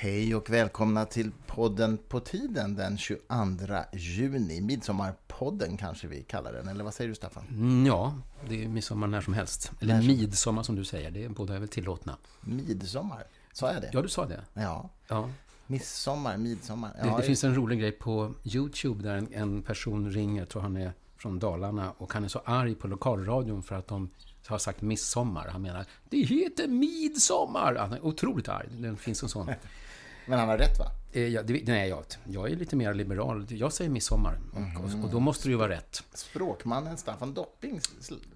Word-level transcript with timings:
Hej 0.00 0.34
och 0.34 0.50
välkomna 0.50 1.04
till 1.04 1.30
podden 1.46 1.98
På 2.08 2.20
tiden 2.20 2.74
den 2.74 2.98
22 2.98 3.18
juni. 3.92 4.60
Midsommarpodden 4.60 5.76
kanske 5.76 6.06
vi 6.08 6.22
kallar 6.22 6.52
den, 6.52 6.68
eller 6.68 6.84
vad 6.84 6.94
säger 6.94 7.08
du 7.08 7.14
Staffan? 7.14 7.44
Mm, 7.50 7.86
ja, 7.86 8.14
det 8.48 8.64
är 8.64 8.68
midsommar 8.68 9.06
när 9.06 9.20
som 9.20 9.34
helst. 9.34 9.72
Eller 9.80 9.94
När 9.94 10.00
som- 10.02 10.08
midsommar 10.08 10.62
som 10.62 10.76
du 10.76 10.84
säger, 10.84 11.10
det 11.10 11.24
är 11.24 11.28
båda 11.28 11.54
är 11.54 11.58
väl 11.58 11.68
tillåtna. 11.68 12.16
Midsommar, 12.40 13.24
sa 13.52 13.72
jag 13.72 13.82
det? 13.82 13.90
Ja, 13.92 14.02
du 14.02 14.08
sa 14.08 14.26
det. 14.26 14.40
Ja, 14.54 14.90
Ja. 15.08 15.30
midsommar, 15.66 16.36
midsommar. 16.36 16.90
Det, 17.02 17.08
Ja, 17.08 17.16
det 17.16 17.22
finns 17.22 17.44
en 17.44 17.54
rolig 17.54 17.80
grej 17.80 17.92
på 17.92 18.34
YouTube 18.44 19.02
där 19.02 19.16
en, 19.16 19.28
en 19.34 19.62
person 19.62 20.10
ringer, 20.10 20.42
jag 20.42 20.48
tror 20.48 20.62
han 20.62 20.76
är 20.76 20.92
från 21.16 21.38
Dalarna, 21.38 21.92
och 21.98 22.12
han 22.12 22.24
är 22.24 22.28
så 22.28 22.38
arg 22.44 22.74
på 22.74 22.88
lokalradion 22.88 23.62
för 23.62 23.74
att 23.74 23.86
de 23.88 24.10
har 24.46 24.58
sagt 24.58 24.82
midsommar. 24.82 25.48
Han 25.52 25.62
menar, 25.62 25.86
det 26.08 26.22
heter 26.22 26.68
midsommar! 26.68 27.74
Han 27.74 27.92
är 27.92 28.04
otroligt 28.06 28.48
arg. 28.48 28.68
Det 28.70 28.96
finns 28.96 29.22
en 29.22 29.28
sån. 29.28 29.50
Men 30.28 30.38
han 30.38 30.48
har 30.48 30.58
rätt 30.58 30.78
va? 30.78 30.86
Eh, 31.12 31.22
ja, 31.28 31.42
det, 31.42 31.62
nej, 31.66 31.88
jag, 31.88 32.04
jag 32.24 32.50
är 32.50 32.56
lite 32.56 32.76
mer 32.76 32.94
liberal. 32.94 33.46
Jag 33.48 33.72
säger 33.72 33.90
midsommar. 33.90 34.38
Och, 34.52 34.84
och, 34.84 35.04
och 35.04 35.10
då 35.10 35.20
måste 35.20 35.48
det 35.48 35.50
ju 35.50 35.56
vara 35.56 35.68
rätt. 35.68 36.02
Språkmannen 36.14 36.96
Staffan 36.96 37.34
Dopping 37.34 37.80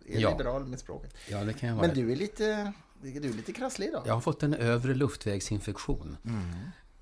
är 0.08 0.20
Ja. 0.20 0.30
liberal 0.30 0.64
med 0.66 0.78
språket. 0.78 1.14
Ja, 1.28 1.44
det 1.44 1.52
kan 1.52 1.68
jag 1.68 1.76
vara. 1.76 1.86
Men 1.86 1.96
du 1.96 2.12
är 2.12 2.16
lite, 2.16 2.72
du 3.02 3.08
är 3.16 3.20
lite 3.20 3.52
krasslig 3.52 3.86
idag. 3.86 4.02
Jag 4.06 4.14
har 4.14 4.20
fått 4.20 4.42
en 4.42 4.54
övre 4.54 4.94
luftvägsinfektion. 4.94 6.16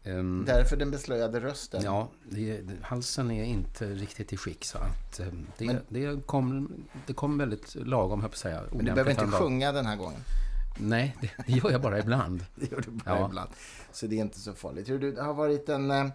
Ehm, 0.05 0.45
Därför 0.47 0.77
den 0.77 0.91
beslöjade 0.91 1.41
rösten. 1.41 1.83
Ja, 1.85 2.09
det, 2.31 2.61
halsen 2.83 3.31
är 3.31 3.45
inte 3.45 3.87
riktigt 3.87 4.33
i 4.33 4.37
skick 4.37 4.65
så 4.65 4.79
att 4.79 5.21
eh, 5.21 5.27
det, 5.59 5.65
Men- 5.65 5.81
det, 5.89 6.27
kom, 6.27 6.73
det 7.07 7.13
kom 7.13 7.39
väldigt 7.39 7.75
lagom, 7.75 8.21
höll 8.21 8.25
jag 8.25 8.31
på 8.31 8.35
att 8.35 8.39
säga. 8.39 8.63
Men 8.71 8.79
du 8.85 8.93
behöver 8.93 9.11
inte 9.11 9.27
sjunga 9.27 9.73
den 9.73 9.87
här 9.87 9.97
gången. 9.97 10.21
Nej, 10.79 11.17
det, 11.21 11.53
gör 11.53 11.71
jag 11.71 11.81
bara 11.83 11.99
ibland. 11.99 12.45
Det 12.55 12.71
gör 12.71 12.81
du 12.81 12.91
bara 12.91 13.19
Ja. 13.19 13.27
ibland. 13.29 13.51
Så 13.93 14.07
det 14.07 14.17
är 14.17 14.21
inte 14.21 14.41
så 14.41 14.55
farligt. 14.55 14.89
Hur 14.89 14.99
du, 14.99 15.13
det 15.13 15.23
har 15.23 15.35
varit 15.35 15.69
en... 15.69 15.91
eh, 15.91 16.07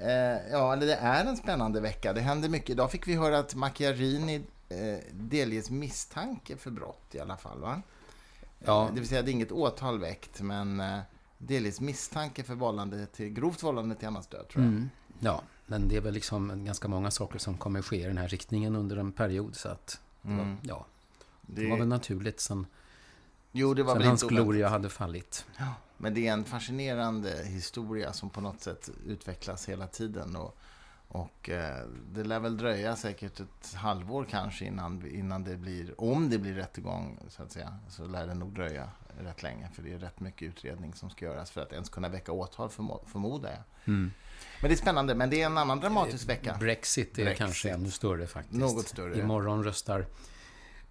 Eh, 0.00 0.10
ja, 0.50 0.72
eller 0.72 0.86
det 0.86 0.94
är 0.94 1.24
en 1.24 1.36
spännande 1.36 1.80
vecka. 1.80 2.12
Det 2.12 2.20
händer 2.20 2.48
mycket. 2.48 2.70
Idag 2.70 2.90
fick 2.90 3.08
vi 3.08 3.14
höra 3.14 3.38
att 3.38 3.54
Macchiarini 3.54 4.42
eh, 4.68 4.98
delges 5.12 5.70
misstanke 5.70 6.56
för 6.56 6.70
brott 6.70 7.14
i 7.14 7.20
alla 7.20 7.36
fall, 7.36 7.60
va? 7.60 7.82
Ja. 8.58 8.88
Det 8.94 9.00
vill 9.00 9.08
säga, 9.08 9.22
det 9.22 9.30
är 9.30 9.32
inget 9.32 9.52
åtal 9.52 9.98
väckt, 10.00 10.40
men 10.40 10.80
eh, 10.80 10.98
delges 11.38 11.80
misstanke 11.80 12.42
för 12.42 12.54
vållande 12.54 13.06
till, 13.06 13.28
grovt 13.28 13.62
vållande 13.62 13.94
till 13.94 14.08
annans 14.08 14.26
död, 14.26 14.48
tror 14.48 14.64
jag. 14.64 14.72
Mm, 14.72 14.90
ja, 15.20 15.42
men 15.66 15.88
det 15.88 15.96
är 15.96 16.00
väl 16.00 16.14
liksom 16.14 16.64
ganska 16.64 16.88
många 16.88 17.10
saker 17.10 17.38
som 17.38 17.56
kommer 17.58 17.82
ske 17.82 17.96
i 18.02 18.06
den 18.06 18.18
här 18.18 18.28
riktningen 18.28 18.76
under 18.76 18.96
en 18.96 19.12
period. 19.12 19.56
Så 19.56 19.68
att, 19.68 20.00
Mm. 20.24 20.56
ja, 20.62 20.86
Det, 21.42 21.62
det 21.62 21.70
var 21.70 21.76
väl 21.78 21.88
naturligt 21.88 22.40
sen, 22.40 22.66
jo, 23.52 23.74
det 23.74 23.82
var 23.82 23.92
sen 23.92 23.98
väl 23.98 24.08
hans 24.08 24.22
inte 24.22 24.34
gloria 24.34 24.68
hade 24.68 24.88
fallit. 24.88 25.46
Ja, 25.58 25.74
men 25.96 26.14
det 26.14 26.28
är 26.28 26.32
en 26.32 26.44
fascinerande 26.44 27.44
historia 27.44 28.12
som 28.12 28.30
på 28.30 28.40
något 28.40 28.60
sätt 28.60 28.90
utvecklas 29.06 29.68
hela 29.68 29.86
tiden. 29.86 30.36
Och, 30.36 30.56
och 31.08 31.50
eh, 31.50 31.86
det 32.12 32.24
lär 32.24 32.40
väl 32.40 32.56
dröja 32.56 32.96
säkert 32.96 33.40
ett 33.40 33.74
halvår 33.74 34.26
kanske 34.30 34.64
innan, 34.64 35.06
innan 35.06 35.44
det 35.44 35.56
blir, 35.56 36.00
om 36.00 36.30
det 36.30 36.38
blir 36.38 36.54
rättegång 36.54 37.18
så 37.28 37.42
att 37.42 37.52
säga, 37.52 37.78
så 37.88 38.06
lär 38.06 38.26
det 38.26 38.34
nog 38.34 38.54
dröja 38.54 38.90
rätt 39.20 39.42
länge. 39.42 39.68
För 39.74 39.82
det 39.82 39.92
är 39.92 39.98
rätt 39.98 40.20
mycket 40.20 40.48
utredning 40.48 40.94
som 40.94 41.10
ska 41.10 41.24
göras 41.24 41.50
för 41.50 41.60
att 41.60 41.72
ens 41.72 41.88
kunna 41.88 42.08
väcka 42.08 42.32
åtal 42.32 42.68
förmo- 42.68 43.06
förmodar 43.06 43.50
jag. 43.50 43.94
Mm. 43.94 44.12
Men 44.60 44.68
det 44.68 44.74
är 44.74 44.78
spännande, 44.78 45.14
men 45.14 45.30
det 45.30 45.42
är 45.42 45.46
en 45.46 45.58
annan 45.58 45.80
dramatisk 45.80 46.28
vecka. 46.28 46.56
Brexit 46.60 47.18
är 47.18 47.24
Brexit. 47.24 47.38
kanske 47.38 47.70
ännu 47.70 47.90
större 47.90 48.26
faktiskt. 48.26 48.60
Något 48.60 48.88
större. 48.88 49.18
Imorgon 49.18 49.64
röstar 49.64 50.06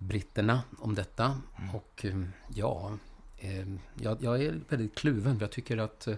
britterna 0.02 0.62
om 0.78 0.96
detta. 0.96 1.38
Mm. 1.60 1.76
Och 1.76 2.06
eh, 2.06 2.22
ja, 2.54 2.98
eh, 3.38 3.68
jag, 3.96 4.18
jag 4.24 4.44
är 4.44 4.60
väldigt 4.70 4.96
kluven. 4.96 5.38
Jag 5.40 5.52
tycker 5.52 5.78
att 5.78 6.08
eh, 6.08 6.16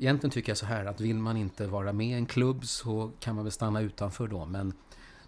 Egentligen 0.00 0.30
tycker 0.30 0.50
jag 0.50 0.56
så 0.56 0.66
här 0.66 0.84
att 0.84 1.00
vill 1.00 1.18
man 1.18 1.36
inte 1.36 1.66
vara 1.66 1.92
med 1.92 2.06
i 2.06 2.12
en 2.12 2.26
klubb 2.26 2.64
så 2.64 3.10
kan 3.20 3.34
man 3.34 3.44
väl 3.44 3.52
stanna 3.52 3.80
utanför 3.80 4.28
då. 4.28 4.46
Men, 4.46 4.72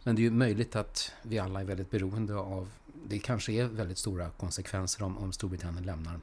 men 0.04 0.16
det 0.16 0.20
är 0.20 0.24
ju 0.24 0.30
möjligt 0.30 0.76
att 0.76 1.12
vi 1.22 1.38
alla 1.38 1.60
är 1.60 1.64
väldigt 1.64 1.90
beroende 1.90 2.34
av... 2.34 2.68
Det 3.06 3.18
kanske 3.18 3.52
är 3.52 3.64
väldigt 3.64 3.98
stora 3.98 4.30
konsekvenser 4.30 5.04
om, 5.04 5.18
om 5.18 5.32
Storbritannien 5.32 5.84
lämnar. 5.84 6.20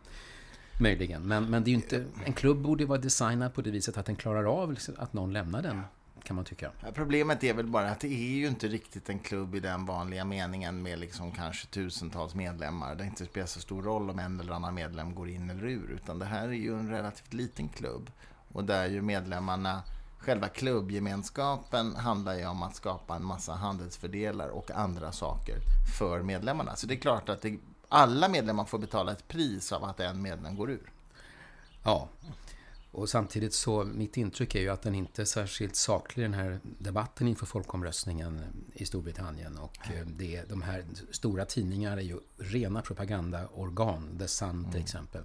Möjligen. 0.79 1.27
Men, 1.27 1.49
men 1.49 1.63
det 1.63 1.69
är 1.69 1.71
ju 1.71 1.75
inte... 1.75 2.05
En 2.25 2.33
klubb 2.33 2.57
borde 2.57 2.83
ju 2.83 2.87
vara 2.87 2.99
designad 2.99 3.53
på 3.53 3.61
det 3.61 3.71
viset 3.71 3.97
att 3.97 4.05
den 4.05 4.15
klarar 4.15 4.43
av 4.43 4.71
liksom 4.71 4.95
att 4.97 5.13
någon 5.13 5.33
lämnar 5.33 5.61
den. 5.61 5.81
Kan 6.29 6.35
man 6.35 6.45
tycka. 6.45 6.71
Ja, 6.81 6.91
Problemet 6.91 7.43
är 7.43 7.53
väl 7.53 7.67
bara 7.67 7.89
att 7.91 7.99
det 7.99 8.07
är 8.07 8.35
ju 8.37 8.47
inte 8.47 8.67
riktigt 8.67 9.09
en 9.09 9.19
klubb 9.19 9.55
i 9.55 9.59
den 9.59 9.85
vanliga 9.85 10.25
meningen 10.25 10.81
med 10.81 10.99
liksom 10.99 11.31
kanske 11.31 11.67
tusentals 11.67 12.35
medlemmar. 12.35 12.95
Det 12.95 13.03
inte 13.05 13.25
spelar 13.25 13.47
så 13.47 13.59
stor 13.59 13.81
roll 13.81 14.09
om 14.09 14.19
en 14.19 14.39
eller 14.39 14.53
annan 14.53 14.73
medlem 14.73 15.15
går 15.15 15.29
in 15.29 15.49
eller 15.49 15.65
ur. 15.65 15.91
Utan 15.91 16.19
det 16.19 16.25
här 16.25 16.47
är 16.47 16.53
ju 16.53 16.79
en 16.79 16.89
relativt 16.89 17.33
liten 17.33 17.69
klubb. 17.69 18.11
Och 18.53 18.63
där 18.63 18.87
ju 18.87 19.01
medlemmarna, 19.01 19.83
själva 20.17 20.47
klubbgemenskapen 20.47 21.95
handlar 21.95 22.35
ju 22.35 22.45
om 22.45 22.63
att 22.63 22.75
skapa 22.75 23.15
en 23.15 23.25
massa 23.25 23.53
handelsfördelar 23.53 24.47
och 24.47 24.71
andra 24.71 25.11
saker 25.11 25.57
för 25.97 26.21
medlemmarna. 26.23 26.75
Så 26.75 26.87
det 26.87 26.93
är 26.93 26.99
klart 26.99 27.29
att 27.29 27.41
det, 27.41 27.57
alla 27.87 28.29
medlemmar 28.29 28.65
får 28.65 28.79
betala 28.79 29.11
ett 29.11 29.27
pris 29.27 29.71
av 29.71 29.83
att 29.83 29.99
en 29.99 30.21
medlem 30.21 30.55
går 30.55 30.71
ur. 30.71 30.91
Ja, 31.83 32.07
och 32.91 33.09
samtidigt 33.09 33.53
så, 33.53 33.83
mitt 33.83 34.17
intryck 34.17 34.55
är 34.55 34.59
ju 34.59 34.69
att 34.69 34.81
den 34.81 34.95
inte 34.95 35.21
är 35.21 35.25
särskilt 35.25 35.75
saklig 35.75 36.25
den 36.25 36.33
här 36.33 36.59
debatten 36.63 37.27
inför 37.27 37.45
folkomröstningen 37.45 38.41
i 38.73 38.85
Storbritannien. 38.85 39.57
Och 39.57 39.77
eh, 39.91 40.05
det, 40.05 40.49
de 40.49 40.61
här 40.61 40.85
stora 41.11 41.45
tidningar 41.45 41.97
är 41.97 42.01
ju 42.01 42.19
rena 42.37 42.81
propagandaorgan, 42.81 44.17
The 44.19 44.27
Sun 44.27 44.71
till 44.71 44.81
exempel. 44.81 45.23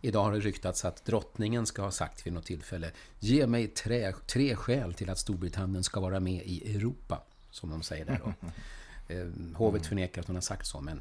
Idag 0.00 0.24
har 0.24 0.32
det 0.32 0.40
ryktats 0.40 0.84
att 0.84 1.04
drottningen 1.04 1.66
ska 1.66 1.82
ha 1.82 1.90
sagt 1.90 2.26
vid 2.26 2.32
något 2.32 2.46
tillfälle 2.46 2.90
Ge 3.18 3.46
mig 3.46 3.68
tre, 3.68 4.12
tre 4.26 4.56
skäl 4.56 4.94
till 4.94 5.10
att 5.10 5.18
Storbritannien 5.18 5.84
ska 5.84 6.00
vara 6.00 6.20
med 6.20 6.42
i 6.46 6.74
Europa, 6.76 7.22
som 7.50 7.70
de 7.70 7.82
säger 7.82 8.04
där 8.04 8.20
då. 8.24 8.32
Eh, 9.10 9.26
Hovet 9.54 9.86
förnekar 9.86 10.20
att 10.20 10.26
hon 10.26 10.36
har 10.36 10.40
sagt 10.40 10.66
så, 10.66 10.80
men 10.80 11.00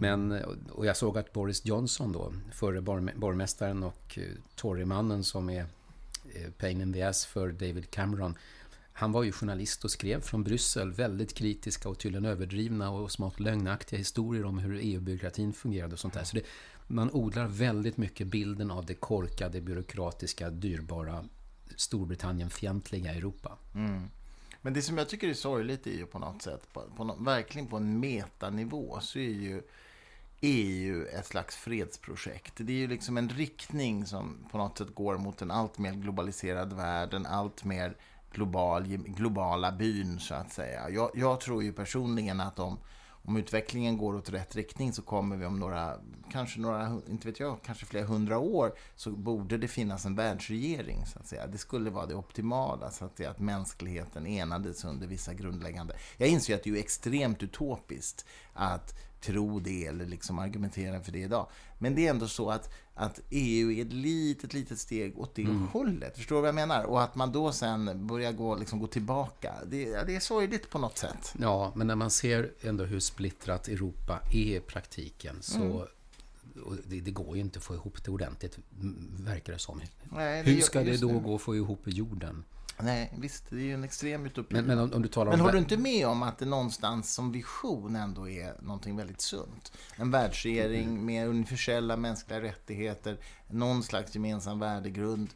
men, 0.00 0.32
och 0.70 0.86
jag 0.86 0.96
såg 0.96 1.18
att 1.18 1.32
Boris 1.32 1.64
Johnson 1.66 2.12
då, 2.12 2.32
förre 2.52 2.80
borg- 2.80 3.14
borgmästaren 3.16 3.82
och 3.82 4.18
eh, 4.18 4.24
Torymannen 4.54 5.24
som 5.24 5.50
är 5.50 5.66
eh, 6.34 6.50
pain 6.58 6.80
in 6.80 6.92
the 6.92 7.02
ass 7.02 7.26
för 7.26 7.52
David 7.52 7.90
Cameron. 7.90 8.34
Han 8.92 9.12
var 9.12 9.22
ju 9.22 9.32
journalist 9.32 9.84
och 9.84 9.90
skrev 9.90 10.20
från 10.20 10.44
Bryssel 10.44 10.92
väldigt 10.92 11.34
kritiska 11.34 11.88
och 11.88 11.98
tydligen 11.98 12.24
överdrivna 12.24 12.90
och 12.90 13.12
smått 13.12 13.40
lögnaktiga 13.40 13.98
historier 13.98 14.44
om 14.44 14.58
hur 14.58 14.78
EU-byråkratin 14.82 15.52
fungerade 15.52 15.92
och 15.92 15.98
sånt 15.98 16.14
där. 16.14 16.24
Så 16.24 16.36
det, 16.36 16.42
man 16.86 17.10
odlar 17.12 17.46
väldigt 17.46 17.96
mycket 17.96 18.26
bilden 18.26 18.70
av 18.70 18.86
det 18.86 18.94
korkade, 18.94 19.60
byråkratiska, 19.60 20.50
dyrbara 20.50 21.24
Storbritannien-fientliga 21.76 23.14
Europa. 23.14 23.58
Men 24.68 24.74
det 24.74 24.82
som 24.82 24.98
jag 24.98 25.08
tycker 25.08 25.28
är 25.28 25.34
sorgligt 25.34 25.86
är 25.86 25.90
ju 25.90 26.06
på 26.06 26.18
något 26.18 26.42
sätt, 26.42 26.72
på, 26.72 26.82
på 26.96 27.16
verkligen 27.18 27.66
på 27.68 27.76
en 27.76 28.00
metanivå, 28.00 29.00
så 29.00 29.18
är 29.18 29.32
ju 29.32 29.62
EU 30.40 31.06
ett 31.06 31.26
slags 31.26 31.56
fredsprojekt. 31.56 32.52
Det 32.56 32.72
är 32.72 32.76
ju 32.76 32.86
liksom 32.86 33.16
en 33.16 33.28
riktning 33.28 34.06
som 34.06 34.36
på 34.50 34.58
något 34.58 34.78
sätt 34.78 34.94
går 34.94 35.18
mot 35.18 35.42
en 35.42 35.50
allt 35.50 35.78
mer 35.78 35.92
globaliserad 35.92 36.72
värld, 36.72 37.14
en 37.14 37.26
allt 37.26 37.64
mer 37.64 37.96
global, 38.32 38.86
globala 38.86 39.72
byn 39.72 40.20
så 40.20 40.34
att 40.34 40.52
säga. 40.52 40.90
Jag, 40.90 41.10
jag 41.14 41.40
tror 41.40 41.62
ju 41.62 41.72
personligen 41.72 42.40
att 42.40 42.58
om, 42.58 42.78
om 43.22 43.36
utvecklingen 43.36 43.98
går 43.98 44.14
åt 44.14 44.30
rätt 44.30 44.56
riktning 44.56 44.92
så 44.92 45.02
kommer 45.02 45.36
vi 45.36 45.46
om 45.46 45.58
några, 45.58 45.94
kanske 46.32 46.60
några, 46.60 47.00
inte 47.08 47.26
vet 47.26 47.40
jag, 47.40 47.62
kanske 47.62 47.86
flera 47.86 48.06
hundra 48.06 48.38
år 48.38 48.74
så 48.96 49.10
borde 49.10 49.58
det 49.58 49.68
finnas 49.68 50.06
en 50.06 50.14
världsregering 50.14 51.06
så 51.06 51.18
att 51.18 51.26
säga. 51.26 51.46
Det 51.46 51.58
skulle 51.58 51.90
vara 51.90 52.06
det 52.06 52.14
optimala 52.14 52.90
så 52.90 53.04
att, 53.04 53.16
säga, 53.16 53.30
att 53.30 53.38
mänskligheten 53.38 54.26
enades 54.26 54.84
under 54.84 55.06
vissa 55.06 55.34
grundläggande. 55.34 55.96
Jag 56.16 56.28
inser 56.28 56.52
ju 56.52 56.56
att 56.56 56.64
det 56.64 56.70
är 56.70 56.74
ju 56.74 56.78
extremt 56.78 57.42
utopiskt 57.42 58.24
att 58.52 58.94
tro 59.20 59.60
det 59.60 59.86
eller 59.86 60.06
liksom 60.06 60.38
argumentera 60.38 61.00
för 61.00 61.12
det 61.12 61.18
idag. 61.18 61.46
Men 61.78 61.94
det 61.94 62.06
är 62.06 62.10
ändå 62.10 62.28
så 62.28 62.50
att, 62.50 62.70
att 62.94 63.20
EU 63.30 63.72
är 63.72 63.82
ett 63.82 63.92
litet, 63.92 64.52
litet 64.54 64.78
steg 64.78 65.18
åt 65.18 65.34
det 65.34 65.46
hållet. 65.72 66.16
Förstår 66.16 66.36
du 66.36 66.40
vad 66.40 66.48
jag 66.48 66.54
menar? 66.54 66.84
Och 66.84 67.02
att 67.02 67.14
man 67.14 67.32
då 67.32 67.52
sen 67.52 68.06
börjar 68.06 68.32
gå, 68.32 68.56
liksom, 68.56 68.78
gå 68.78 68.86
tillbaka. 68.86 69.54
Det, 69.66 69.84
det 70.06 70.16
är 70.16 70.20
sorgligt 70.20 70.70
på 70.70 70.78
något 70.78 70.98
sätt. 70.98 71.34
Ja, 71.40 71.72
men 71.76 71.86
när 71.86 71.94
man 71.96 72.10
ser 72.10 72.52
ändå 72.60 72.84
hur 72.84 73.00
splittrat 73.00 73.68
Europa 73.68 74.20
är 74.32 74.56
i 74.56 74.60
praktiken 74.60 75.36
så 75.40 75.86
Mm. 76.66 76.78
det, 76.86 77.00
det 77.00 77.10
går 77.10 77.36
ju 77.36 77.40
inte 77.40 77.58
att 77.58 77.64
få 77.64 77.74
ihop 77.74 78.04
det 78.04 78.10
ordentligt, 78.10 78.58
verkar 79.20 79.52
det 79.52 79.58
som. 79.58 79.80
Nej, 80.12 80.42
det 80.44 80.50
Hur 80.50 80.60
ska 80.60 80.80
det 80.82 80.96
då 81.00 81.06
nu. 81.08 81.20
gå 81.20 81.34
att 81.34 81.40
få 81.42 81.56
ihop 81.56 81.80
jorden? 81.84 82.44
Nej, 82.82 83.12
visst, 83.18 83.44
det 83.50 83.56
är 83.56 83.60
ju 83.60 83.74
en 83.74 83.84
extrem 83.84 84.26
utopi. 84.26 84.54
Men, 84.54 84.64
men 84.64 84.78
om, 84.78 84.92
om 84.92 85.02
du 85.02 85.08
talar 85.08 85.30
Men 85.30 85.40
om... 85.40 85.46
håller 85.46 85.52
du 85.52 85.58
inte 85.58 85.76
med 85.76 86.06
om 86.06 86.22
att 86.22 86.38
det 86.38 86.46
någonstans 86.46 87.14
som 87.14 87.32
vision 87.32 87.96
ändå 87.96 88.28
är 88.28 88.54
någonting 88.62 88.96
väldigt 88.96 89.20
sunt? 89.20 89.72
En 89.96 90.10
världsregering 90.10 91.04
med 91.06 91.28
universella 91.28 91.96
mänskliga 91.96 92.40
rättigheter, 92.42 93.18
någon 93.48 93.82
slags 93.82 94.14
gemensam 94.14 94.58
värdegrund 94.58 95.28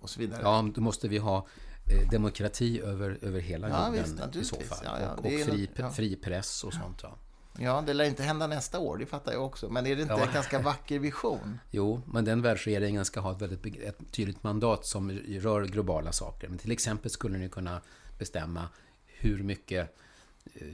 och 0.00 0.10
så 0.10 0.20
vidare. 0.20 0.40
Ja, 0.42 0.68
då 0.74 0.80
måste 0.80 1.08
vi 1.08 1.18
ha 1.18 1.46
eh, 1.86 2.10
demokrati 2.10 2.80
över, 2.80 3.18
över 3.22 3.40
hela 3.40 3.68
Ja, 3.68 3.86
jorden 3.96 4.30
visst, 4.32 4.36
i 4.36 4.44
så 4.44 4.60
fall. 4.60 4.78
Ja, 4.84 5.00
ja, 5.00 5.12
och 5.12 5.18
och 5.18 5.24
fri, 5.32 5.60
något- 5.66 5.78
ja. 5.78 5.90
fri 5.90 6.16
press 6.16 6.64
och 6.64 6.72
sånt. 6.72 7.00
Ja. 7.02 7.18
Ja, 7.58 7.82
det 7.86 7.92
lär 7.94 8.04
inte 8.04 8.22
hända 8.22 8.46
nästa 8.46 8.78
år, 8.78 8.96
det 8.96 9.06
fattar 9.06 9.32
jag 9.32 9.44
också. 9.44 9.68
Men 9.68 9.86
är 9.86 9.96
det 9.96 10.02
inte 10.02 10.14
Ja. 10.14 10.26
en 10.26 10.34
ganska 10.34 10.58
vacker 10.58 10.98
vision? 10.98 11.58
Jo, 11.70 12.02
men 12.12 12.24
den 12.24 12.42
världsregeringen 12.42 13.04
ska 13.04 13.20
ha 13.20 13.32
ett 13.32 13.42
väldigt 13.42 13.80
ett 13.82 13.98
tydligt 14.12 14.42
mandat 14.42 14.86
som 14.86 15.10
rör 15.10 15.64
globala 15.64 16.12
saker. 16.12 16.48
Men 16.48 16.58
till 16.58 16.72
exempel 16.72 17.10
skulle 17.10 17.38
ni 17.38 17.48
kunna 17.48 17.80
bestämma 18.18 18.68
hur 19.06 19.42
mycket 19.42 19.96
eh, 20.54 20.66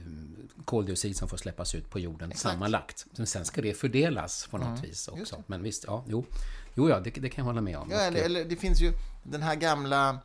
koldioxid 0.65 1.17
som 1.17 1.27
får 1.27 1.37
släppas 1.37 1.75
ut 1.75 1.89
på 1.89 1.99
jorden 1.99 2.31
Exakt. 2.31 2.53
sammanlagt. 2.53 3.05
Men 3.17 3.27
sen 3.27 3.45
ska 3.45 3.61
det 3.61 3.73
fördelas 3.73 4.47
på 4.47 4.57
något 4.57 4.83
vis 4.83 4.89
just 4.89 5.09
också. 5.09 5.43
Men 5.47 5.63
visst, 5.63 5.83
ja, 5.87 6.03
jo, 6.07 6.25
jo 6.75 6.89
ja, 6.89 6.99
det, 6.99 7.09
det 7.09 7.29
kan 7.29 7.41
jag 7.41 7.45
hålla 7.45 7.61
med 7.61 7.77
om. 7.77 7.89
Ja, 7.91 7.97
eller, 7.97 8.19
eh, 8.19 8.25
eller 8.25 8.45
det 8.45 8.55
finns 8.55 8.81
ju 8.81 8.91
den 9.23 9.41
här 9.41 9.55
gamla 9.55 10.19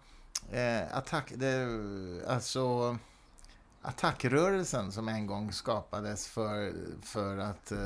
eh, 0.53 0.97
attack... 0.97 1.33
Det, 1.37 1.67
alltså 2.29 2.99
attackrörelsen 3.83 4.93
som 4.93 5.09
en 5.09 5.27
gång 5.27 5.53
skapades 5.53 6.27
för, 6.27 6.75
för 7.03 7.39
att 7.39 7.73
eh, 7.73 7.79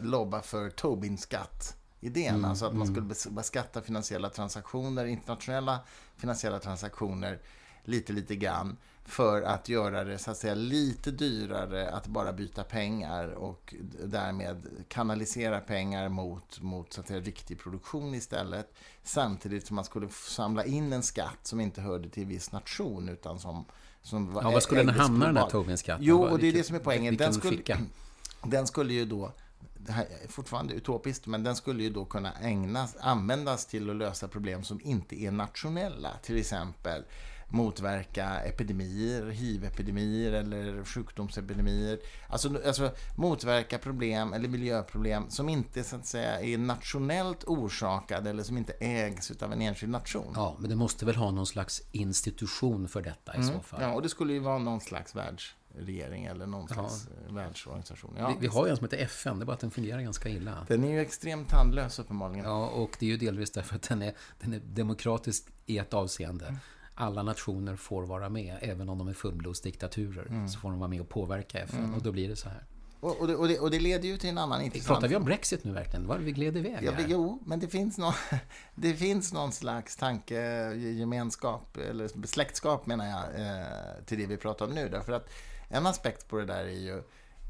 lobba 0.00 0.42
för 0.42 0.70
Tobin-skatt. 0.70 1.76
Idén, 2.00 2.34
Mm, 2.34 2.44
alltså 2.44 2.66
att 2.66 2.74
man 2.74 2.86
mm. 2.86 2.94
skulle 2.94 3.14
bes- 3.14 3.34
beskatta 3.34 3.82
finansiella 3.82 4.30
transaktioner, 4.30 5.04
internationella 5.04 5.80
finansiella 6.16 6.58
transaktioner 6.58 7.38
lite, 7.84 8.12
lite 8.12 8.36
grann 8.36 8.76
för 9.04 9.42
att 9.42 9.68
göra 9.68 10.04
det 10.04 10.18
så 10.18 10.30
att 10.30 10.36
säga 10.36 10.54
lite 10.54 11.10
dyrare 11.10 11.90
att 11.90 12.06
bara 12.06 12.32
byta 12.32 12.64
pengar 12.64 13.28
och 13.28 13.74
därmed 14.04 14.66
kanalisera 14.88 15.60
pengar 15.60 16.08
mot, 16.08 16.60
mot 16.60 16.92
så 16.92 17.00
att 17.00 17.08
säga, 17.08 17.20
riktig 17.20 17.58
produktion 17.58 18.14
istället. 18.14 18.74
Samtidigt 19.02 19.66
som 19.66 19.76
man 19.76 19.84
skulle 19.84 20.08
samla 20.08 20.64
in 20.64 20.92
en 20.92 21.02
skatt 21.02 21.38
som 21.42 21.60
inte 21.60 21.80
hörde 21.80 22.08
till 22.08 22.22
en 22.22 22.28
viss 22.28 22.52
nation 22.52 23.08
utan 23.08 23.38
som, 23.38 23.64
som 24.04 24.38
ja, 24.42 24.50
var 24.50 24.60
skulle 24.60 24.82
den 24.82 24.94
hamna 24.94 25.26
den 25.26 25.36
här. 25.36 25.50
Tobin-skatten? 25.50 26.04
Jo, 26.04 26.22
och 26.22 26.38
det 26.38 26.48
är 26.48 26.52
det 26.52 26.64
som 26.64 26.76
är 26.76 26.80
poängen. 26.80 27.16
Den 27.16 27.34
skulle, 27.34 27.56
ficka? 27.56 27.78
den 28.42 28.66
skulle 28.66 28.94
ju 28.94 29.04
då, 29.04 29.32
det 29.74 29.92
här 29.92 30.06
är 30.24 30.28
fortfarande 30.28 30.74
utopiskt, 30.74 31.26
men 31.26 31.42
den 31.42 31.56
skulle 31.56 31.82
ju 31.82 31.90
då 31.90 32.04
kunna 32.04 32.32
ägnas, 32.32 32.96
användas 33.00 33.66
till 33.66 33.90
att 33.90 33.96
lösa 33.96 34.28
problem 34.28 34.64
som 34.64 34.80
inte 34.84 35.22
är 35.22 35.30
nationella. 35.30 36.10
Till 36.22 36.36
exempel 36.36 37.02
motverka 37.48 38.40
epidemier, 38.40 39.26
hiv-epidemier 39.26 40.32
eller 40.32 40.84
sjukdomsepidemier. 40.84 41.98
Alltså, 42.28 42.60
alltså 42.66 42.90
motverka 43.16 43.78
problem 43.78 44.32
eller 44.32 44.48
miljöproblem 44.48 45.30
som 45.30 45.48
inte 45.48 45.84
så 45.84 45.96
att 45.96 46.06
säga 46.06 46.40
är 46.40 46.58
nationellt 46.58 47.44
orsakade 47.44 48.30
eller 48.30 48.42
som 48.42 48.58
inte 48.58 48.72
ägs 48.72 49.42
av 49.42 49.52
en 49.52 49.62
enskild 49.62 49.92
nation. 49.92 50.32
Ja, 50.36 50.56
men 50.58 50.70
det 50.70 50.76
måste 50.76 51.06
väl 51.06 51.16
ha 51.16 51.30
någon 51.30 51.46
slags 51.46 51.82
institution 51.92 52.88
för 52.88 53.02
detta 53.02 53.36
i 53.36 53.42
så 53.42 53.60
fall. 53.60 53.80
Mm. 53.80 53.90
Ja, 53.90 53.96
och 53.96 54.02
det 54.02 54.08
skulle 54.08 54.32
ju 54.32 54.38
vara 54.38 54.58
någon 54.58 54.80
slags 54.80 55.14
världsregering 55.14 56.24
eller 56.24 56.46
någon 56.46 56.68
slags 56.68 57.06
eh, 57.06 57.34
världsorganisation. 57.34 58.14
Ja, 58.18 58.28
vi, 58.28 58.34
vi 58.40 58.46
har 58.46 58.66
ju 58.66 58.70
en 58.70 58.76
som 58.76 58.84
heter 58.84 58.98
FN, 58.98 59.38
det 59.38 59.42
är 59.42 59.46
bara 59.46 59.52
att 59.52 59.60
den 59.60 59.70
fungerar 59.70 60.00
ganska 60.00 60.28
illa. 60.28 60.66
Den 60.68 60.84
är 60.84 60.92
ju 60.92 61.00
extremt 61.00 61.48
tandlös 61.48 61.98
uppenbarligen. 61.98 62.44
Ja, 62.44 62.66
och 62.66 62.96
det 62.98 63.06
är 63.06 63.10
ju 63.10 63.16
delvis 63.16 63.50
därför 63.50 63.76
att 63.76 63.82
den 63.82 64.02
är, 64.02 64.14
den 64.40 64.52
är 64.52 64.58
demokratisk 64.58 65.46
i 65.66 65.78
ett 65.78 65.94
avseende. 65.94 66.46
Mm. 66.46 66.58
Alla 66.94 67.22
nationer 67.22 67.76
får 67.76 68.02
vara 68.02 68.28
med, 68.28 68.58
även 68.60 68.88
om 68.88 68.98
de 68.98 69.08
är 69.08 69.12
fullblodsdiktaturer. 69.14 70.26
Mm. 70.26 70.48
Så 70.48 70.58
får 70.58 70.70
de 70.70 70.78
vara 70.78 70.88
med 70.88 71.00
och 71.00 71.08
påverka 71.08 71.58
FN, 71.58 71.94
och 71.94 72.02
då 72.02 72.12
blir 72.12 72.28
det 72.28 72.36
så 72.36 72.48
här. 72.48 72.64
Och, 73.04 73.20
och, 73.20 73.26
det, 73.26 73.36
och, 73.36 73.48
det, 73.48 73.58
och 73.58 73.70
det 73.70 73.80
leder 73.80 74.08
ju 74.08 74.16
till 74.16 74.28
en 74.28 74.38
annan 74.38 74.62
intressant... 74.62 74.88
Pratar 74.88 75.08
vi 75.08 75.16
om 75.16 75.24
Brexit 75.24 75.64
nu 75.64 75.72
verkligen? 75.72 76.06
Var 76.06 76.18
vi 76.18 76.32
gled 76.32 76.56
iväg 76.56 76.78
Ja, 76.82 76.92
här? 76.92 77.06
jo, 77.08 77.42
men 77.46 77.60
det 77.60 77.68
finns, 77.68 77.98
någon, 77.98 78.12
det 78.74 78.94
finns 78.94 79.32
någon 79.32 79.52
slags 79.52 79.96
tankegemenskap, 79.96 81.76
eller 81.76 82.26
släktskap 82.26 82.86
menar 82.86 83.06
jag, 83.06 83.46
eh, 83.46 84.04
till 84.06 84.18
det 84.18 84.26
vi 84.26 84.36
pratar 84.36 84.66
om 84.66 84.72
nu. 84.72 84.88
Därför 84.88 85.12
att 85.12 85.30
en 85.68 85.86
aspekt 85.86 86.28
på 86.28 86.36
det 86.36 86.44
där 86.44 86.64
är 86.64 86.80
ju 86.80 87.02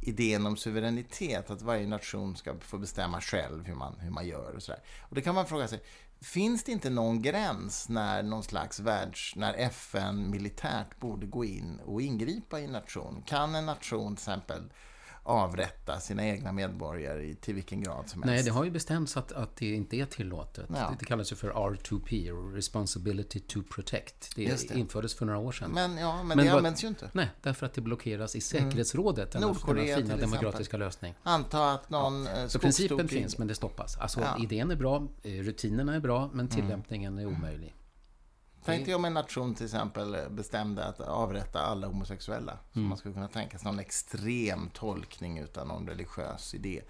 idén 0.02 0.46
om 0.46 0.56
suveränitet, 0.56 1.50
att 1.50 1.62
varje 1.62 1.86
nation 1.86 2.36
ska 2.36 2.54
få 2.60 2.78
bestämma 2.78 3.20
själv 3.20 3.64
hur 3.66 3.74
man, 3.74 3.94
hur 4.00 4.10
man 4.10 4.26
gör 4.26 4.52
och 4.56 4.62
sådär. 4.62 4.80
Och 5.00 5.14
det 5.14 5.20
kan 5.20 5.34
man 5.34 5.46
fråga 5.46 5.68
sig, 5.68 5.80
finns 6.24 6.64
det 6.64 6.72
inte 6.72 6.90
någon 6.90 7.22
gräns 7.22 7.88
när 7.88 8.22
någon 8.22 8.42
slags 8.42 8.80
världs, 8.80 9.36
när 9.36 9.54
FN 9.54 10.30
militärt 10.30 11.00
borde 11.00 11.26
gå 11.26 11.44
in 11.44 11.80
och 11.84 12.02
ingripa 12.02 12.60
i 12.60 12.64
en 12.64 12.72
nation? 12.72 13.22
Kan 13.26 13.54
en 13.54 13.66
nation 13.66 14.16
till 14.16 14.22
exempel 14.22 14.62
avrätta 15.26 16.00
sina 16.00 16.26
egna 16.26 16.52
medborgare 16.52 17.24
i, 17.24 17.34
till 17.34 17.54
vilken 17.54 17.82
grad 17.82 18.08
som 18.08 18.22
helst? 18.22 18.34
Nej, 18.34 18.42
det 18.42 18.50
har 18.50 18.64
ju 18.64 18.70
bestämts 18.70 19.16
att, 19.16 19.32
att 19.32 19.56
det 19.56 19.74
inte 19.74 19.96
är 19.96 20.06
tillåtet. 20.06 20.66
Ja. 20.74 20.96
Det, 20.98 21.04
kallas 21.04 21.32
ju 21.32 21.36
för 21.36 21.50
R2P, 21.50 22.32
Responsibility 22.54 23.40
to 23.40 23.62
Protect. 23.62 24.36
Det, 24.36 24.68
det. 24.68 24.78
infördes 24.78 25.14
för 25.14 25.26
några 25.26 25.38
år 25.38 25.52
sedan. 25.52 25.70
Men, 25.70 25.96
ja, 25.96 26.16
men, 26.16 26.28
Men 26.28 26.46
det 26.46 26.52
används 26.52 26.84
ju 26.84 26.88
inte. 26.88 27.10
Nej, 27.12 27.28
därför 27.42 27.66
att 27.66 27.74
det 27.74 27.80
blockeras 27.80 28.36
i 28.36 28.40
säkerhetsrådet, 28.40 29.32
denna, 29.32 29.46
Nordkorea 29.46 29.96
denna 29.96 30.08
fina 30.08 30.16
demokratiska 30.16 30.76
lösning. 30.76 31.14
Anta 31.22 31.72
att 31.72 31.90
någon 31.90 32.24
ja. 32.24 32.48
Så 32.48 32.58
principen 32.58 33.08
finns, 33.08 33.38
men 33.38 33.48
det 33.48 33.54
stoppas. 33.54 33.96
Alltså, 33.98 34.20
Ja. 34.20 34.38
idén 34.42 34.70
är 34.70 34.76
bra, 34.76 35.08
eh, 35.22 35.30
rutinerna 35.30 35.94
är 35.94 36.00
bra, 36.00 36.30
men 36.32 36.48
tillämpningen 36.48 37.18
är 37.18 37.26
omöjlig. 37.26 37.74
Tänk 38.64 38.86
dig 38.86 38.94
om 38.94 39.04
en 39.04 39.14
nation 39.14 39.54
till 39.54 39.64
exempel 39.64 40.16
bestämde 40.30 40.84
att 40.84 41.00
avrätta 41.00 41.60
alla 41.60 41.86
homosexuella. 41.86 42.58
Så 42.72 42.78
Mm. 42.78 42.88
man 42.88 42.98
skulle 42.98 43.14
kunna 43.14 43.28
tänka 43.28 43.58
sig 43.58 43.64
någon 43.66 43.78
extrem 43.78 44.70
tolkning 44.70 45.38
utan 45.38 45.68
någon 45.68 45.86
religiös 45.88 46.54
idé. 46.54 46.82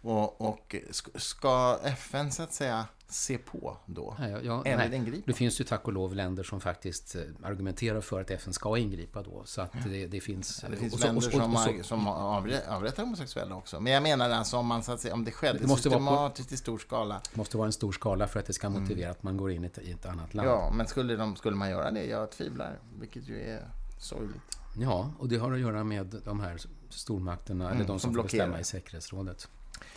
Och, 0.00 0.40
och 0.40 0.74
sk- 0.90 1.18
ska 1.18 1.78
FN 1.82 2.32
så 2.32 2.42
att 2.42 2.52
säga 2.52 2.86
se 3.08 3.38
på 3.38 3.76
då? 3.86 4.16
Nej, 4.18 4.36
ja, 4.42 4.62
Eller 4.64 4.88
nej. 4.88 4.96
ingripa? 4.98 5.22
Det 5.26 5.32
finns 5.32 5.60
ju 5.60 5.64
tack 5.64 5.86
och 5.86 5.92
lov 5.92 6.14
länder 6.14 6.42
som 6.42 6.60
faktiskt 6.60 7.14
eh, 7.14 7.22
argumenterar 7.42 8.00
för 8.00 8.20
att 8.20 8.30
FN 8.30 8.52
ska 8.52 8.78
ingripa 8.78 9.22
då. 9.22 9.42
Så 9.44 9.60
att 9.60 9.72
det, 9.84 10.06
det 10.06 10.20
finns... 10.20 10.64
Det 10.70 10.76
finns 10.76 10.92
och 10.94 10.98
så- 11.00 11.06
länder 11.06 11.16
och 11.18 11.22
så- 11.24 11.30
som, 11.30 11.54
och 11.54 11.60
så- 11.60 11.82
som 11.82 12.06
avrättar, 12.08 13.02
homosexuella 13.02 13.54
också. 13.54 13.80
Men 13.80 13.92
jag 13.92 14.02
menar 14.02 14.30
alltså 14.30 14.56
om, 14.56 14.66
man, 14.66 14.82
så 14.82 14.92
att 14.92 15.00
säga, 15.00 15.14
om 15.14 15.24
det 15.24 15.30
skedde 15.30 15.58
Det 15.58 15.66
måste 15.66 15.88
vara 15.88 15.98
på- 15.98 16.04
systematiskt 16.04 16.52
i 16.52 16.56
stor 16.56 16.78
skala. 16.78 17.20
Det 17.32 17.36
måste 17.36 17.56
vara 17.56 17.66
en 17.66 17.72
stor 17.72 17.92
skala 17.92 18.28
för 18.28 18.40
att 18.40 18.46
det 18.46 18.52
ska 18.52 18.68
motivera 18.70 19.10
att 19.10 19.22
man 19.22 19.36
går 19.36 19.50
in 19.50 19.64
i 19.64 19.66
ett, 19.66 19.78
i 19.78 19.90
ett 19.92 20.06
annat 20.06 20.34
land. 20.34 20.48
Mm. 20.48 20.60
Ja, 20.60 20.70
men 20.70 20.86
skulle, 20.86 21.16
de, 21.16 21.36
skulle 21.36 21.56
man 21.56 21.70
göra 21.70 21.90
det? 21.90 22.04
Jag 22.04 22.30
tvivlar, 22.30 22.78
vilket 22.98 23.28
ju 23.28 23.40
är 23.40 23.68
sorgligt. 23.98 24.58
Ja, 24.78 25.10
och 25.18 25.28
det 25.28 25.36
har 25.36 25.52
att 25.52 25.60
göra 25.60 25.84
med 25.84 26.20
de 26.24 26.40
här 26.40 26.56
stormakterna, 26.88 27.70
eller 27.70 27.80
de 27.80 27.86
som 27.86 27.98
som 27.98 28.10
får 28.10 28.12
blockerar. 28.12 28.46
bestämma 28.46 28.60
i 28.60 28.64
säkerhetsrådet. 28.64 29.48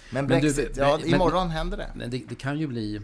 Men 0.09 0.25
Men 0.25 0.41
du, 0.41 0.53
Brexit, 0.53 0.77
men- 0.77 0.87
ja, 0.87 0.97
men- 0.97 1.09
imorgon 1.09 1.49
händer 1.49 1.77
det. 1.77 1.91
Men 1.95 2.09
det, 2.09 2.17
det 2.29 2.35
kan 2.35 2.59
ju 2.59 2.67
bli 2.67 3.01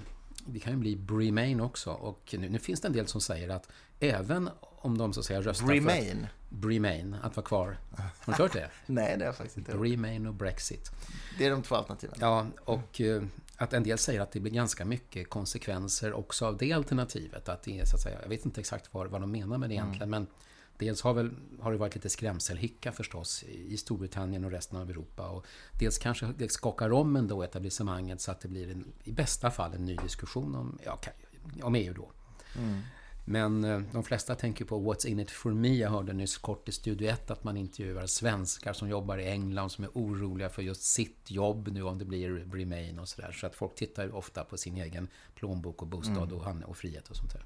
det 0.47 0.59
kan 0.59 0.73
ju 0.73 0.79
bli 0.79 0.97
Remain 1.09 1.61
också. 1.61 1.91
Och 1.91 2.35
nu, 2.39 2.49
nu 2.49 2.59
finns 2.59 2.81
det 2.81 2.87
en 2.87 2.93
del 2.93 3.07
som 3.07 3.21
säger 3.21 3.49
att 3.49 3.69
även 3.99 4.49
om 4.61 4.97
de 4.97 5.13
så 5.13 5.19
att 5.19 5.25
säga 5.25 5.41
röstar 5.41 5.67
Remain? 5.67 6.27
för 6.61 6.69
Remain, 6.69 7.15
att 7.23 7.35
vara 7.35 7.45
kvar. 7.45 7.77
Har 8.19 8.33
du 8.37 8.43
hört 8.43 8.53
det? 8.53 8.69
Nej, 8.85 9.15
det 9.17 9.23
har 9.23 9.25
jag 9.25 9.35
faktiskt 9.35 9.57
inte 9.57 9.71
hört. 9.71 9.81
Remain 9.81 10.25
och 10.27 10.33
Brexit. 10.33 10.91
Det 11.37 11.45
är 11.45 11.51
de 11.51 11.61
två 11.61 11.75
alternativen. 11.75 12.15
Ja, 12.19 12.45
och 12.65 13.01
eh, 13.01 13.23
att 13.57 13.73
en 13.73 13.83
del 13.83 13.97
säger 13.97 14.21
att 14.21 14.31
det 14.31 14.39
blir 14.39 14.51
ganska 14.51 14.85
mycket 14.85 15.29
konsekvenser 15.29 16.13
också 16.13 16.45
av 16.45 16.57
det 16.57 16.73
alternativet. 16.73 17.49
Att 17.49 17.63
det 17.63 17.79
är, 17.79 17.85
så 17.85 17.95
att 17.95 18.01
säga, 18.01 18.17
jag 18.21 18.29
vet 18.29 18.45
inte 18.45 18.59
exakt 18.61 18.89
vad, 18.91 19.07
vad 19.07 19.21
de 19.21 19.31
menar 19.31 19.57
med 19.57 19.69
det 19.69 19.73
egentligen, 19.73 20.09
men 20.09 20.27
dels 20.77 21.01
har, 21.01 21.13
väl, 21.13 21.31
har 21.59 21.71
det 21.71 21.77
varit 21.77 21.95
lite 21.95 22.09
skrämselhicka 22.09 22.91
förstås 22.91 23.43
i 23.43 23.77
Storbritannien 23.77 24.45
och 24.45 24.51
resten 24.51 24.79
av 24.79 24.89
Europa. 24.89 25.29
Och 25.29 25.45
dels 25.79 25.97
kanske 25.97 26.33
det 26.37 26.51
skakar 26.51 26.91
om 26.91 27.15
ändå 27.15 27.43
etablissemanget 27.43 28.21
så 28.21 28.31
att 28.31 28.41
det 28.41 28.47
blir 28.47 28.71
en, 28.71 28.93
i 29.03 29.11
bästa 29.11 29.51
fall 29.51 29.73
en 29.73 29.85
ny 29.85 29.95
diskussion 29.95 30.55
om, 30.55 30.79
ja, 30.85 30.99
om 31.63 31.75
EU 31.75 31.93
då. 31.93 32.11
Men 33.27 33.63
eh, 33.63 33.81
de 33.91 34.03
flesta 34.03 34.35
tänker 34.35 34.65
på 34.65 34.91
What's 34.93 35.07
in 35.07 35.19
it 35.19 35.31
for 35.31 35.51
me. 35.53 35.67
Jag 35.75 35.89
hörde 35.89 36.13
nyss 36.13 36.37
kort 36.37 36.69
i 36.69 36.71
Studio 36.71 37.09
1 37.09 37.31
att 37.31 37.43
man 37.43 37.57
intervjuar 37.57 38.05
svenskar 38.05 38.73
som 38.73 38.89
jobbar 38.89 39.17
i 39.17 39.25
England 39.29 39.69
som 39.69 39.83
är 39.83 39.89
oroliga 39.93 40.49
för 40.49 40.61
just 40.61 40.83
sitt 40.83 41.31
jobb 41.31 41.67
nu 41.71 41.83
om 41.83 41.97
det 41.97 42.05
blir 42.05 42.29
Remain 42.53 42.99
och 42.99 43.09
sådär. 43.09 43.31
Så 43.31 43.47
att 43.47 43.55
folk 43.55 43.75
tittar 43.75 44.15
ofta 44.15 44.43
på 44.43 44.57
sin 44.57 44.77
egen 44.77 45.07
plånbok 45.35 45.81
och 45.81 45.87
bostad 45.87 46.31
och, 46.33 46.43
han- 46.43 46.63
och 46.63 46.77
frihet 46.77 47.09
och 47.09 47.15
sånt 47.15 47.33
där. 47.33 47.45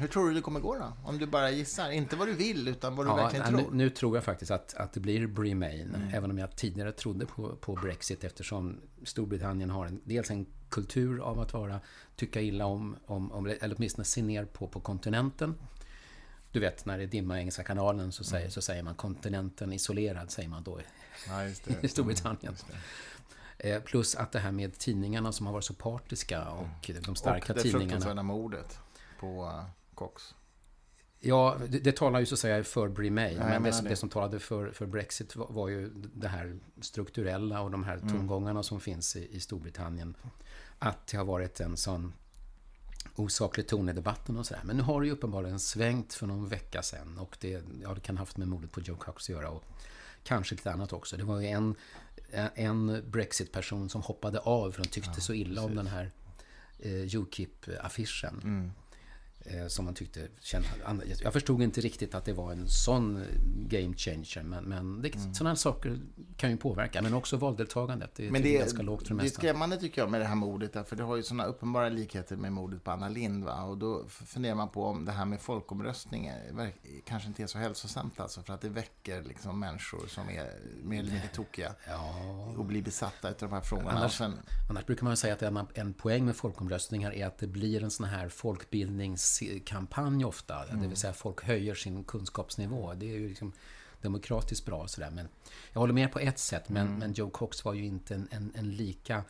Hur 0.00 0.08
tror 0.08 0.28
du 0.28 0.34
det 0.34 0.40
kommer 0.40 0.60
gå 0.60 0.74
då? 0.74 0.92
Om 1.04 1.18
du 1.18 1.26
bara 1.26 1.50
gissar. 1.50 1.90
Inte 1.90 2.16
vad 2.16 2.28
du 2.28 2.32
vill, 2.32 2.68
utan 2.68 2.96
vad 2.96 3.06
du 3.06 3.10
Ja, 3.10 3.16
verkligen 3.16 3.44
nu, 3.44 3.50
tror. 3.50 3.60
Mm. 3.66 3.76
nu 3.78 3.90
tror 3.90 4.16
jag 4.16 4.24
faktiskt 4.24 4.50
att, 4.50 4.74
att 4.74 4.92
det 4.92 5.00
blir 5.00 5.42
Remain. 5.42 5.96
Även 6.14 6.30
om 6.30 6.38
jag 6.38 6.56
tidigare 6.56 6.92
trodde 6.92 7.26
på, 7.26 7.56
på 7.56 7.74
Brexit 7.74 8.24
eftersom 8.24 8.80
Storbritannien 9.04 9.70
har 9.70 9.86
en, 9.86 10.00
dels 10.04 10.30
en 10.30 10.46
kultur 10.68 11.20
av 11.20 11.40
att 11.40 11.52
vara, 11.52 11.80
tycka 12.16 12.40
illa 12.40 12.66
om, 12.66 12.96
om, 13.06 13.32
om 13.32 13.46
eller 13.46 13.74
åtminstone 13.76 14.04
se 14.04 14.22
ner 14.22 14.44
på, 14.44 14.68
på 14.68 14.80
kontinenten. 14.80 15.54
Du 16.52 16.60
vet, 16.60 16.84
när 16.86 16.98
det 16.98 17.04
är 17.04 17.08
dimma 17.08 17.36
i 17.36 17.40
Engelska 17.40 17.62
kanalen 17.62 18.12
så 18.12 18.24
säger, 18.24 18.50
så 18.50 18.62
säger 18.62 18.82
man 18.82 18.94
kontinenten 18.94 19.72
isolerad, 19.72 20.30
säger 20.30 20.48
man 20.48 20.62
då 20.62 20.80
Ja, 21.28 21.44
i 21.82 21.88
Storbritannien. 21.88 22.54
Eh, 23.58 23.82
Plus 23.82 24.14
att 24.14 24.32
det 24.32 24.38
här 24.38 24.52
med 24.52 24.78
tidningarna 24.78 25.32
som 25.32 25.46
har 25.46 25.52
varit 25.52 25.64
så 25.64 25.74
partiska 25.74 26.48
och 26.48 26.90
de 27.04 27.16
starka 27.16 27.52
och 27.52 27.56
det 27.56 27.62
tidningarna. 27.62 27.80
fruktansvärda 27.80 28.22
mordet 28.22 28.78
på 29.22 29.44
uh, 29.44 29.64
Cox. 29.94 30.34
Ja, 31.20 31.56
det, 31.68 31.78
det 31.78 31.96
talar 31.96 32.20
ju 32.20 32.26
så 32.26 32.34
att 32.34 32.38
säga 32.38 32.64
för 32.64 32.88
Remain. 32.88 33.36
jag 33.36 33.62
men 33.62 33.62
det, 33.62 33.88
det. 33.88 33.96
som 33.96 34.08
talade 34.08 34.38
för, 34.38 34.70
för 34.70 34.86
Brexit 34.86 35.36
var, 35.36 35.46
var 35.50 35.68
ju 35.68 35.90
det 35.94 36.28
här 36.28 36.58
strukturella 36.80 37.60
och 37.60 37.70
de 37.70 37.84
här 37.84 37.96
Mm. 37.96 38.08
tongångarna 38.08 38.62
som 38.62 38.80
finns 38.80 39.16
i, 39.16 39.36
i 39.36 39.40
Storbritannien. 39.40 40.14
Att 40.78 41.06
det 41.06 41.16
har 41.16 41.24
varit 41.24 41.60
en 41.60 41.76
sån 41.76 42.12
osaklig 43.16 43.66
ton 43.68 43.88
i 43.88 43.92
debatten 43.92 44.36
och 44.36 44.46
sådär. 44.46 44.62
Men 44.64 44.76
nu 44.76 44.82
har 44.82 45.00
det 45.00 45.06
ju 45.06 45.12
uppenbarligen 45.12 45.60
svängt 45.60 46.14
för 46.14 46.26
någon 46.26 46.48
vecka 46.48 46.82
sedan. 46.82 47.18
Och 47.18 47.36
det, 47.40 47.64
ja, 47.82 47.94
det 47.94 48.00
kan 48.00 48.16
ha 48.16 48.22
haft 48.22 48.36
med 48.36 48.48
mordet 48.48 48.72
på 48.72 48.80
Joe 48.80 48.96
Cox 48.96 49.24
att 49.24 49.28
göra. 49.28 49.50
Och 49.50 49.64
kanske 50.22 50.54
lite 50.54 50.72
annat 50.72 50.92
också. 50.92 51.16
Det 51.16 51.24
var 51.24 51.40
ju 51.40 51.46
en, 51.46 51.74
en 52.54 53.10
Brexit-person 53.10 53.88
som 53.88 54.02
hoppade 54.02 54.38
av 54.38 54.70
för 54.72 54.82
de 54.82 54.88
tyckte 54.88 55.10
ja, 55.14 55.20
så 55.20 55.34
illa 55.34 55.62
precis. 55.62 55.70
om 55.70 55.76
den 55.76 55.86
här 55.86 56.10
eh, 56.78 56.90
Ukip-affischen. 56.90 58.40
Mm. 58.42 58.72
Eh, 59.44 59.66
som 59.66 59.84
man 59.84 59.94
tyckte 59.94 60.28
kände, 60.40 60.68
Jag 61.22 61.32
förstod 61.32 61.62
inte 61.62 61.80
riktigt 61.80 62.14
att 62.14 62.24
det 62.24 62.32
var 62.32 62.52
en 62.52 62.68
sån 62.68 63.24
game 63.68 63.94
changer. 63.96 64.42
Men, 64.42 64.64
men 64.64 65.02
det, 65.02 65.14
mm. 65.14 65.34
sådana 65.34 65.56
saker 65.56 66.00
kan 66.36 66.50
ju 66.50 66.56
påverka. 66.56 67.02
Men 67.02 67.14
också 67.14 67.36
valdeltagandet. 67.36 68.14
Det 68.14 68.30
men 68.30 68.42
det 68.42 68.56
är 68.56 68.58
ganska 68.58 68.82
lågt 68.82 69.08
för 69.08 69.14
det 69.14 69.22
mesta. 69.22 69.40
Det 69.40 69.46
är 69.46 69.50
skrämmande 69.50 69.76
tycker 69.76 70.00
jag 70.02 70.10
med 70.10 70.20
det 70.20 70.24
här 70.24 70.34
mordet. 70.34 70.88
För 70.88 70.96
det 70.96 71.02
har 71.02 71.16
ju 71.16 71.22
sådana 71.22 71.44
uppenbara 71.44 71.88
likheter 71.88 72.36
med 72.36 72.52
mordet 72.52 72.84
på 72.84 72.90
Anna 72.90 73.08
Lind. 73.08 73.44
Va? 73.44 73.62
Och 73.62 73.78
då 73.78 74.04
funderar 74.08 74.54
man 74.54 74.68
på 74.68 74.84
om 74.84 75.04
det 75.04 75.12
här 75.12 75.24
med 75.24 75.40
folkomröstningar 75.40 76.72
kanske 77.04 77.28
inte 77.28 77.42
är 77.42 77.46
så 77.46 77.58
hälsosamt. 77.58 78.20
Alltså, 78.20 78.42
för 78.42 78.54
att 78.54 78.60
det 78.60 78.68
väcker 78.68 79.22
liksom 79.22 79.60
människor 79.60 80.06
som 80.06 80.28
är 80.28 80.50
mer 80.82 81.00
eller 81.00 81.12
mindre 81.12 81.28
tokiga. 81.28 81.74
Ja. 81.86 82.54
Och 82.56 82.64
blir 82.64 82.82
besatta 82.82 83.28
av 83.28 83.34
de 83.38 83.52
här 83.52 83.60
frågorna. 83.60 83.90
Annars, 83.90 84.18
sen, 84.18 84.34
annars 84.70 84.86
brukar 84.86 85.04
man 85.04 85.16
säga 85.16 85.34
att 85.34 85.42
en, 85.42 85.66
en 85.74 85.92
poäng 85.94 86.26
med 86.26 86.36
folkomröstningar 86.36 87.12
är 87.12 87.26
att 87.26 87.38
det 87.38 87.46
blir 87.46 87.82
en 87.82 87.90
sån 87.90 88.06
här 88.06 88.28
folkbildnings 88.28 89.31
kampanj 89.64 90.24
ofta. 90.24 90.64
Mm. 90.64 90.82
Det 90.82 90.88
vill 90.88 90.96
säga 90.96 91.12
folk 91.12 91.44
höjer 91.44 91.74
sin 91.74 92.04
kunskapsnivå. 92.04 92.94
Det 92.94 93.06
är 93.06 93.18
ju 93.18 93.28
liksom 93.28 93.52
demokratiskt 94.02 94.66
bra 94.66 94.88
sådär. 94.88 95.10
Men 95.10 95.28
jag 95.72 95.80
håller 95.80 95.94
med 95.94 96.12
på 96.12 96.18
ett 96.18 96.38
sätt. 96.38 96.68
Men, 96.68 96.86
mm. 96.86 96.98
men 96.98 97.12
Joe 97.12 97.30
Cox 97.30 97.64
var 97.64 97.74
ju 97.74 97.84
inte 97.84 98.14
en, 98.14 98.28
en, 98.30 98.52
en, 98.54 98.70
lika 98.70 99.24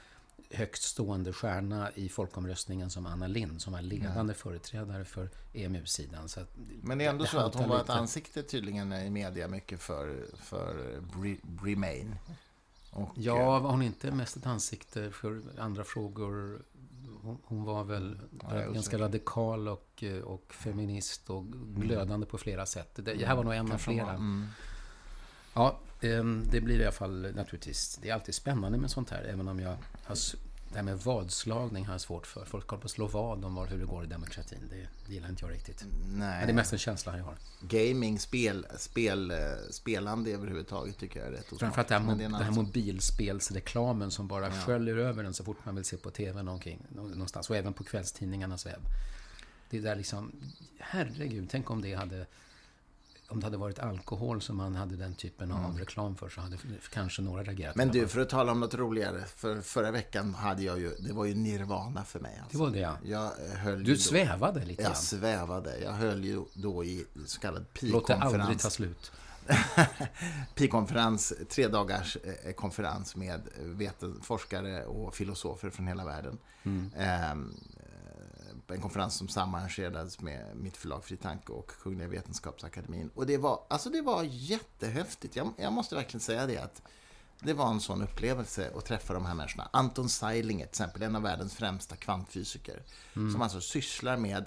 högt 0.50 0.82
stående 0.82 1.32
stjärna 1.32 1.90
i 1.94 2.08
folkomröstningen 2.08 2.90
som 2.90 3.06
Anna 3.06 3.26
Lind 3.26 3.62
som 3.62 3.72
var 3.72 3.82
ledande 3.82 4.20
mm. 4.20 4.34
företrädare 4.34 5.04
för 5.04 5.30
EMU-sidan. 5.52 6.28
Så 6.28 6.40
men 6.82 6.98
det 6.98 7.04
är 7.04 7.10
ändå 7.10 7.24
det 7.24 7.30
så 7.30 7.38
att 7.38 7.54
hon 7.54 7.68
var 7.68 7.80
ett 7.80 7.90
ansikte 7.90 8.42
tydligen 8.42 8.92
i 8.92 9.10
media 9.10 9.48
mycket 9.48 9.80
för, 9.80 10.26
för 10.36 11.02
Remain. 11.62 12.16
Och, 12.90 13.10
ja, 13.14 13.58
var 13.58 13.70
hon 13.70 13.82
inte 13.82 14.10
mest 14.10 14.36
ett 14.36 14.46
ansikte 14.46 15.10
för 15.10 15.42
andra 15.58 15.84
frågor 15.84 16.62
hon, 17.22 17.38
hon 17.44 17.64
var 17.64 17.84
väl 17.84 18.18
ja, 18.50 18.70
ganska 18.70 18.98
radikal 18.98 19.68
och, 19.68 20.04
eh, 20.04 20.22
och 20.22 20.54
feminist 20.54 21.30
och 21.30 21.42
mm. 21.42 21.74
glödande 21.80 22.26
på 22.26 22.38
flera 22.38 22.66
sätt. 22.66 22.90
Det, 22.94 23.02
det 23.02 23.26
här 23.26 23.36
var 23.36 23.44
nog 23.44 23.54
en 23.54 23.72
av 23.72 23.78
flera. 23.78 24.10
Mm. 24.10 24.46
Ja, 25.54 25.78
ehm, 26.00 26.44
det 26.50 26.60
blir 26.60 26.80
i 26.80 26.82
alla 26.82 26.92
fall 26.92 27.32
naturligtvis... 27.34 27.98
Det 28.02 28.10
är 28.10 28.14
alltid 28.14 28.34
spännande 28.34 28.78
med 28.78 28.90
sånt 28.90 29.10
här, 29.10 29.22
även 29.22 29.48
om 29.48 29.60
jag 29.60 29.76
har 30.04 30.16
det 30.72 30.78
här 30.78 30.82
med 30.82 30.98
vadslagning 30.98 31.86
har 31.86 31.94
jag 31.94 32.00
svårt 32.00 32.26
för. 32.26 32.44
Folk 32.44 32.68
håller 32.68 32.80
på 32.80 32.84
att 32.84 32.90
slå 32.90 33.06
vad 33.06 33.44
om 33.44 33.56
hur 33.56 33.78
det 33.78 33.84
går 33.84 34.04
i 34.04 34.06
demokratin. 34.06 34.58
Det, 34.70 34.88
det 35.06 35.14
gillar 35.14 35.28
inte 35.28 35.44
jag 35.44 35.52
riktigt. 35.52 35.84
Nej. 36.04 36.38
Men 36.38 36.46
det 36.46 36.52
är 36.52 36.54
mest 36.54 36.72
en 36.72 36.78
känsla 36.78 37.16
jag 37.16 37.24
har. 37.24 37.36
Gaming, 37.60 38.18
spel, 38.18 38.66
spel, 38.76 39.30
eh, 39.30 39.36
spelande 39.70 40.30
överhuvudtaget 40.30 40.98
tycker 40.98 41.20
jag 41.20 41.28
är 41.28 41.32
rätt 41.32 41.46
Framförallt 41.58 41.88
det 41.88 41.98
här, 41.98 42.16
den 42.16 42.34
här 42.34 42.50
mobilspelsreklamen 42.50 44.10
som 44.10 44.28
bara 44.28 44.46
ja. 44.46 44.52
sköljer 44.52 44.96
över 44.96 45.24
en 45.24 45.34
så 45.34 45.44
fort 45.44 45.64
man 45.64 45.74
vill 45.74 45.84
se 45.84 45.96
på 45.96 46.10
TV 46.10 46.42
någonting, 46.42 46.82
någonstans. 46.90 47.50
Och 47.50 47.56
även 47.56 47.72
på 47.72 47.84
kvällstidningarnas 47.84 48.66
webb. 48.66 48.82
Det 49.70 49.78
är 49.78 49.82
där 49.82 49.96
liksom, 49.96 50.32
herregud, 50.78 51.48
tänk 51.50 51.70
om 51.70 51.82
det 51.82 51.94
hade 51.94 52.26
om 53.32 53.40
det 53.40 53.46
hade 53.46 53.56
varit 53.56 53.78
alkohol 53.78 54.42
som 54.42 54.56
man 54.56 54.74
hade 54.74 54.96
den 54.96 55.14
typen 55.14 55.52
av 55.52 55.64
mm. 55.64 55.78
reklam 55.78 56.16
för 56.16 56.28
så 56.28 56.40
hade 56.40 56.56
kanske 56.92 57.22
några 57.22 57.42
reagerat. 57.42 57.76
Men 57.76 57.88
du, 57.88 58.08
för 58.08 58.20
att 58.20 58.28
tala 58.28 58.52
om 58.52 58.60
något 58.60 58.74
roligare. 58.74 59.24
För 59.36 59.60
förra 59.60 59.90
veckan 59.90 60.34
hade 60.34 60.62
jag 60.62 60.78
ju, 60.78 60.94
det 60.98 61.12
var 61.12 61.24
ju 61.24 61.34
nirvana 61.34 62.04
för 62.04 62.20
mig. 62.20 62.38
Alltså. 62.42 62.58
Det 62.58 62.64
var 62.64 62.70
det 62.70 62.78
ja. 62.78 62.96
Jag 63.04 63.24
eh, 63.24 63.56
höll 63.56 63.84
du 63.84 63.96
svävade 63.96 64.64
lite 64.64 64.82
grann. 64.82 64.90
Jag 64.90 64.98
svävade. 64.98 65.78
Jag 65.78 65.92
höll 65.92 66.24
ju 66.24 66.44
då 66.54 66.84
i 66.84 67.04
så 67.26 67.40
kallad 67.40 67.72
pi-konferens. 67.72 68.22
Låt 68.22 68.32
det 68.32 68.42
aldrig 68.42 68.58
ta 68.58 68.70
slut. 68.70 69.12
pi-konferens, 70.54 71.32
tre 71.48 71.68
dagars 71.68 72.16
eh, 72.16 72.52
konferens 72.52 73.16
med 73.16 73.40
veten, 73.58 74.20
forskare 74.22 74.84
och 74.84 75.14
filosofer 75.14 75.70
från 75.70 75.86
hela 75.86 76.04
världen. 76.04 76.38
Mm. 76.62 76.90
En 78.72 78.80
konferens 78.80 79.14
som 79.14 79.28
samarrangerades 79.28 80.20
med 80.20 80.56
mitt 80.56 80.76
förlag 80.76 81.04
Fri 81.04 81.16
Tanke 81.16 81.52
och 81.52 81.70
Kungliga 81.82 82.08
Vetenskapsakademin. 82.08 83.10
Och 83.14 83.26
det 83.26 83.38
var, 83.38 83.60
alltså 83.68 83.90
det 83.90 84.02
var 84.02 84.22
jättehäftigt. 84.22 85.36
Jag, 85.36 85.52
jag 85.56 85.72
måste 85.72 85.94
verkligen 85.94 86.20
säga 86.20 86.46
det 86.46 86.58
att 86.58 86.82
det 87.40 87.52
var 87.52 87.70
en 87.70 87.80
sån 87.80 88.02
upplevelse 88.02 88.70
att 88.76 88.84
träffa 88.84 89.14
de 89.14 89.26
här 89.26 89.34
människorna. 89.34 89.68
Anton 89.72 90.08
Seiling, 90.08 90.58
till 90.58 90.68
exempel, 90.68 91.02
en 91.02 91.16
av 91.16 91.22
världens 91.22 91.54
främsta 91.54 91.96
kvantfysiker. 91.96 92.82
Mm. 93.16 93.32
Som 93.32 93.42
alltså 93.42 93.60
sysslar 93.60 94.16
med 94.16 94.44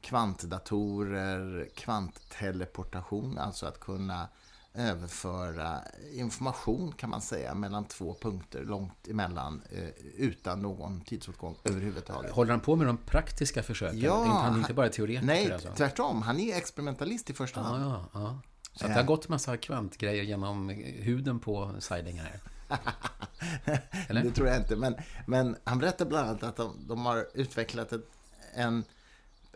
kvantdatorer, 0.00 1.68
kvantteleportation, 1.74 3.38
alltså 3.38 3.66
att 3.66 3.80
kunna 3.80 4.28
överföra 4.74 5.80
information 6.12 6.92
kan 6.92 7.10
man 7.10 7.20
säga 7.20 7.54
mellan 7.54 7.84
två 7.84 8.16
punkter 8.20 8.64
långt 8.64 9.08
emellan 9.08 9.62
eh, 9.70 9.88
utan 10.16 10.62
någon 10.62 11.00
tidsåtgång 11.00 11.56
överhuvudtaget. 11.64 12.30
Håller 12.30 12.50
han 12.50 12.60
på 12.60 12.76
med 12.76 12.86
de 12.86 12.96
praktiska 12.96 13.62
försöken? 13.62 14.00
Ja, 14.00 14.24
han 14.24 14.54
är 14.54 14.58
inte 14.58 14.74
bara 14.74 14.88
teoretiker? 14.88 15.26
Nej, 15.26 15.52
alltså. 15.52 15.68
tvärtom. 15.76 16.22
Han 16.22 16.40
är 16.40 16.56
experimentalist 16.56 17.30
i 17.30 17.34
första 17.34 17.60
hand. 17.60 17.84
Ja, 17.84 18.08
ja. 18.12 18.40
Så 18.72 18.86
det 18.86 18.92
har 18.92 19.02
gått 19.02 19.28
massa 19.28 19.56
kvantgrejer 19.56 20.22
genom 20.22 20.68
huden 20.68 21.40
på 21.40 21.74
Seidinger 21.78 22.40
Eller? 24.08 24.22
Det 24.22 24.30
tror 24.30 24.48
jag 24.48 24.56
inte. 24.56 24.76
Men, 24.76 24.96
men 25.26 25.56
han 25.64 25.78
berättar 25.78 26.06
bland 26.06 26.28
annat 26.28 26.42
att 26.42 26.56
de, 26.56 26.86
de 26.88 27.06
har 27.06 27.28
utvecklat 27.34 27.92
ett, 27.92 28.08
en, 28.54 28.84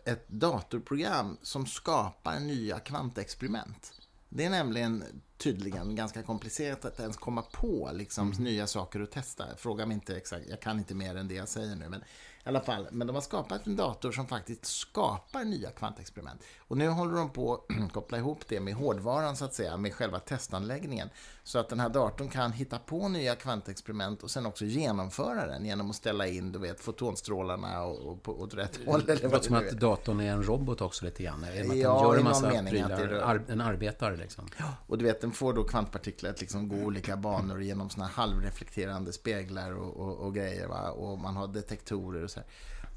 ett 0.05 0.29
datorprogram 0.29 1.37
som 1.41 1.65
skapar 1.65 2.39
nya 2.39 2.79
kvantexperiment. 2.79 3.93
Det 4.29 4.45
är 4.45 4.49
nämligen 4.49 5.03
tydligen 5.37 5.95
ganska 5.95 6.23
komplicerat 6.23 6.85
att 6.85 6.99
ens 6.99 7.17
komma 7.17 7.41
på 7.41 7.89
liksom, 7.93 8.31
mm. 8.31 8.43
nya 8.43 8.67
saker 8.67 8.99
att 8.99 9.11
testa. 9.11 9.45
Fråga 9.57 9.85
mig 9.85 9.95
inte 9.95 10.17
exakt, 10.17 10.45
jag 10.49 10.59
kan 10.59 10.77
inte 10.79 10.95
mer 10.95 11.15
än 11.15 11.27
det 11.27 11.35
jag 11.35 11.49
säger 11.49 11.75
nu. 11.75 11.89
Men 11.89 12.03
alla 12.49 12.61
fall, 12.61 12.87
men 12.91 13.07
de 13.07 13.13
har 13.15 13.21
skapat 13.21 13.67
en 13.67 13.75
dator 13.75 14.11
som 14.11 14.27
faktiskt 14.27 14.65
skapar 14.65 15.43
nya 15.43 15.71
kvantexperiment. 15.71 16.43
Och 16.57 16.77
nu 16.77 16.87
håller 16.87 17.17
de 17.17 17.29
på 17.29 17.53
att 17.53 17.91
koppla 17.93 18.17
ihop 18.17 18.39
det 18.47 18.59
med 18.59 18.73
hårdvaran 18.73 19.35
så 19.35 19.45
att 19.45 19.53
säga, 19.53 19.77
med 19.77 19.93
själva 19.93 20.19
testanläggningen. 20.19 21.09
Så 21.43 21.59
att 21.59 21.69
den 21.69 21.79
här 21.79 21.89
datorn 21.89 22.29
kan 22.29 22.51
hitta 22.51 22.79
på 22.79 23.07
nya 23.07 23.35
kvantexperiment 23.35 24.23
och 24.23 24.31
sen 24.31 24.45
också 24.45 24.65
genomföra 24.65 25.47
den 25.47 25.65
genom 25.65 25.89
att 25.89 25.95
ställa 25.95 26.27
in 26.27 26.51
du 26.51 26.59
vet, 26.59 26.79
fotonstrålarna 26.79 27.83
och, 27.83 28.11
och 28.11 28.23
på 28.23 28.41
åt 28.41 28.53
rätt 28.53 28.79
håll. 28.85 29.03
Det 29.05 29.23
låter 29.23 29.39
som 29.39 29.55
att 29.55 29.71
datorn 29.71 30.19
är 30.19 30.31
en 30.31 30.43
robot 30.43 30.81
också 30.81 31.05
lite 31.05 31.23
grann. 31.23 31.43
Att 31.43 31.55
den 31.55 31.79
ja, 31.79 32.03
gör 32.03 32.17
en 32.17 32.23
massa 32.23 32.49
det 32.49 32.79
är... 32.79 33.51
en 33.51 33.61
arbetare 33.61 34.15
liksom. 34.15 34.47
Ja, 34.57 34.73
och 34.87 34.97
du 34.97 35.05
vet, 35.05 35.21
den 35.21 35.31
får 35.31 35.53
då 35.53 35.63
kvantpartiklar 35.63 36.29
att 36.29 36.41
liksom 36.41 36.69
gå 36.69 36.75
olika 36.75 37.17
banor 37.17 37.61
genom 37.61 37.89
såna 37.89 38.07
halvreflekterande 38.07 39.13
speglar 39.13 39.71
och, 39.71 39.97
och, 39.97 40.17
och 40.17 40.35
grejer. 40.35 40.67
Va? 40.67 40.91
Och 40.91 41.19
man 41.19 41.35
har 41.35 41.47
detektorer 41.47 42.23
och 42.23 42.31
så 42.31 42.38
här. 42.39 42.47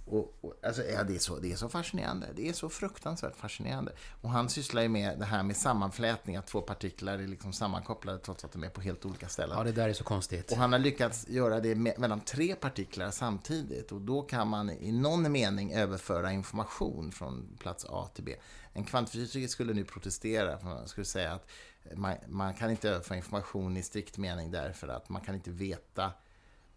Och, 0.05 0.39
och, 0.41 0.55
alltså, 0.63 0.83
ja, 0.85 1.05
det, 1.05 1.15
är 1.15 1.19
så, 1.19 1.39
det 1.39 1.53
är 1.53 1.57
så 1.57 1.69
fascinerande. 1.69 2.27
Det 2.37 2.49
är 2.49 2.53
så 2.53 2.69
fruktansvärt 2.69 3.37
fascinerande. 3.37 3.93
Och 4.21 4.31
han 4.31 4.49
sysslar 4.49 4.83
ju 4.83 4.89
med 4.89 5.19
det 5.19 5.25
här 5.25 5.43
med 5.43 5.57
sammanflätning, 5.57 6.37
att 6.37 6.47
två 6.47 6.61
partiklar 6.61 7.19
är 7.19 7.27
liksom 7.27 7.53
sammankopplade 7.53 8.19
trots 8.19 8.45
att 8.45 8.53
de 8.53 8.65
är 8.65 8.69
på 8.69 8.81
helt 8.81 9.05
olika 9.05 9.29
ställen. 9.29 9.59
Ja, 9.59 9.65
det 9.65 9.73
där 9.73 9.89
är 9.89 9.93
så 9.93 10.05
konstigt. 10.05 10.53
Och 10.53 10.59
han 10.59 10.73
har 10.73 10.79
lyckats 10.79 11.29
göra 11.29 11.61
det 11.61 11.75
med, 11.75 11.99
mellan 11.99 12.21
tre 12.21 12.55
partiklar 12.55 13.11
samtidigt. 13.11 13.93
Och 13.93 14.01
då 14.01 14.23
kan 14.23 14.49
man 14.49 14.71
i 14.71 14.93
någon 14.93 15.33
mening 15.33 15.73
överföra 15.73 16.33
information 16.33 17.13
från 17.13 17.57
plats 17.61 17.87
A 17.89 18.09
till 18.15 18.25
B. 18.25 18.37
En 18.73 18.85
kvantfysiker 18.85 19.49
skulle 19.49 19.73
nu 19.75 19.85
protestera, 19.85 20.59
för 20.59 20.67
man 20.67 20.89
skulle 20.89 21.05
säga 21.05 21.33
att 21.33 21.47
man, 21.95 22.15
man 22.29 22.55
kan 22.55 22.71
inte 22.71 22.91
överföra 22.91 23.17
information 23.17 23.77
i 23.77 23.83
strikt 23.83 24.19
mening 24.19 24.51
därför 24.51 24.89
att 24.89 25.09
man 25.09 25.23
kan 25.23 25.35
inte 25.35 25.51
veta 25.51 26.13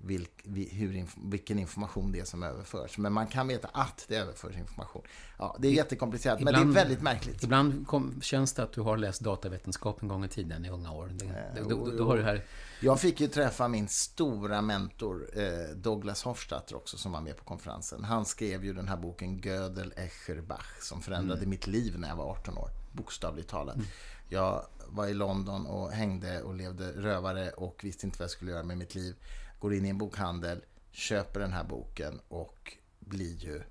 vilk, 0.06 0.32
hur, 0.72 1.06
vilken 1.30 1.60
information 1.60 2.12
det 2.12 2.20
är 2.20 2.26
som 2.26 2.44
överförs. 2.44 2.98
Men 2.98 3.14
man 3.14 3.28
kan 3.28 3.48
veta 3.48 3.68
att 3.68 4.06
det 4.08 4.16
överförs 4.16 4.58
information. 4.58 5.02
Ja, 5.38 5.56
det 5.60 5.68
är 5.68 5.72
jättekomplicerat, 5.72 6.40
ibland, 6.40 6.58
men 6.58 6.68
det 6.68 6.80
är 6.80 6.84
väldigt 6.84 7.02
märkligt. 7.02 7.44
Ibland 7.44 7.88
kom, 7.88 8.22
känns 8.22 8.54
det 8.54 8.64
att 8.64 8.74
du 8.74 8.82
har 8.82 8.98
läst 8.98 9.22
datavetenskap 9.22 10.02
en 10.02 10.08
gång 10.08 10.26
i 10.26 10.28
tiden, 10.28 10.66
i 10.66 10.70
unga 10.70 10.92
år. 10.92 11.10
Det, 11.14 11.26
äh, 11.26 11.68
då, 11.68 11.86
då, 11.86 11.92
då, 11.92 12.06
har 12.06 12.18
du 12.18 12.24
här... 12.24 12.44
Jag 12.80 13.00
fick 13.00 13.22
ju 13.22 13.28
träffa 13.28 13.68
min 13.68 13.88
stora 13.88 14.62
mentor, 14.62 15.30
eh, 15.36 15.76
Douglas 15.76 16.24
Hofstadter 16.24 16.76
också, 16.76 16.98
som 16.98 17.12
var 17.12 17.22
med 17.22 17.38
på 17.38 17.44
konferensen. 17.44 18.04
Han 18.04 18.26
skrev 18.26 18.66
ju 18.66 18.74
den 18.74 18.88
här 18.88 18.98
boken 18.98 19.38
Gödel 19.38 19.94
Escherbach, 19.96 20.82
som 20.82 21.02
förändrade 21.02 21.40
mm. 21.40 21.50
mitt 21.50 21.68
liv 21.68 22.00
när 22.00 22.08
jag 22.08 22.16
var 22.16 22.32
18 22.32 22.58
år, 22.58 22.70
bokstavligt 22.92 23.50
talat. 23.50 23.76
Mm. 23.76 23.88
Jag 24.30 24.66
var 24.88 25.08
i 25.08 25.14
London 25.14 25.66
och 25.66 25.92
hängde 25.92 26.42
och 26.42 26.56
levde 26.56 26.92
rövare 26.92 27.50
och 27.50 27.84
visste 27.84 28.06
inte 28.06 28.20
vad 28.20 28.24
jag 28.24 28.32
skulle 28.32 28.52
göra 28.52 28.64
med 28.64 28.78
mitt 28.78 28.96
liv 28.96 29.16
går 29.60 29.74
in 29.74 29.86
i 29.86 29.90
en 29.90 29.98
bokhandel, 29.98 30.64
köper 30.92 31.40
den 31.40 31.54
här 31.54 31.64
boken 31.64 32.20
och 32.28 32.78
blir 33.00 33.36
ju 33.36 33.64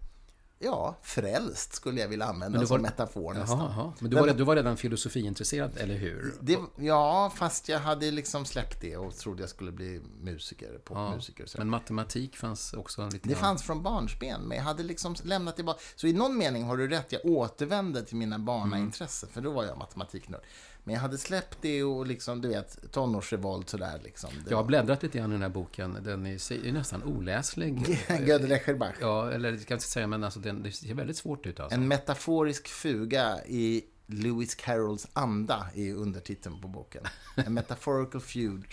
Ja, 0.65 0.97
frälst 1.03 1.75
skulle 1.75 2.01
jag 2.01 2.09
vilja 2.09 2.27
använda 2.27 2.59
var, 2.59 2.67
som 2.67 2.83
metafor 2.83 3.35
nästan. 3.35 3.59
Jaha, 3.59 3.73
jaha. 3.77 3.93
Men 3.99 4.11
du 4.11 4.17
var, 4.17 4.29
du 4.29 4.45
var 4.45 4.57
redan 4.57 4.77
filosofiintresserad, 4.77 5.77
eller 5.77 5.95
hur? 5.95 6.35
Det, 6.41 6.59
ja, 6.77 7.33
fast 7.37 7.69
jag 7.69 7.79
hade 7.79 8.11
liksom 8.11 8.45
släppt 8.45 8.81
det 8.81 8.97
och 8.97 9.17
trodde 9.17 9.43
jag 9.43 9.51
skulle 9.51 9.73
bli 9.73 10.01
musiker, 10.21 10.79
popmusiker. 10.85 11.45
Ja, 11.47 11.59
men 11.59 11.71
matematik 11.71 12.37
fanns 12.37 12.73
också 12.73 13.09
lite 13.09 13.29
Det 13.29 13.35
fanns 13.35 13.63
från 13.63 13.83
barnsben, 13.83 14.43
men 14.43 14.57
jag 14.59 14.65
hade 14.65 14.83
liksom 14.83 15.15
lämnat 15.23 15.57
det 15.57 15.63
bara. 15.63 15.77
Så 15.97 16.07
i 16.07 16.13
någon 16.13 16.39
mening 16.39 16.65
har 16.65 16.77
du 16.77 16.89
rätt, 16.89 17.13
jag 17.13 17.25
återvände 17.25 18.03
till 18.03 18.17
mina 18.17 18.39
barnaintressen, 18.39 19.29
mm. 19.29 19.35
för 19.35 19.41
då 19.41 19.51
var 19.51 19.65
jag 19.65 19.79
matematiknörd. 19.79 20.43
Men 20.87 20.95
jag 20.95 21.01
hade 21.03 21.19
släppt 21.19 21.59
det 21.61 21.83
och 21.85 22.07
liksom, 22.07 22.41
du 22.41 22.49
vet, 22.49 22.93
tonårsrevolt 22.93 23.69
sådär 23.69 24.01
liksom. 24.05 24.31
Det 24.45 24.51
Jag 24.51 24.57
har 24.57 24.63
var- 24.63 24.69
bläddrat 24.69 25.03
lite 25.03 25.19
grann 25.19 25.31
i 25.31 25.33
den 25.33 25.43
här 25.43 25.49
boken. 25.49 25.99
Den 26.03 26.27
är, 26.27 26.53
är 26.69 26.73
nästan 26.73 27.03
oläslig. 27.03 27.99
Gödel 28.27 28.53
Escherbach. 28.53 28.95
Ja, 29.01 29.31
eller 29.31 29.53
det 29.53 29.59
kan 29.59 29.65
jag 29.69 29.77
inte 29.77 29.87
säga, 29.89 30.07
men 30.07 30.25
alltså 30.25 30.41
den, 30.41 30.63
det 30.63 30.73
ser 30.73 30.95
väldigt 30.95 31.17
svårt 31.17 31.47
ut 31.47 31.61
alltså. 31.61 31.75
En 31.75 31.89
metaforisk 31.89 32.69
fuga 32.69 33.45
i 33.47 33.85
Lewis 34.07 34.55
Carrolls 34.55 35.07
anda 35.13 35.67
är 35.75 35.95
undertiteln 35.95 36.61
på 36.61 36.69
boken. 36.69 37.05
A 37.37 37.51
metaphorical 37.51 38.21
fugue 38.21 38.69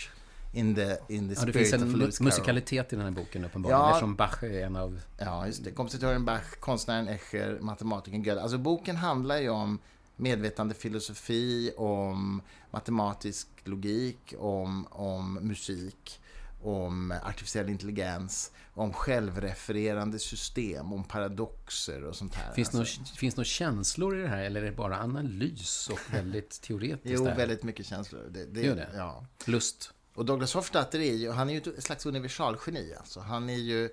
in 0.54 0.74
the, 0.74 0.96
in 1.08 1.28
the 1.28 1.34
Ja, 1.34 1.40
det 1.46 1.52
spirit 1.52 1.56
finns 1.56 1.72
en 1.82 1.96
mu- 1.96 2.22
musikalitet 2.22 2.92
i 2.92 2.96
den 2.96 3.04
här 3.04 3.12
boken 3.12 3.44
uppenbarligen. 3.44 3.80
Ja. 3.80 3.90
Eftersom 3.90 4.14
Bach 4.16 4.42
är 4.44 4.66
en 4.66 4.76
av... 4.76 5.00
Ja, 5.18 5.46
just 5.46 5.64
det. 5.64 5.70
Kompositören 5.70 6.24
Bach, 6.24 6.50
konstnären 6.60 7.08
Escher, 7.08 7.58
matematikern 7.60 8.22
Gödel. 8.22 8.42
Alltså 8.42 8.58
boken 8.58 8.96
handlar 8.96 9.36
ju 9.38 9.48
om 9.48 9.78
medvetande 10.22 10.74
filosofi, 10.74 11.72
om 11.76 12.42
matematisk 12.70 13.48
logik, 13.64 14.34
om, 14.38 14.86
om 14.90 15.34
musik, 15.34 16.20
om 16.62 17.14
artificiell 17.24 17.68
intelligens, 17.68 18.52
om 18.74 18.92
självrefererande 18.92 20.18
system, 20.18 20.92
om 20.92 21.04
paradoxer 21.04 22.04
och 22.04 22.16
sånt 22.16 22.34
här. 22.34 22.52
Finns 22.52 22.70
det 22.70 22.78
Alltså, 22.78 23.00
några 23.00 23.14
finns 23.14 23.36
några 23.36 23.44
känslor 23.44 24.18
i 24.18 24.22
det 24.22 24.28
här 24.28 24.42
eller 24.44 24.62
är 24.62 24.66
det 24.66 24.76
bara 24.76 25.00
analys 25.00 25.88
och 25.88 26.14
väldigt 26.14 26.60
teoretiskt? 26.60 27.14
Jo, 27.18 27.24
där? 27.24 27.36
väldigt 27.36 27.62
mycket 27.62 27.86
känslor. 27.86 28.28
Det, 28.30 28.44
det, 28.44 28.62
Gör 28.62 28.76
det? 28.76 28.88
Ja. 28.94 29.26
Lust? 29.44 29.92
Och 30.14 30.24
Douglas 30.24 30.54
Hofstadter 30.54 30.98
är 30.98 31.14
ju, 31.14 31.30
han 31.30 31.50
är 31.50 31.52
ju 31.52 31.58
ett 31.58 31.84
slags 31.84 32.06
universalgeni. 32.06 32.94
Alltså. 32.98 33.20
Han 33.20 33.50
är 33.50 33.58
ju 33.58 33.90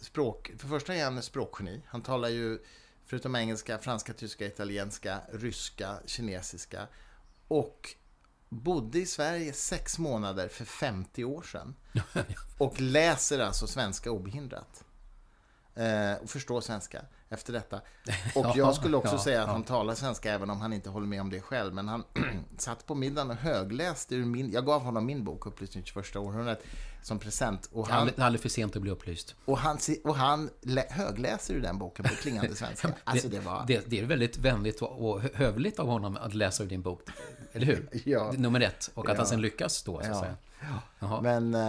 språk, 0.00 0.52
för 0.58 0.68
första 0.68 0.94
är 0.94 1.04
han 1.04 1.22
språkgeni. 1.22 1.82
Han 1.86 2.02
talar 2.02 2.28
ju, 2.28 2.58
förutom 3.10 3.36
engelska, 3.36 3.78
franska, 3.78 4.12
tyska, 4.12 4.46
italienska, 4.46 5.20
ryska, 5.32 5.98
kinesiska. 6.06 6.86
Och 7.48 7.94
bodde 8.48 8.98
i 8.98 9.06
Sverige 9.06 9.52
sex 9.52 9.98
månader 9.98 10.48
för 10.48 10.64
50 10.64 11.24
år 11.24 11.42
sedan. 11.42 11.74
Och 12.58 12.80
läser 12.80 13.38
alltså 13.38 13.66
svenska 13.66 14.10
obehindrat. 14.10 14.84
Eh, 15.74 16.14
och 16.22 16.30
förstår 16.30 16.60
svenska 16.60 17.02
efter 17.28 17.52
detta. 17.52 17.80
Och 18.34 18.46
jag 18.56 18.74
skulle 18.74 18.96
också 18.96 19.18
säga 19.18 19.42
att 19.42 19.48
han 19.48 19.64
talar 19.64 19.94
svenska 19.94 20.32
även 20.32 20.50
om 20.50 20.60
han 20.60 20.72
inte 20.72 20.90
håller 20.90 21.06
med 21.06 21.20
om 21.20 21.30
det 21.30 21.40
själv. 21.40 21.74
Men 21.74 21.88
han 21.88 22.04
satt 22.58 22.86
på 22.86 22.94
middagen 22.94 23.30
och 23.30 23.36
högläste 23.36 24.14
ur 24.14 24.24
min... 24.24 24.52
Jag 24.52 24.66
gav 24.66 24.82
honom 24.82 25.06
min 25.06 25.24
bok, 25.24 25.46
Upplysning 25.46 25.84
21 25.84 26.16
århundradet, 26.16 26.64
som 27.02 27.18
present. 27.18 27.68
Och 27.72 27.88
han, 27.88 27.98
Aldrig, 28.00 28.20
aldrig 28.20 28.40
för 28.42 28.48
sent 28.48 28.76
att 28.76 28.82
bli 28.82 28.90
upplyst. 28.90 29.34
och 29.44 29.58
han, 29.58 29.78
och 30.04 30.16
han 30.16 30.50
lä- 30.62 30.86
högläser 30.90 31.54
ur 31.54 31.60
den 31.60 31.78
boken 31.78 32.04
på 32.04 32.14
klingande 32.14 32.54
svenska. 32.54 32.94
Alltså 33.04 33.28
det 33.28 33.40
var... 33.40 33.64
det, 33.66 33.84
det 33.90 34.00
är 34.00 34.04
väldigt 34.06 34.36
vänligt 34.38 34.82
och, 34.82 35.10
och 35.10 35.20
hövligt 35.34 35.78
av 35.78 35.86
honom 35.86 36.16
att 36.16 36.34
läsa 36.34 36.62
ur 36.62 36.68
din 36.68 36.82
bok. 36.82 37.02
Eller 37.52 37.66
hur? 37.66 37.88
Ja. 38.04 38.32
Nummer 38.36 38.60
ett. 38.60 38.90
Och 38.94 39.04
att 39.08 39.14
Ja. 39.14 39.16
han 39.20 39.26
sen 39.26 39.40
lyckas 39.40 39.82
då, 39.82 39.92
så 39.92 39.98
att 40.00 40.06
Ja. 40.06 40.20
säga. 40.20 40.36
Jaha. 40.98 41.20
Men 41.20 41.54
eh, 41.54 41.60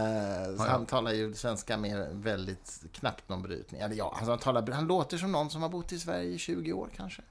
ja. 0.57 0.65
han 0.69 0.85
talar 0.85 1.11
ju 1.11 1.33
svenska 1.33 1.77
med 1.77 2.07
väldigt 2.13 2.83
knappt 2.93 3.29
någon 3.29 3.41
brytning. 3.41 3.81
Eller 3.81 3.95
ja, 3.95 4.09
alltså 4.15 4.31
han, 4.31 4.39
talar, 4.39 4.71
han 4.71 4.87
låter 4.87 5.17
som 5.17 5.31
någon 5.31 5.49
som 5.49 5.61
har 5.61 5.69
bott 5.69 5.91
i 5.91 5.99
Sverige 5.99 6.29
i 6.29 6.37
20 6.37 6.73
år 6.73 6.89
kanske. 6.95 7.21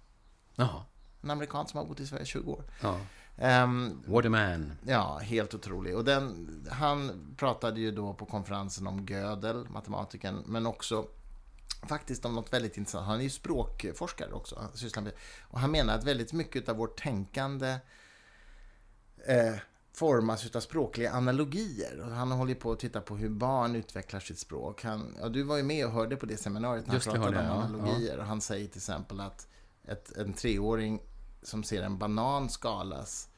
Jaha. 0.54 0.82
En 1.22 1.30
amerikan 1.30 1.68
som 1.68 1.78
har 1.78 1.84
bott 1.86 2.00
i 2.00 2.06
Sverige 2.06 2.22
i 2.22 2.26
20 2.26 2.52
år. 2.52 2.64
Ja. 2.80 2.96
Ehm, 3.40 4.02
What 4.06 4.26
a 4.26 4.28
man. 4.28 4.72
ja, 4.86 5.18
helt 5.18 5.54
otrolig. 5.54 5.96
Och 5.96 6.04
den, 6.04 6.48
han 6.70 7.26
pratade 7.36 7.80
ju 7.80 7.90
då 7.90 8.14
på 8.14 8.26
konferensen 8.26 8.86
om 8.86 9.06
Gödel, 9.06 9.68
matematikern, 9.68 10.42
men 10.46 10.66
också 10.66 11.06
faktiskt 11.88 12.24
om 12.24 12.34
något 12.34 12.52
väldigt 12.52 12.76
intressant. 12.76 13.06
Han 13.06 13.18
är 13.18 13.22
ju 13.22 13.30
språkforskare 13.30 14.32
också. 14.32 14.70
Han 14.94 15.04
med, 15.04 15.12
och 15.40 15.60
han 15.60 15.70
menar 15.70 15.94
att 15.94 16.04
väldigt 16.04 16.32
mycket 16.32 16.68
av 16.68 16.76
vårt 16.76 17.02
tänkande 17.02 17.76
eh, 19.26 19.54
formas 19.92 20.56
av 20.56 20.60
språkliga 20.60 21.10
analogier. 21.10 22.00
Och 22.00 22.10
han 22.10 22.32
håller 22.32 22.54
på 22.54 22.72
att 22.72 22.78
titta 22.78 23.00
på 23.00 23.16
hur 23.16 23.28
barn 23.28 23.76
utvecklar 23.76 24.20
sitt 24.20 24.38
språk. 24.38 24.84
Han, 24.84 25.16
ja, 25.20 25.28
du 25.28 25.42
var 25.42 25.56
ju 25.56 25.62
med 25.62 25.86
och 25.86 25.92
hörde 25.92 26.16
på 26.16 26.26
det 26.26 26.36
seminariet 26.36 26.86
när 26.86 26.94
Just 26.94 27.06
det, 27.06 27.12
han 27.12 27.20
pratade 27.20 27.46
hörde 27.46 27.52
om 27.52 27.60
ja, 27.60 27.78
analogier. 27.78 28.18
Och 28.18 28.24
han 28.24 28.40
säger 28.40 28.68
till 28.68 28.78
exempel 28.78 29.20
att 29.20 29.48
ett, 29.84 30.16
en 30.16 30.32
treåring 30.32 31.02
som 31.42 31.64
ser 31.64 31.82
en 31.82 31.98
banan 31.98 32.48
skalas 32.48 33.29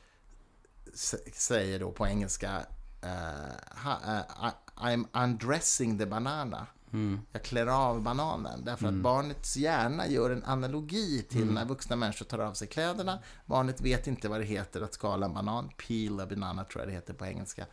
säger 1.34 1.78
då 1.80 1.92
på 1.92 2.06
engelska 2.06 2.66
I- 3.02 4.76
I'm 4.76 5.06
undressing 5.24 5.98
the 5.98 6.06
banana. 6.06 6.66
Mm. 6.92 7.20
Jag 7.32 7.42
klär 7.42 7.66
av 7.66 8.02
bananen. 8.02 8.64
Därför 8.64 8.86
att 8.88 8.94
barnets 8.94 9.56
hjärna 9.56 10.06
gör 10.08 10.30
en 10.30 10.44
analogi 10.44 11.22
till 11.30 11.42
Mm. 11.42 11.54
när 11.54 11.64
vuxna 11.64 11.96
människor 11.96 12.24
tar 12.26 12.38
av 12.38 12.52
sig 12.54 12.68
kläderna. 12.68 13.18
Barnet 13.46 13.80
vet 13.80 14.06
inte 14.06 14.28
vad 14.28 14.40
det 14.40 14.44
heter 14.46 14.80
att 14.80 14.94
skala 14.94 15.26
en 15.26 15.34
banan. 15.34 15.70
Peel 15.88 16.20
a 16.20 16.26
banana 16.26 16.64
tror 16.64 16.80
jag 16.82 16.88
det 16.88 16.92
heter 16.94 17.14
på 17.14 17.26
engelska. 17.26 17.66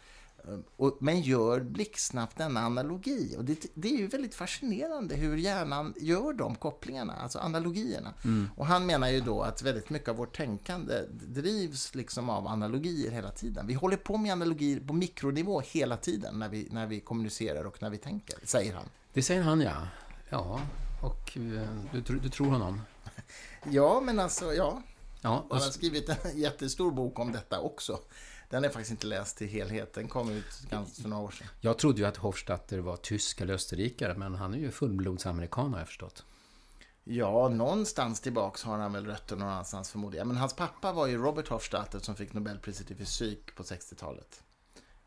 Eh, 0.48 0.60
Och, 0.76 0.98
men 1.00 1.22
gör 1.22 1.60
blixtsnabbt 1.60 2.38
denna 2.38 2.60
analogi. 2.60 3.36
Och 3.38 3.46
det, 3.46 3.66
det 3.74 3.88
är 3.94 3.98
ju 3.98 4.08
väldigt 4.08 4.36
fascinerande 4.36 5.16
hur 5.16 5.38
hjärnan 5.38 5.94
gör 5.98 6.34
de 6.34 6.56
kopplingarna, 6.56 7.14
alltså 7.14 7.40
analogierna. 7.40 8.14
Och 8.56 8.66
han 8.66 8.86
menar 8.86 9.10
ju 9.10 9.22
då 9.22 9.42
att 9.42 9.62
väldigt 9.62 9.90
mycket 9.90 10.10
av 10.10 10.16
vårt 10.16 10.38
tänkande 10.38 10.94
drivs 11.12 11.96
liksom 11.96 12.30
av 12.30 12.48
analogier 12.48 13.12
hela 13.12 13.32
tiden. 13.32 13.68
Vi 13.68 13.74
håller 13.74 13.98
på 13.98 14.18
med 14.18 14.32
analogier 14.32 14.80
på 14.80 14.94
mikronivå 14.94 15.62
hela 15.62 15.98
tiden 15.98 16.40
när 16.40 16.50
vi, 16.50 16.68
när 16.72 16.86
vi 16.88 17.00
kommunicerar 17.00 17.64
och 17.64 17.82
när 17.82 17.90
vi 17.90 17.98
tänker, 17.98 18.38
säger 18.44 18.74
han. 18.74 18.86
Det 19.14 19.24
säger 19.24 19.42
han, 19.42 19.62
ja. 19.62 19.88
Ja, 20.30 20.60
och 21.04 21.38
eh, 21.38 21.70
du, 22.06 22.20
du 22.20 22.30
tror 22.30 22.48
honom? 22.48 22.82
Ja, 23.72 24.02
men 24.02 24.20
alltså, 24.20 24.54
ja. 24.54 24.82
Ja, 25.22 25.46
och, 25.50 25.56
Han 25.56 25.64
har 25.64 25.72
skrivit 25.72 26.10
en 26.10 26.16
jättestor 26.40 26.92
bok 26.92 27.20
om 27.20 27.32
detta 27.32 27.60
också. 27.60 28.00
Den 28.50 28.64
är 28.66 28.70
faktiskt 28.70 28.92
inte 28.92 29.08
läst 29.08 29.38
till 29.38 29.48
helhet. 29.48 29.94
Den 29.94 30.08
kom 30.08 30.30
ut 30.30 30.46
för 31.02 31.08
några 31.10 31.24
år 31.24 31.32
sedan. 31.32 31.48
jag 31.62 31.78
trodde 31.78 32.00
ju 32.02 32.06
att 32.08 32.18
Hofstadter 32.18 32.80
var 32.80 32.98
tysk 32.98 33.42
eller 33.42 33.54
österrikare, 33.54 34.14
men 34.18 34.36
han 34.36 34.54
är 34.54 34.58
ju 34.58 34.72
fullblodsamerikan 34.72 35.72
har 35.74 35.80
jag 35.80 35.88
förstått. 35.88 36.26
Ja, 37.04 37.50
någonstans 37.50 38.20
tillbaks 38.22 38.64
har 38.64 38.78
han 38.78 38.94
väl 38.94 39.06
rötter 39.06 39.36
någon 39.36 39.48
annanstans 39.48 39.90
förmodligen. 39.92 40.28
Men 40.28 40.38
hans 40.38 40.54
pappa 40.56 40.92
var 40.94 41.08
ju 41.08 41.18
Robert 41.18 41.48
Hofstadter 41.48 42.00
som 42.00 42.16
fick 42.16 42.34
Nobelpriset 42.34 42.92
i 42.92 42.96
fysik 42.96 43.56
på 43.56 43.64
60-talet. 43.64 44.44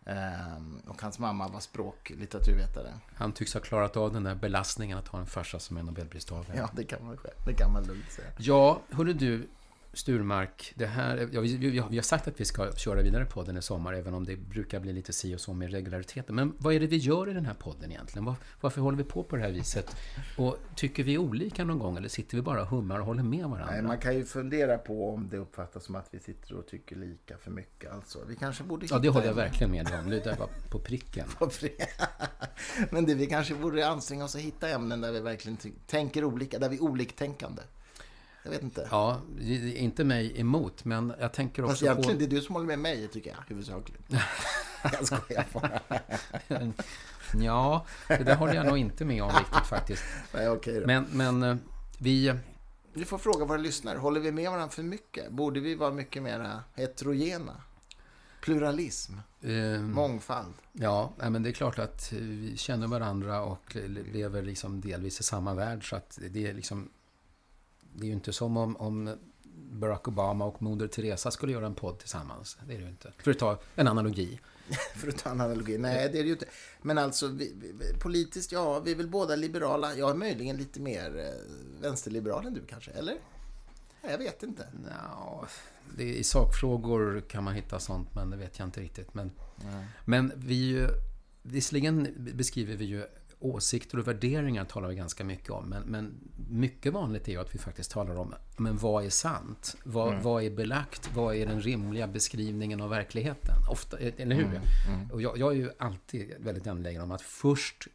Ehm, 0.07 0.81
och 0.89 1.03
hans 1.03 1.19
mamma 1.19 1.49
var 1.49 1.61
språklitteraturvetare. 1.61 2.95
Han 3.15 3.33
tycks 3.33 3.55
ha 3.55 3.61
klarat 3.61 3.97
av 3.97 4.13
den 4.13 4.23
där 4.25 4.35
belastningen 4.35 4.99
att 4.99 5.09
ha 5.09 5.19
en 5.19 5.27
farsa 5.27 5.59
som 5.59 5.77
är 5.77 5.83
Nobelpristagare. 5.83 6.57
Ja, 6.57 6.71
det 6.77 6.85
kan 6.85 7.05
man, 7.05 7.17
själv- 7.17 7.35
det 7.47 7.55
kan 7.55 7.73
man 7.73 7.85
lugnt 7.85 8.13
säga. 8.13 8.29
Ja, 8.39 8.81
hörru 8.91 9.13
du, 9.13 9.49
Sturmark. 9.95 10.73
Det 10.77 10.87
här, 10.87 11.29
ja, 11.33 11.41
vi, 11.41 11.57
vi, 11.57 11.71
vi 11.71 11.79
har 11.97 12.03
sagt 12.03 12.29
att 12.29 12.41
vi 12.41 12.45
ska 12.45 12.73
köra 12.73 13.03
vidare 13.03 13.25
podden 13.25 13.57
i 13.57 13.63
sommar, 13.63 13.93
även 13.93 14.15
om 14.15 14.25
det 14.27 14.37
brukar 14.37 14.81
bli 14.81 14.93
lite 14.93 15.13
si 15.13 15.35
och 15.37 15.41
så 15.41 15.53
med 15.53 15.71
regulariteten. 15.71 16.35
Men 16.35 16.55
vad 16.59 16.75
är 16.75 16.81
det 16.81 16.87
vi 16.87 16.97
gör 16.97 17.31
i 17.31 17.33
den 17.35 17.47
här 17.47 17.55
podden 17.55 17.91
egentligen? 17.91 18.25
Var, 18.25 18.35
varför 18.61 18.81
håller 18.81 18.99
vi 18.99 19.05
på 19.05 19.23
på 19.23 19.37
det 19.37 19.43
här 19.43 19.51
viset? 19.51 19.97
Och 20.39 20.57
tycker 20.77 21.03
vi 21.05 21.19
olika 21.19 21.65
någon 21.65 21.79
gång, 21.79 21.97
eller 21.97 22.09
sitter 22.09 22.37
vi 22.37 22.43
bara 22.43 22.61
och 22.63 22.67
hummar 22.69 23.01
och 23.01 23.07
håller 23.07 23.23
med 23.23 23.45
varandra? 23.47 23.73
Nej, 23.73 23.83
man 23.83 23.99
kan 23.99 24.15
ju 24.15 24.25
fundera 24.25 24.79
på 24.79 25.11
om 25.15 25.29
det 25.31 25.37
uppfattas 25.39 25.85
som 25.85 25.95
att 25.95 26.09
vi 26.11 26.21
sitter 26.21 26.55
och 26.55 26.67
tycker 26.67 26.97
lika 26.97 27.39
för 27.39 27.51
mycket. 27.51 27.93
Alltså, 27.93 28.19
vi 28.29 28.37
kanske 28.37 28.65
borde 28.65 28.87
Ja, 28.91 28.99
det 28.99 29.09
håller 29.09 29.27
jag 29.27 29.31
en- 29.31 29.37
verkligen 29.37 29.71
med 29.71 29.87
om. 30.05 30.11
Det 30.11 30.25
där 30.25 30.37
var 30.37 30.49
på 30.71 30.79
pricken. 30.79 31.27
Men 32.91 33.07
det 33.07 33.15
vi 33.15 33.27
kanske 33.27 33.55
borde 33.55 33.89
anstränga 33.89 34.25
oss 34.25 34.35
att 34.35 34.41
hitta 34.41 34.69
ämnen 34.69 35.01
där 35.01 35.13
vi 35.13 35.21
verkligen 35.21 35.59
tänker 35.87 36.25
olika, 36.25 36.59
där 36.59 36.69
vi 36.69 36.77
är 36.77 36.83
oliktänkande. 36.83 37.63
Jag 38.45 38.51
vet 38.51 38.63
inte. 38.63 38.89
Ja, 38.91 39.21
inte 39.75 40.05
mig 40.05 40.41
emot, 40.41 40.85
men 40.85 41.13
jag 41.21 41.33
tänker 41.33 41.63
Fast 41.63 41.73
också 41.73 41.85
egentligen, 41.85 42.13
på... 42.17 42.19
det 42.19 42.25
är 42.25 42.37
du 42.37 42.41
som 42.41 42.55
håller 42.55 42.67
med 42.67 42.79
mig, 42.79 43.09
tycker 43.09 43.31
jag, 43.31 43.39
huvudsakligen. 43.49 44.03
jag 44.83 45.07
skojar 45.07 45.47
bara. 45.53 45.81
Ja, 47.43 47.87
det 48.09 48.25
där 48.25 48.35
håller 48.37 48.55
jag 48.55 48.67
nog 48.67 48.79
inte 48.79 49.05
med 49.05 49.23
om 49.23 49.31
riktigt 49.31 49.67
faktiskt. 49.67 50.03
Nej, 50.35 50.49
okej 50.49 50.81
då. 50.81 50.87
Men, 50.87 51.05
men 51.13 51.43
eh, 51.43 51.57
vi... 51.99 52.35
Vi 52.93 53.05
får 53.05 53.19
fråga 53.19 53.45
våra 53.45 53.59
lyssnare, 53.59 53.99
håller 53.99 54.21
vi 54.21 54.33
med 54.33 54.51
varandra 54.51 54.69
för 54.69 54.83
mycket? 54.83 55.31
Borde 55.31 55.61
vi 55.61 55.75
vara 55.75 55.91
mycket 55.91 56.23
mer 56.23 56.61
heterogena? 56.75 57.53
Pluralism, 58.43 59.13
Eh, 59.45 59.81
mångfald. 59.81 60.55
Ja, 60.73 61.13
men 61.17 61.43
det 61.43 61.49
är 61.51 61.53
klart 61.53 61.79
att 61.79 62.13
eh, 62.13 62.19
vi 62.19 62.57
känner 62.57 62.87
varandra 62.87 63.43
och 63.43 63.75
le- 63.77 64.03
lever 64.13 64.43
liksom 64.43 64.81
delvis 64.81 65.21
i 65.21 65.23
samma 65.23 65.55
värld. 65.55 65.89
Så 65.91 65.97
att 65.97 66.19
det 66.31 66.47
är 66.47 66.55
liksom... 66.55 66.89
Det 67.95 68.05
är 68.05 68.07
ju 68.07 68.13
inte 68.13 68.33
som 68.33 68.57
om, 68.57 68.77
om 68.77 69.17
Barack 69.73 70.09
Obama 70.09 70.45
och 70.45 70.63
Moder 70.63 70.89
Teresa 70.89 71.31
skulle 71.31 71.53
göra 71.53 71.67
en 71.67 71.75
podd 71.75 71.99
tillsammans. 71.99 72.59
Det 72.67 72.75
är 72.75 72.79
det 72.79 72.85
ju 72.85 72.91
inte. 72.91 73.13
För 73.19 73.31
att 73.31 73.39
ta 73.39 73.59
en 73.77 73.89
analogi. 73.89 74.41
För 74.97 75.09
att 75.09 75.19
ta 75.19 75.31
en 75.31 75.41
analogi. 75.41 75.79
Nej, 75.79 76.09
det 76.13 76.19
är 76.19 76.23
det 76.23 76.29
ju 76.29 76.33
inte. 76.33 76.47
Men 76.83 76.99
alltså, 76.99 77.29
vi, 77.29 77.53
vi, 77.55 77.99
politiskt, 77.99 78.53
ja, 78.53 78.81
vi 78.81 78.93
är 78.93 78.97
väl 78.97 79.09
båda 79.09 79.37
liberala. 79.37 79.95
Jag 79.95 80.11
är 80.11 80.15
möjligen 80.15 80.57
lite 80.57 80.81
mer 80.81 81.19
eh, 81.19 81.83
vänsterliberal 81.83 82.47
än 82.47 82.55
du 82.55 82.67
kanske, 82.67 82.91
eller? 82.91 83.15
Nej, 84.03 84.13
Jag 84.13 84.19
vet 84.19 84.43
inte. 84.43 84.69
Ja, 84.91 85.47
det, 85.97 86.15
I 86.15 86.25
sakfrågor 86.25 87.21
kan 87.29 87.45
man 87.45 87.55
hitta 87.55 87.79
sånt, 87.79 88.15
men 88.15 88.31
det 88.31 88.37
vet 88.37 88.59
jag 88.59 88.69
inte 88.69 88.81
riktigt. 88.81 89.15
Men, 89.15 89.31
men 90.05 90.33
vi 90.37 90.55
ju... 90.55 90.89
Visserligen 91.45 92.15
beskriver 92.35 92.77
vi 92.77 92.85
ju 92.85 93.07
åsikter 93.45 93.99
och 93.99 94.09
värderingar 94.09 94.65
talar 94.65 94.89
vi 94.89 94.95
ganska 94.95 95.25
mycket 95.25 95.51
om. 95.51 95.69
Men, 95.69 95.83
men 95.83 96.15
mycket 96.51 96.93
vanligt 96.93 97.29
är 97.29 97.33
ju 97.33 97.41
att 97.41 97.55
vi 97.55 97.59
faktiskt 97.59 97.91
talar 97.91 98.17
om 98.17 98.35
men 98.57 98.77
vad 98.77 99.05
är 99.05 99.11
sant? 99.11 99.77
Vad, 99.85 100.09
mm. 100.09 100.23
vad 100.23 100.43
är 100.43 100.51
belagt? 100.51 101.11
Vad 101.15 101.37
är 101.37 101.47
den 101.47 101.61
rimliga 101.61 102.07
beskrivningen 102.07 102.81
av 102.81 102.91
verkligheten? 102.91 103.55
Ofta, 103.71 103.99
eller 103.99 104.37
hur? 104.37 104.45
Mm. 104.45 104.63
Mm. 104.89 105.11
Och 105.11 105.23
jag, 105.23 105.39
jag, 105.39 105.53
är 105.53 105.57
ju 105.57 105.71
alltid 105.79 106.35
väldigt 106.39 106.67
angelägen 106.67 107.03
om 107.03 107.11
att 107.11 107.23
först 107.23 107.89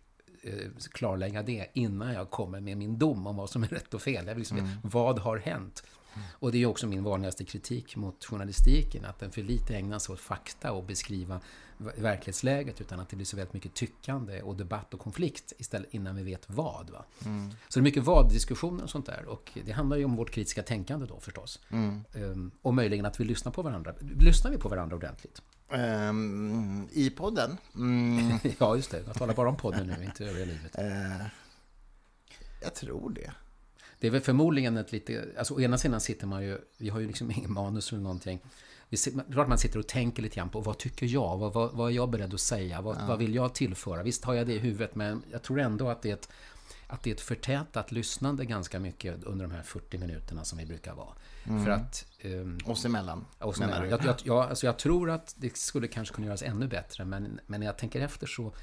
eh, 0.43 0.71
klarlägga 0.91 1.43
det 1.43 1.67
innan 1.73 2.13
jag 2.13 2.29
kommer 2.29 2.59
med 2.59 2.77
min 2.77 2.99
dom 2.99 3.27
om 3.27 3.35
vad 3.35 3.49
som 3.49 3.63
är 3.63 3.67
rätt 3.67 3.93
och 3.93 4.01
fel. 4.01 4.27
Jag 4.27 4.37
liksom, 4.37 4.57
mm. 4.57 4.69
Vad 4.83 5.19
har 5.19 5.37
hänt? 5.37 5.83
Och 6.31 6.51
det 6.51 6.63
är 6.63 6.65
också 6.65 6.87
min 6.87 7.03
vanligaste 7.03 7.45
kritik 7.45 7.95
mot 7.95 8.25
journalistiken, 8.25 9.05
att 9.05 9.19
den 9.19 9.31
för 9.31 9.41
lite 9.41 9.75
ägnar 9.75 9.99
sig 9.99 10.13
åt 10.13 10.19
fakta 10.19 10.71
och 10.71 10.83
beskriva 10.83 11.41
verklighetsläget, 11.77 12.81
utan 12.81 12.99
att 12.99 13.09
det 13.09 13.15
blir 13.15 13.25
så 13.25 13.37
väldigt 13.37 13.53
mycket 13.53 13.73
tyckande 13.73 14.41
och 14.41 14.55
debatt 14.55 14.93
och 14.93 14.99
konflikt 14.99 15.53
istället 15.57 15.93
innan 15.93 16.15
vi 16.15 16.23
vet 16.23 16.49
vad. 16.49 16.89
Va? 16.89 17.05
Mm. 17.25 17.51
Så 17.67 17.79
det 17.79 17.81
är 17.81 17.83
mycket 17.83 18.03
vad-diskussioner 18.03 18.83
och 18.83 18.89
sånt 18.89 19.05
där. 19.05 19.25
Och 19.25 19.51
det 19.65 19.71
handlar 19.71 19.97
ju 19.97 20.05
om 20.05 20.15
vårt 20.15 20.31
kritiska 20.31 20.63
tänkande 20.63 21.05
då 21.05 21.19
förstås. 21.19 21.59
Mm. 21.69 22.03
Um, 22.13 22.51
och 22.61 22.73
möjligen 22.73 23.05
att 23.05 23.19
vi 23.19 23.23
lyssnar 23.23 23.51
på 23.51 23.61
varandra. 23.61 23.93
Lyssnar 23.99 24.51
vi 24.51 24.57
på 24.57 24.69
varandra 24.69 24.95
ordentligt? 24.95 25.41
Um, 25.69 26.89
I 26.91 27.09
podden? 27.09 27.57
Mm. 27.75 28.39
ja, 28.59 28.75
just 28.75 28.91
det. 28.91 29.03
Jag 29.07 29.15
talar 29.15 29.33
bara 29.33 29.49
om 29.49 29.57
podden 29.57 29.87
nu, 29.87 30.05
inte 30.05 30.25
övriga 30.25 30.45
livet. 30.45 30.79
Uh, 30.79 31.27
jag 32.61 32.75
tror 32.75 33.09
det. 33.09 33.31
Det 33.99 34.07
är 34.07 34.11
väl 34.11 34.21
förmodligen 34.21 34.77
ett 34.77 34.91
lite... 34.91 35.25
Alltså 35.37 35.53
å 35.53 35.61
ena 35.61 35.77
sidan 35.77 36.01
sitter 36.01 36.27
man 36.27 36.43
ju... 36.43 36.57
Vi 36.77 36.89
har 36.89 36.99
ju 36.99 37.07
liksom 37.07 37.31
ingen 37.31 37.53
manus 37.53 37.91
eller 37.91 38.01
någonting. 38.01 38.39
Det 38.89 39.07
är 39.07 39.31
klart 39.31 39.47
man 39.47 39.57
sitter 39.57 39.79
och 39.79 39.87
tänker 39.87 40.23
lite 40.23 40.35
grann 40.35 40.49
på 40.49 40.61
vad 40.61 40.77
tycker 40.77 41.05
jag? 41.05 41.37
Vad, 41.37 41.53
vad, 41.53 41.73
vad 41.73 41.91
är 41.91 41.95
jag 41.95 42.09
beredd 42.09 42.33
att 42.33 42.39
säga? 42.39 42.81
Vad, 42.81 42.97
ja. 42.97 43.05
vad, 43.07 43.19
vill 43.19 43.35
jag 43.35 43.55
tillföra? 43.55 44.03
Visst 44.03 44.25
har 44.25 44.33
jag 44.33 44.47
det 44.47 44.53
i 44.53 44.59
huvudet, 44.59 44.95
men 44.95 45.23
jag 45.31 45.43
tror 45.43 45.59
ändå 45.59 45.89
att 45.89 46.01
det 46.01 46.09
är 46.09 46.13
ett, 46.13 46.29
att 46.87 47.03
det 47.03 47.09
är 47.09 47.13
ett 47.13 47.21
förtätat 47.21 47.91
lyssnande 47.91 48.45
ganska 48.45 48.79
mycket 48.79 49.23
under 49.23 49.47
de 49.47 49.51
här 49.55 49.63
40 49.63 49.97
minuterna 49.97 50.43
som 50.43 50.57
vi 50.57 50.65
brukar 50.65 50.93
vara. 50.93 51.13
Mm. 51.43 51.65
För 51.65 51.71
att... 51.71 52.05
Um, 52.23 52.59
oss 52.65 52.85
emellan. 52.85 53.25
Oss 53.39 53.61
emellan. 53.61 53.89
Jag, 53.89 54.05
jag, 54.05 54.15
jag, 54.23 54.37
alltså 54.37 54.65
jag 54.65 54.79
tror 54.79 55.09
att 55.09 55.35
det 55.37 55.57
skulle 55.57 55.87
kanske 55.87 56.15
kunna 56.15 56.27
göras 56.27 56.41
ännu 56.41 56.67
bättre, 56.67 57.05
men, 57.05 57.39
men 57.47 57.59
när 57.59 57.67
jag 57.67 57.77
tänker 57.77 58.01
efter 58.01 58.27
så 58.27 58.53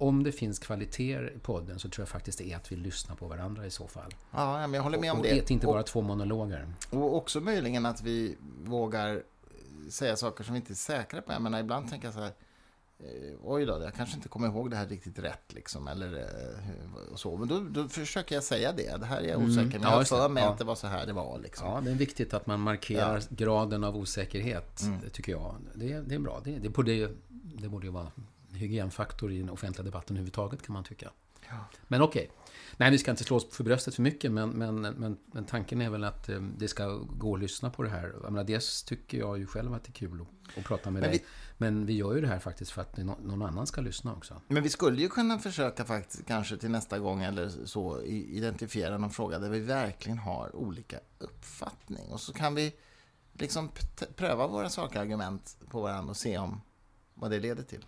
om 0.00 0.22
det 0.22 0.32
finns 0.32 0.58
kvaliteter 0.58 1.32
i 1.36 1.38
podden 1.38 1.78
så 1.78 1.88
tror 1.88 2.02
jag 2.02 2.08
faktiskt 2.08 2.38
det 2.38 2.52
är 2.52 2.56
att 2.56 2.72
vi 2.72 2.76
lyssnar 2.76 3.16
på 3.16 3.28
varandra 3.28 3.66
i 3.66 3.70
så 3.70 3.88
fall. 3.88 4.14
Ja, 4.30 4.58
men 4.60 4.74
jag 4.74 4.82
håller 4.82 4.98
med 4.98 5.12
om 5.12 5.18
och, 5.18 5.24
det. 5.24 5.42
Och 5.42 5.50
inte 5.50 5.66
bara 5.66 5.82
två 5.82 6.00
monologer. 6.00 6.66
Och 6.90 7.16
också 7.16 7.40
möjligen 7.40 7.86
att 7.86 8.02
vi 8.02 8.36
vågar 8.64 9.22
säga 9.90 10.16
saker 10.16 10.44
som 10.44 10.54
vi 10.54 10.60
inte 10.60 10.72
är 10.72 10.74
säkra 10.74 11.22
på. 11.22 11.32
Jag 11.32 11.42
menar, 11.42 11.60
ibland 11.60 11.90
tänker 11.90 12.06
jag 12.06 12.14
så 12.14 12.20
här, 12.20 12.32
eh, 12.98 13.34
oj 13.42 13.66
då, 13.66 13.80
jag 13.82 13.94
kanske 13.94 14.16
inte 14.16 14.28
kommer 14.28 14.46
ihåg 14.46 14.70
det 14.70 14.76
här 14.76 14.86
riktigt 14.86 15.18
rätt 15.18 15.52
liksom, 15.52 15.88
eller 15.88 16.18
eh, 16.18 17.14
så. 17.16 17.36
Men 17.36 17.48
då, 17.48 17.60
då 17.60 17.88
försöker 17.88 18.34
jag 18.34 18.44
säga 18.44 18.72
det. 18.72 18.96
Det 18.96 19.06
här 19.06 19.20
är 19.20 19.28
jag 19.28 19.36
mm. 19.36 19.46
osäker, 19.46 19.62
mm. 19.62 19.80
men 19.80 19.90
jag 19.90 19.96
har 19.96 20.04
för 20.04 20.28
mig 20.28 20.42
ja. 20.42 20.50
att 20.50 20.58
det 20.58 20.64
var 20.64 20.74
så 20.74 20.86
här 20.86 21.06
det 21.06 21.12
var. 21.12 21.38
Liksom. 21.38 21.68
Ja, 21.68 21.80
det 21.80 21.90
är 21.90 21.94
viktigt 21.94 22.34
att 22.34 22.46
man 22.46 22.60
markerar 22.60 23.16
ja. 23.18 23.26
graden 23.30 23.84
av 23.84 23.96
osäkerhet, 23.96 24.82
mm. 24.82 25.10
tycker 25.12 25.32
jag. 25.32 25.56
Det, 25.74 26.00
det 26.00 26.14
är 26.14 26.18
bra. 26.18 26.40
Det, 26.44 26.58
det, 26.58 26.68
borde, 26.68 27.10
det 27.28 27.68
borde 27.68 27.86
ju 27.86 27.92
vara 27.92 28.12
hygienfaktor 28.52 29.32
i 29.32 29.38
den 29.38 29.50
offentliga 29.50 29.84
debatten 29.84 30.16
överhuvudtaget 30.16 30.62
kan 30.62 30.72
man 30.72 30.84
tycka. 30.84 31.10
Ja. 31.50 31.56
Men 31.88 32.02
okej. 32.02 32.22
Okay. 32.22 32.36
Nej, 32.76 32.90
vi 32.90 32.98
ska 32.98 33.10
inte 33.10 33.24
slå 33.24 33.36
oss 33.36 33.46
för 33.50 33.64
bröstet 33.64 33.94
för 33.94 34.02
mycket, 34.02 34.32
men, 34.32 34.50
men, 34.50 34.80
men, 34.80 35.18
men 35.26 35.44
tanken 35.44 35.80
är 35.80 35.90
väl 35.90 36.04
att 36.04 36.28
eh, 36.28 36.40
det 36.40 36.68
ska 36.68 36.86
gå 36.96 37.34
att 37.34 37.40
lyssna 37.40 37.70
på 37.70 37.82
det 37.82 37.88
här. 37.88 38.14
Jag 38.22 38.32
menar, 38.32 38.44
dels 38.44 38.82
tycker 38.82 39.18
jag 39.18 39.38
ju 39.38 39.46
själv 39.46 39.74
att 39.74 39.84
det 39.84 39.90
är 39.90 39.92
kul 39.92 40.20
att, 40.20 40.58
att 40.58 40.64
prata 40.64 40.90
med 40.90 41.02
men 41.02 41.10
dig. 41.10 41.18
Vi, 41.18 41.26
men 41.58 41.86
vi 41.86 41.92
gör 41.92 42.14
ju 42.14 42.20
det 42.20 42.26
här 42.26 42.38
faktiskt 42.38 42.70
för 42.70 42.82
att 42.82 42.96
någon 42.96 43.42
annan 43.42 43.66
ska 43.66 43.80
lyssna 43.80 44.14
också. 44.14 44.40
Men 44.48 44.62
vi 44.62 44.68
skulle 44.68 45.02
ju 45.02 45.08
kunna 45.08 45.38
försöka 45.38 45.84
faktiskt, 45.84 46.26
kanske 46.26 46.56
till 46.56 46.70
nästa 46.70 46.98
gång 46.98 47.22
eller 47.22 47.50
så, 47.64 48.02
identifiera 48.02 48.98
någon 48.98 49.10
fråga 49.10 49.38
där 49.38 49.50
vi 49.50 49.60
verkligen 49.60 50.18
har 50.18 50.56
olika 50.56 51.00
uppfattning. 51.18 52.12
Och 52.12 52.20
så 52.20 52.32
kan 52.32 52.54
vi 52.54 52.72
liksom 53.32 53.70
pröva 54.16 54.46
våra 54.46 54.68
sakargument 54.68 55.56
på 55.70 55.80
varandra 55.80 56.10
och 56.10 56.16
se 56.16 56.38
om 56.38 56.60
vad 57.14 57.30
det 57.30 57.40
leder 57.40 57.62
till. 57.62 57.84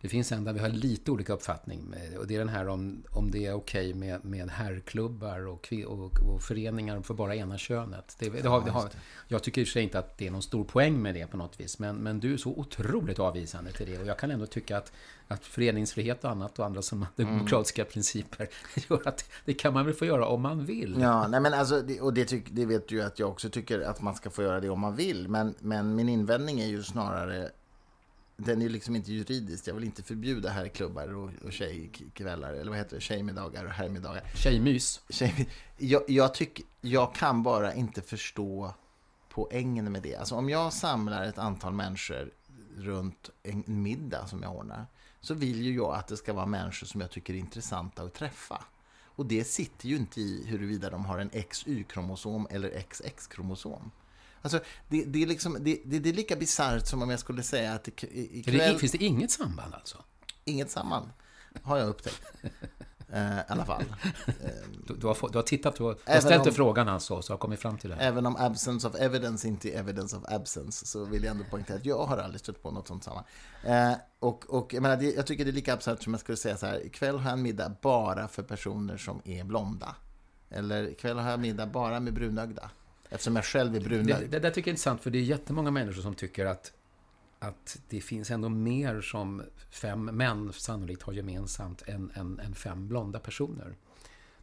Det 0.00 0.08
finns 0.08 0.32
en 0.32 0.44
där 0.44 0.52
vi 0.52 0.58
har 0.58 0.68
lite 0.68 1.10
olika 1.10 1.32
uppfattning. 1.32 1.94
Och 2.18 2.26
det 2.26 2.34
är 2.34 2.38
den 2.38 2.48
här 2.48 2.68
om, 2.68 3.02
om 3.10 3.30
det 3.30 3.46
är 3.46 3.52
okej 3.52 3.90
okay 3.90 4.00
med, 4.00 4.24
med 4.24 4.50
herrklubbar 4.50 5.46
och, 5.46 5.72
och, 5.86 6.20
och, 6.20 6.42
föreningar 6.42 7.00
för 7.00 7.14
bara 7.14 7.36
ena 7.36 7.58
könet. 7.58 8.16
Det, 8.18 8.28
det 8.28 8.48
har, 8.48 8.64
det 8.64 8.70
har, 8.70 8.90
jag 9.28 9.42
tycker 9.42 9.60
i 9.60 9.64
och 9.64 9.68
för 9.68 9.72
sig 9.72 9.82
inte 9.82 9.98
att 9.98 10.18
det 10.18 10.26
är 10.26 10.30
någon 10.30 10.42
stor 10.42 10.64
poäng 10.64 11.02
med 11.02 11.14
det 11.14 11.26
på 11.26 11.36
något 11.36 11.60
vis. 11.60 11.78
Men, 11.78 11.96
men 11.96 12.20
du 12.20 12.34
är 12.34 12.36
så 12.36 12.50
otroligt 12.50 13.18
avvisande 13.18 13.72
till 13.72 13.90
det. 13.90 13.98
Och 13.98 14.06
jag 14.06 14.18
kan 14.18 14.30
ändå 14.30 14.46
tycka 14.46 14.78
att, 14.78 14.92
att 15.28 15.44
föreningsfrihet 15.44 16.24
och 16.24 16.30
annat 16.30 16.58
och 16.58 16.66
andra 16.66 16.82
som 16.82 16.98
mm. 16.98 17.08
demokratiska 17.16 17.82
mm. 17.82 17.92
principer 17.92 18.48
gör 18.88 19.08
att 19.08 19.30
det 19.44 19.54
kan 19.54 19.72
man 19.74 19.86
väl 19.86 19.94
få 19.94 20.04
göra 20.06 20.26
om 20.26 20.42
man 20.42 20.64
vill. 20.64 20.96
Ja, 21.00 21.28
nej 21.28 21.40
men 21.40 21.54
alltså, 21.54 21.82
och 22.00 22.14
det, 22.14 22.24
tyck, 22.24 22.44
det 22.50 22.66
vet 22.66 22.88
du 22.88 22.94
ju 22.94 23.02
att 23.02 23.18
jag 23.18 23.28
också 23.28 23.50
tycker 23.50 23.80
att 23.80 24.02
man 24.02 24.14
ska 24.14 24.30
få 24.30 24.42
göra 24.42 24.60
det 24.60 24.70
om 24.70 24.80
man 24.80 24.96
vill. 24.96 25.28
Men, 25.28 25.54
men 25.58 25.94
min 25.94 26.08
invändning 26.08 26.60
är 26.60 26.66
ju 26.66 26.82
snarare 26.82 27.50
den 28.36 28.62
är 28.62 28.68
liksom 28.68 28.96
inte 28.96 29.12
juridisk. 29.12 29.68
Jag 29.68 29.74
vill 29.74 29.84
inte 29.84 30.02
förbjuda 30.02 30.50
herrklubbar 30.50 31.14
och, 31.14 31.30
och 31.44 31.52
tjejkvällar, 31.52 32.52
eller 32.52 32.70
vad 32.70 32.78
heter 32.78 32.96
det, 32.96 33.00
tjejmiddagar 33.00 33.64
och 33.64 33.70
herrmiddagar. 33.70 34.22
Tjejmys. 34.34 35.00
Tjej, 35.08 35.48
jag, 35.76 36.02
jag, 36.08 36.34
tycker, 36.34 36.64
jag 36.80 37.14
kan 37.14 37.42
bara 37.42 37.74
inte 37.74 38.02
förstå 38.02 38.74
poängen 39.28 39.92
med 39.92 40.02
det. 40.02 40.16
Alltså 40.16 40.34
om 40.34 40.48
jag 40.48 40.72
samlar 40.72 41.24
ett 41.24 41.38
antal 41.38 41.72
människor 41.72 42.30
runt 42.76 43.30
en 43.42 43.64
middag 43.66 44.26
som 44.26 44.42
jag 44.42 44.56
ordnar, 44.56 44.86
så 45.20 45.34
vill 45.34 45.62
ju 45.62 45.74
jag 45.74 45.94
att 45.94 46.06
det 46.06 46.16
ska 46.16 46.32
vara 46.32 46.46
människor 46.46 46.86
som 46.86 47.00
jag 47.00 47.10
tycker 47.10 47.34
är 47.34 47.38
intressanta 47.38 48.02
att 48.02 48.14
träffa. 48.14 48.64
Och 49.04 49.26
det 49.26 49.44
sitter 49.44 49.88
ju 49.88 49.96
inte 49.96 50.20
i 50.20 50.44
huruvida 50.46 50.90
de 50.90 51.04
har 51.04 51.18
en 51.18 51.30
XY-kromosom 51.30 52.46
eller 52.50 52.82
XX-kromosom. 52.82 53.90
Alltså, 54.46 54.70
det, 54.88 55.04
det, 55.04 55.22
är 55.22 55.26
liksom, 55.26 55.56
det, 55.60 55.80
det, 55.84 55.98
det 55.98 56.08
är 56.08 56.12
lika 56.12 56.36
bisarrt 56.36 56.86
som 56.86 57.02
om 57.02 57.10
jag 57.10 57.20
skulle 57.20 57.42
säga 57.42 57.72
att 57.72 57.88
ikväll... 57.88 58.72
Det, 58.72 58.78
finns 58.78 58.92
det 58.92 59.04
inget 59.04 59.30
samband 59.30 59.74
alltså? 59.74 59.98
Inget 60.44 60.70
samband, 60.70 61.10
har 61.62 61.78
jag 61.78 61.88
upptäckt. 61.88 62.22
Uh, 63.12 63.38
I 63.38 63.42
alla 63.48 63.64
fall. 63.64 63.84
Du, 64.86 64.94
du, 64.94 65.06
har, 65.06 65.28
du 65.32 65.38
har 65.38 65.42
tittat, 65.42 65.78
har, 65.78 65.96
du 66.06 66.12
har 66.12 66.20
ställt 66.20 66.46
om, 66.46 66.52
frågan 66.52 66.88
alltså, 66.88 67.22
så 67.22 67.32
har 67.32 67.38
kommit 67.38 67.60
fram 67.60 67.78
till 67.78 67.90
det. 67.90 67.96
Även 67.96 68.26
om 68.26 68.36
absence 68.36 68.88
of 68.88 68.94
evidence 68.94 69.48
inte 69.48 69.70
är 69.70 69.78
evidence 69.78 70.16
of 70.16 70.24
absence, 70.28 70.86
så 70.86 71.04
vill 71.04 71.24
jag 71.24 71.30
ändå 71.30 71.44
poängtera 71.50 71.76
att 71.76 71.86
jag 71.86 72.06
har 72.06 72.18
aldrig 72.18 72.40
stött 72.40 72.62
på 72.62 72.70
något 72.70 72.88
sånt 72.88 73.04
samma. 73.04 73.24
Uh, 73.66 73.96
och, 74.18 74.44
och 74.50 74.74
jag, 74.74 74.82
menar, 74.82 74.96
det, 74.96 75.14
jag 75.14 75.26
tycker 75.26 75.44
det 75.44 75.50
är 75.50 75.52
lika 75.52 75.74
absurt 75.74 76.02
som 76.02 76.12
jag 76.12 76.20
skulle 76.20 76.36
säga 76.36 76.56
så 76.56 76.66
här, 76.66 76.86
ikväll 76.86 77.18
har 77.18 77.30
jag 77.30 77.38
en 77.38 77.42
middag 77.42 77.72
bara 77.82 78.28
för 78.28 78.42
personer 78.42 78.96
som 78.96 79.22
är 79.24 79.44
blonda. 79.44 79.96
Eller 80.50 80.88
ikväll 80.88 81.18
har 81.18 81.30
jag 81.30 81.40
middag 81.40 81.66
bara 81.66 82.00
med 82.00 82.14
brunögda. 82.14 82.70
Eftersom 83.10 83.36
jag 83.36 83.44
själv 83.44 83.76
är 83.76 83.80
brunögd. 83.80 84.20
Det, 84.20 84.26
det 84.26 84.38
där 84.38 84.50
tycker 84.50 84.68
jag 84.68 84.72
är 84.72 84.74
intressant, 84.74 85.02
för 85.02 85.10
det 85.10 85.18
är 85.18 85.22
jättemånga 85.22 85.70
människor 85.70 86.02
som 86.02 86.14
tycker 86.14 86.46
att, 86.46 86.72
att 87.38 87.78
det 87.88 88.00
finns 88.00 88.30
ändå 88.30 88.48
mer 88.48 89.00
som 89.00 89.42
fem 89.70 90.04
män 90.04 90.52
sannolikt 90.52 91.02
har 91.02 91.12
gemensamt 91.12 91.82
än, 91.86 92.10
än, 92.14 92.40
än 92.40 92.54
fem 92.54 92.88
blonda 92.88 93.18
personer. 93.18 93.74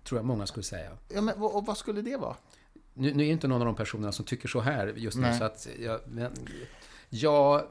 Tror 0.04 0.19
jag 0.19 0.26
många 0.26 0.47
skulle 0.47 0.63
säga. 0.63 0.97
Ja, 1.10 1.21
men, 1.21 1.36
och 1.41 1.65
vad 1.65 1.78
skulle 1.78 2.02
det 2.02 2.17
vara? 2.17 2.36
Nu, 2.93 3.13
nu 3.13 3.28
är 3.28 3.32
inte 3.32 3.47
någon 3.47 3.62
av 3.62 3.65
de 3.65 3.76
personerna 3.76 4.12
som 4.12 4.26
tycker 4.26 4.47
så 4.47 4.60
här 4.60 4.88
just 4.88 5.17
nu, 5.17 5.34
så 5.38 5.43
att 5.43 5.67
jag, 5.80 5.99
men, 6.08 6.32
jag, 7.10 7.67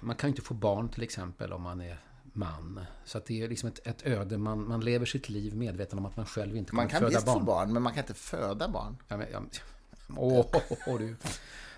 man 0.00 0.16
kan 0.16 0.28
ju 0.28 0.32
inte 0.32 0.42
få 0.42 0.54
barn 0.54 0.88
till 0.88 1.02
exempel 1.02 1.52
om 1.52 1.62
man 1.62 1.80
är 1.80 1.98
man. 2.36 2.80
Så 3.04 3.18
att 3.18 3.26
det 3.26 3.42
är 3.42 3.48
liksom 3.48 3.68
ett, 3.68 3.86
ett 3.86 4.06
öde. 4.06 4.38
Man, 4.38 4.68
man 4.68 4.80
lever 4.80 5.06
sitt 5.06 5.28
liv 5.28 5.56
medveten 5.56 5.98
om 5.98 6.06
att 6.06 6.16
man 6.16 6.26
själv 6.26 6.56
inte 6.56 6.70
kommer 6.70 6.88
föda 6.88 7.00
barn. 7.00 7.04
Man 7.04 7.14
kan 7.14 7.24
visst 7.24 7.32
få 7.32 7.40
barn, 7.40 7.72
men 7.72 7.82
man 7.82 7.92
kan 7.92 8.02
inte 8.02 8.14
föda 8.14 8.68
barn. 8.68 8.96
Ja, 9.08 9.16
men, 9.16 9.26
ja, 9.32 9.42
åh, 10.16 10.46
åh, 10.52 10.78
åh, 10.86 10.98
du. 10.98 11.16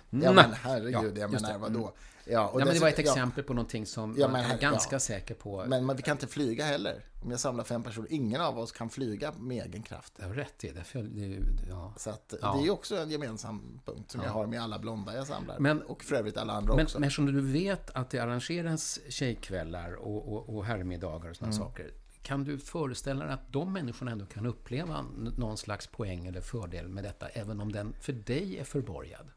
Ja, 0.09 0.31
men 0.31 0.53
herregud, 0.53 1.17
ja, 1.17 1.21
jag 1.21 1.31
menar, 1.31 1.57
vadå? 1.57 1.93
Ja, 2.31 2.47
och 2.47 2.61
ja, 2.61 2.65
men 2.65 2.73
det 2.73 2.79
var 2.79 2.87
ett 2.87 2.99
exempel 2.99 3.43
ja, 3.43 3.47
på 3.47 3.53
någonting 3.53 3.85
som 3.85 4.15
ja, 4.17 4.37
jag 4.37 4.51
är 4.51 4.57
ganska 4.57 4.95
ja. 4.95 4.99
säker 4.99 5.35
på. 5.35 5.65
Men, 5.67 5.85
men, 5.85 5.95
vi 5.95 6.03
kan 6.03 6.11
inte 6.11 6.27
flyga 6.27 6.65
heller. 6.65 7.05
Om 7.23 7.31
jag 7.31 7.39
samlar 7.39 7.63
fem 7.63 7.83
personer, 7.83 8.07
ingen 8.11 8.41
av 8.41 8.59
oss 8.59 8.71
kan 8.71 8.89
flyga 8.89 9.33
med 9.39 9.65
egen 9.65 9.83
kraft. 9.83 10.13
Det 10.15 10.25
har 10.25 10.33
rätt 10.33 10.63
i 10.63 10.71
det. 10.71 10.83
det 10.93 11.37
ja. 11.69 11.93
Så 11.97 12.09
att, 12.09 12.29
det 12.29 12.67
är 12.67 12.69
också 12.69 12.97
en 12.97 13.09
gemensam 13.09 13.81
punkt 13.85 14.11
som 14.11 14.21
jag 14.21 14.29
har 14.29 14.47
med 14.47 14.61
alla 14.61 14.79
blonda 14.79 15.15
jag 15.15 15.27
samlar. 15.27 15.59
Men, 15.59 15.81
och 15.81 16.03
för 16.03 16.15
övrigt 16.15 16.37
alla 16.37 16.53
andra 16.53 16.75
men, 16.75 16.85
också. 16.85 16.99
Men 16.99 17.07
eftersom 17.07 17.25
du 17.25 17.41
vet 17.41 17.89
att 17.89 18.09
det 18.09 18.19
arrangeras 18.19 18.99
tjejkvällar 19.09 19.93
och, 19.93 20.33
och, 20.33 20.55
och 20.55 20.65
herrmiddagar 20.65 21.29
och 21.29 21.35
sådana 21.35 21.55
mm. 21.55 21.67
saker. 21.67 21.91
Kan 22.21 22.43
du 22.43 22.57
föreställa 22.57 23.25
dig 23.25 23.33
att 23.33 23.53
de 23.53 23.73
människorna 23.73 24.11
ändå 24.11 24.25
kan 24.25 24.45
uppleva 24.45 25.05
någon 25.37 25.57
slags 25.57 25.87
poäng 25.87 26.25
eller 26.25 26.41
fördel 26.41 26.87
med 26.87 27.03
detta, 27.03 27.27
även 27.27 27.59
om 27.59 27.71
den 27.71 27.93
för 28.01 28.13
dig 28.13 28.57
är 28.59 28.63
förborgad? 28.63 29.31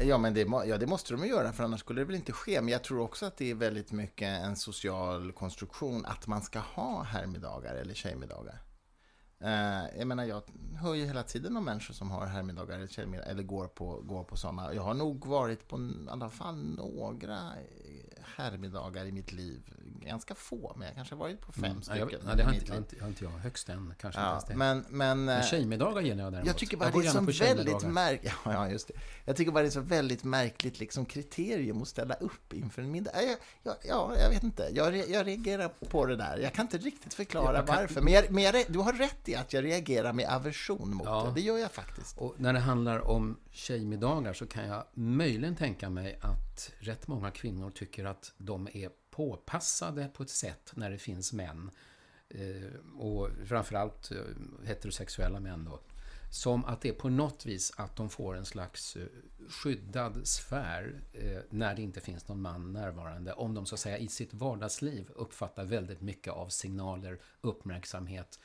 Ja, 0.00 0.18
men 0.18 0.34
det, 0.34 0.40
ja, 0.66 0.78
det 0.78 0.86
måste 0.86 1.14
de 1.14 1.26
göra, 1.26 1.52
för 1.52 1.64
annars 1.64 1.80
skulle 1.80 2.00
det 2.00 2.04
väl 2.04 2.16
inte 2.16 2.32
ske. 2.32 2.60
Men 2.60 2.72
jag 2.72 2.84
tror 2.84 3.00
också 3.00 3.26
att 3.26 3.36
det 3.36 3.50
är 3.50 3.54
väldigt 3.54 3.92
mycket 3.92 4.28
en 4.28 4.56
social 4.56 5.32
konstruktion 5.32 6.06
att 6.06 6.26
man 6.26 6.42
ska 6.42 6.58
ha 6.58 7.02
herrmiddagar 7.02 7.74
eller 7.74 7.94
tjejmiddagar. 7.94 8.62
Eh, 9.40 9.98
jag 9.98 10.06
menar, 10.06 10.24
jag 10.24 10.42
hör 10.80 10.94
ju 10.94 11.06
hela 11.06 11.22
tiden 11.22 11.56
om 11.56 11.64
människor 11.64 11.94
som 11.94 12.10
har 12.10 12.26
herrmiddagar 12.26 12.76
eller 12.76 12.86
tjejmiddagar 12.86 13.30
eller 13.30 13.42
går 13.42 13.66
på, 13.66 14.00
går 14.00 14.24
på 14.24 14.36
sådana. 14.36 14.74
Jag 14.74 14.82
har 14.82 14.94
nog 14.94 15.26
varit 15.26 15.68
på 15.68 15.78
i 15.78 16.08
alla 16.10 16.30
fall 16.30 16.56
några 16.56 17.38
herrmiddagar 18.36 19.04
i 19.04 19.12
mitt 19.12 19.32
liv. 19.32 19.60
Ganska 20.00 20.34
få, 20.34 20.72
men 20.76 20.86
jag 20.86 20.94
kanske 20.96 21.14
har 21.14 21.18
varit 21.20 21.40
på 21.40 21.52
fem 21.52 21.64
Mm. 21.64 21.76
Ja, 21.76 21.82
stycken. 21.82 22.08
jag, 22.10 22.20
nej, 22.26 22.36
det 22.36 22.42
har 22.42 22.52
inte, 22.52 22.76
inte, 22.76 22.96
har 23.00 23.08
inte 23.08 23.24
jag. 23.24 23.30
Högst 23.30 23.68
en, 23.68 23.94
kanske 24.00 24.20
inte 24.20 24.30
Ja, 24.30 24.44
det. 24.48 24.54
men, 24.56 24.84
men, 24.88 25.24
Men 25.24 25.38
eh, 25.38 25.44
tjejmiddagar 25.44 26.02
gillar 26.02 26.24
jag 26.24 26.32
däremot. 26.32 26.46
jag 26.46 26.56
tycker 26.56 26.76
bara 26.76 26.84
Jag 26.90 27.02
det 27.02 27.08
är 27.08 27.32
så 27.32 27.44
väldigt 27.44 27.82
märkligt. 27.82 28.32
Ja, 28.44 28.52
ja, 28.52 28.68
just 28.70 28.88
det. 28.88 28.94
Jag 29.24 29.36
tycker 29.36 29.52
bara 29.52 29.62
det 29.62 29.68
är 29.68 29.70
så 29.70 29.80
väldigt 29.80 30.24
märkligt 30.24 30.78
liksom, 30.80 31.04
kriterium 31.06 31.82
att 31.82 31.88
ställa 31.88 32.14
upp 32.14 32.52
inför 32.52 32.82
en 32.82 32.90
middag. 32.90 33.10
Jag, 33.22 33.36
jag, 33.62 33.74
ja, 33.88 34.14
jag 34.18 34.30
vet 34.30 34.42
inte. 34.42 34.68
Jag, 34.72 34.96
jag 35.10 35.26
reagerar 35.26 35.68
på 35.68 36.06
det 36.06 36.16
där. 36.16 36.38
Jag 36.38 36.52
kan 36.52 36.64
inte 36.66 36.78
riktigt 36.78 37.14
förklara 37.14 37.56
kan- 37.56 37.76
varför. 37.76 38.00
Men, 38.00 38.12
jag, 38.12 38.30
men 38.30 38.42
jag, 38.44 38.64
du 38.68 38.78
har 38.78 38.92
rätt 38.92 39.28
i 39.28 39.34
att 39.34 39.52
jag 39.52 39.64
reagerar 39.64 40.12
med 40.12 40.28
aversion 40.28 40.94
mot 40.94 41.06
Ja. 41.06 41.24
det. 41.24 41.32
Det 41.34 41.40
gör 41.40 41.58
jag 41.58 41.70
faktiskt. 41.72 42.18
Och 42.18 42.34
när 42.38 42.52
det 42.52 42.60
handlar 42.60 43.08
om 43.08 43.36
tjejmiddagar 43.52 44.32
så 44.32 44.46
kan 44.46 44.66
jag 44.66 44.84
möjligen 44.94 45.56
tänka 45.56 45.90
mig 45.90 46.18
att 46.20 46.72
rätt 46.78 47.08
många 47.08 47.30
kvinnor 47.30 47.70
tycker 47.70 48.04
att 48.04 48.32
de 48.36 48.68
är 48.72 48.90
påpassade 49.10 50.08
på 50.14 50.22
ett 50.22 50.30
sätt 50.30 50.72
när 50.74 50.90
det 50.90 50.98
finns 50.98 51.32
män. 51.32 51.70
Eh, 52.28 52.98
och 52.98 53.28
framförallt 53.46 54.10
eh, 54.10 54.18
heterosexuella 54.66 55.40
män 55.40 55.64
då. 55.64 55.80
Som 56.30 56.64
att 56.64 56.80
det 56.80 56.88
är 56.88 56.92
på 56.92 57.08
något 57.08 57.46
vis 57.46 57.72
att 57.76 57.96
de 57.96 58.10
får 58.10 58.36
en 58.36 58.44
slags 58.44 58.96
eh, 58.96 59.06
skyddad 59.48 60.26
sfär 60.26 61.00
när 61.50 61.74
det 61.74 61.82
inte 61.82 62.00
finns 62.00 62.28
någon 62.28 62.40
man 62.40 62.72
närvarande. 62.72 63.32
Om 63.32 63.54
de 63.54 63.66
så 63.66 63.74
att 63.74 63.80
säga 63.80 63.98
i 63.98 64.08
sitt 64.08 64.34
vardagsliv 64.34 65.10
uppfattar 65.14 65.64
väldigt 65.64 66.00
mycket 66.00 66.32
av 66.32 66.48
signaler, 66.48 67.20
uppmärksamhet 67.40 68.38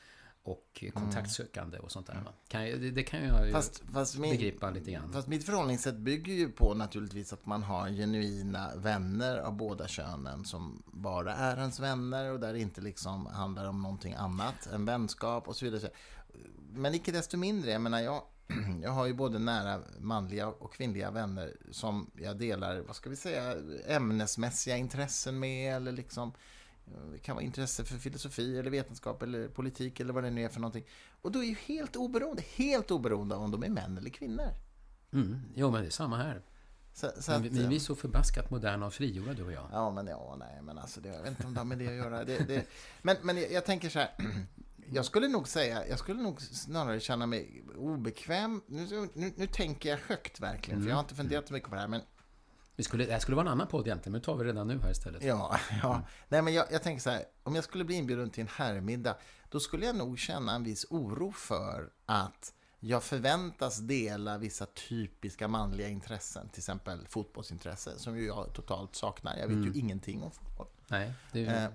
och 0.47 0.83
eh, 0.83 0.91
kontaktsökande 0.91 1.77
och 1.77 1.91
sånt 1.91 2.07
där. 2.07 2.21
va. 2.25 2.31
Kan 2.47 2.61
det, 2.61 2.91
det 2.91 3.03
kan 3.03 3.23
jag 3.23 3.47
ju 3.47 3.51
Fast, 3.51 3.83
fast, 3.93 4.17
min, 4.17 4.31
begripa 4.31 4.69
lite 4.69 4.91
grann. 4.91 5.13
fast 5.13 5.27
mitt 5.27 5.45
förhållningssätt 5.45 5.95
bygger 5.95 6.33
ju 6.33 6.51
på 6.51 6.73
naturligtvis 6.73 7.33
att 7.33 7.45
man 7.45 7.63
har 7.63 7.89
genuina 7.89 8.75
vänner 8.75 9.37
av 9.37 9.53
båda 9.53 9.87
könen 9.87 10.45
som 10.45 10.83
bara 10.85 11.35
är 11.35 11.57
ens 11.57 11.79
vänner 11.79 12.31
och 12.31 12.39
där 12.39 12.53
det 12.53 12.59
inte 12.59 12.81
liksom 12.81 13.25
handlar 13.25 13.65
om 13.65 13.81
någonting 13.81 14.13
annat 14.13 14.67
än 14.67 14.85
vänskap 14.85 15.47
och 15.47 15.55
så 15.55 15.65
vidare. 15.65 15.89
Men 16.73 16.95
icke 16.95 17.11
desto 17.11 17.37
mindre, 17.37 17.71
jag 17.71 17.81
menar 17.81 17.99
jag, 17.99 18.23
jag 18.81 18.91
har 18.91 19.05
ju 19.05 19.13
både 19.13 19.39
nära 19.39 19.81
manliga 19.99 20.47
och 20.47 20.73
kvinnliga 20.73 21.11
vänner 21.11 21.55
som 21.71 22.11
jag 22.15 22.37
delar, 22.37 22.79
vad 22.79 22.95
ska 22.95 23.09
vi 23.09 23.15
säga, 23.15 23.55
ämnesmässiga 23.87 24.77
intressen 24.77 25.39
med 25.39 25.75
eller 25.75 25.91
liksom 25.91 26.33
det 27.11 27.19
kan 27.19 27.35
vara 27.35 27.45
intresse 27.45 27.83
för 27.83 27.97
filosofi 27.97 28.59
eller 28.59 28.71
vetenskap 28.71 29.23
eller 29.23 29.47
politik 29.47 29.99
eller 29.99 30.13
vad 30.13 30.23
det 30.23 30.29
nu 30.29 30.43
är 30.43 30.49
för 30.49 30.59
någonting. 30.59 30.85
Och 31.21 31.31
då 31.31 31.43
är 31.43 31.47
ju 31.47 31.55
helt 31.65 31.95
oberoende, 31.95 32.43
helt 32.55 32.91
oberoende 32.91 33.35
av 33.35 33.43
om 33.43 33.51
de 33.51 33.63
är 33.63 33.69
män 33.69 33.97
eller 33.97 34.09
kvinnor. 34.09 34.49
Mm, 35.13 35.41
jo, 35.55 35.71
men 35.71 35.81
det 35.81 35.87
är 35.87 35.91
samma 35.91 36.17
här. 36.17 36.41
Så, 36.93 37.11
så 37.19 37.31
Men 37.31 37.39
att, 37.39 37.45
vi, 37.45 37.49
vi 37.49 37.63
eh, 37.63 37.69
vi 37.69 37.75
är 37.75 37.79
så 37.79 37.95
förbaskat 37.95 38.51
moderna 38.51 38.85
och 38.85 38.93
frigjorda, 38.93 39.33
du 39.33 39.43
och 39.43 39.51
jag. 39.51 39.67
Ja, 39.71 39.91
men 39.91 40.07
ja, 40.07 40.35
nej, 40.39 40.61
men 40.61 40.77
alltså 40.77 41.01
det, 41.01 41.09
jag 41.09 41.21
vet 41.21 41.29
inte 41.29 41.47
om 41.47 41.53
det 41.53 41.59
har 41.59 41.65
med 41.65 41.77
det 41.77 41.87
att 41.87 41.93
göra. 41.93 42.23
Det, 42.23 42.47
det, 42.47 42.67
men, 43.01 43.17
men 43.21 43.37
jag, 43.37 43.51
jag 43.51 43.65
tänker 43.65 43.89
så 43.89 43.99
här. 43.99 44.11
Jag 44.89 45.05
skulle 45.05 45.27
nog 45.27 45.47
säga, 45.47 45.87
jag 45.87 45.99
skulle 45.99 46.21
nog 46.21 46.41
snarare 46.41 46.99
känna 46.99 47.25
mig 47.25 47.63
obekväm. 47.77 48.61
Nu, 48.67 49.09
nu, 49.13 49.33
nu 49.35 49.47
tänker 49.47 49.89
jag 49.89 49.97
högt 49.97 50.39
verkligen, 50.39 50.81
för 50.81 50.89
jag 50.89 50.95
har 50.95 51.03
inte 51.03 51.15
funderat 51.15 51.47
så 51.47 51.53
mycket 51.53 51.69
på 51.69 51.75
det 51.75 51.81
här. 51.81 51.87
Men 51.87 52.01
Vi 52.77 52.83
skulle, 52.83 53.05
det 53.05 53.11
här 53.11 53.19
skulle 53.19 53.35
vara 53.35 53.45
en 53.45 53.51
annan 53.51 53.67
podd 53.67 53.87
egentligen, 53.87 54.11
men 54.11 54.19
nu 54.19 54.25
tar 54.25 54.35
vi 54.35 54.43
redan 54.43 54.67
nu 54.67 54.79
här 54.79 54.91
istället. 54.91 55.23
ja, 55.23 55.59
ja. 55.83 56.01
Nej, 56.27 56.41
men 56.41 56.53
jag, 56.53 56.65
jag 56.71 56.83
tänker 56.83 57.01
så 57.01 57.09
här. 57.09 57.23
Om 57.43 57.55
jag 57.55 57.63
skulle 57.63 57.83
bli 57.83 57.95
inbjuden 57.95 58.29
till 58.29 58.41
en 58.41 58.49
herrmiddag, 58.55 59.15
då 59.49 59.59
skulle 59.59 59.85
jag 59.85 59.95
nog 59.95 60.19
känna 60.19 60.55
en 60.55 60.63
viss 60.63 60.85
oro 60.89 61.31
för 61.31 61.89
att 62.05 62.53
jag 62.79 63.03
förväntas 63.03 63.77
dela 63.77 64.37
vissa 64.37 64.65
typiska 64.65 65.47
manliga 65.47 65.89
intressen, 65.89 66.49
till 66.49 66.59
exempel 66.59 67.07
fotbollsintresse, 67.07 67.99
som 67.99 68.17
ju 68.17 68.25
jag 68.25 68.53
totalt 68.53 68.95
saknar. 68.95 69.37
Jag 69.37 69.47
vet 69.47 69.75
ju 69.75 69.79
ingenting 69.79 70.23
om 70.23 70.31
fotboll. 70.31 70.67
Nej, 70.87 71.13
det, 71.31 71.45
Eh, 71.45 71.69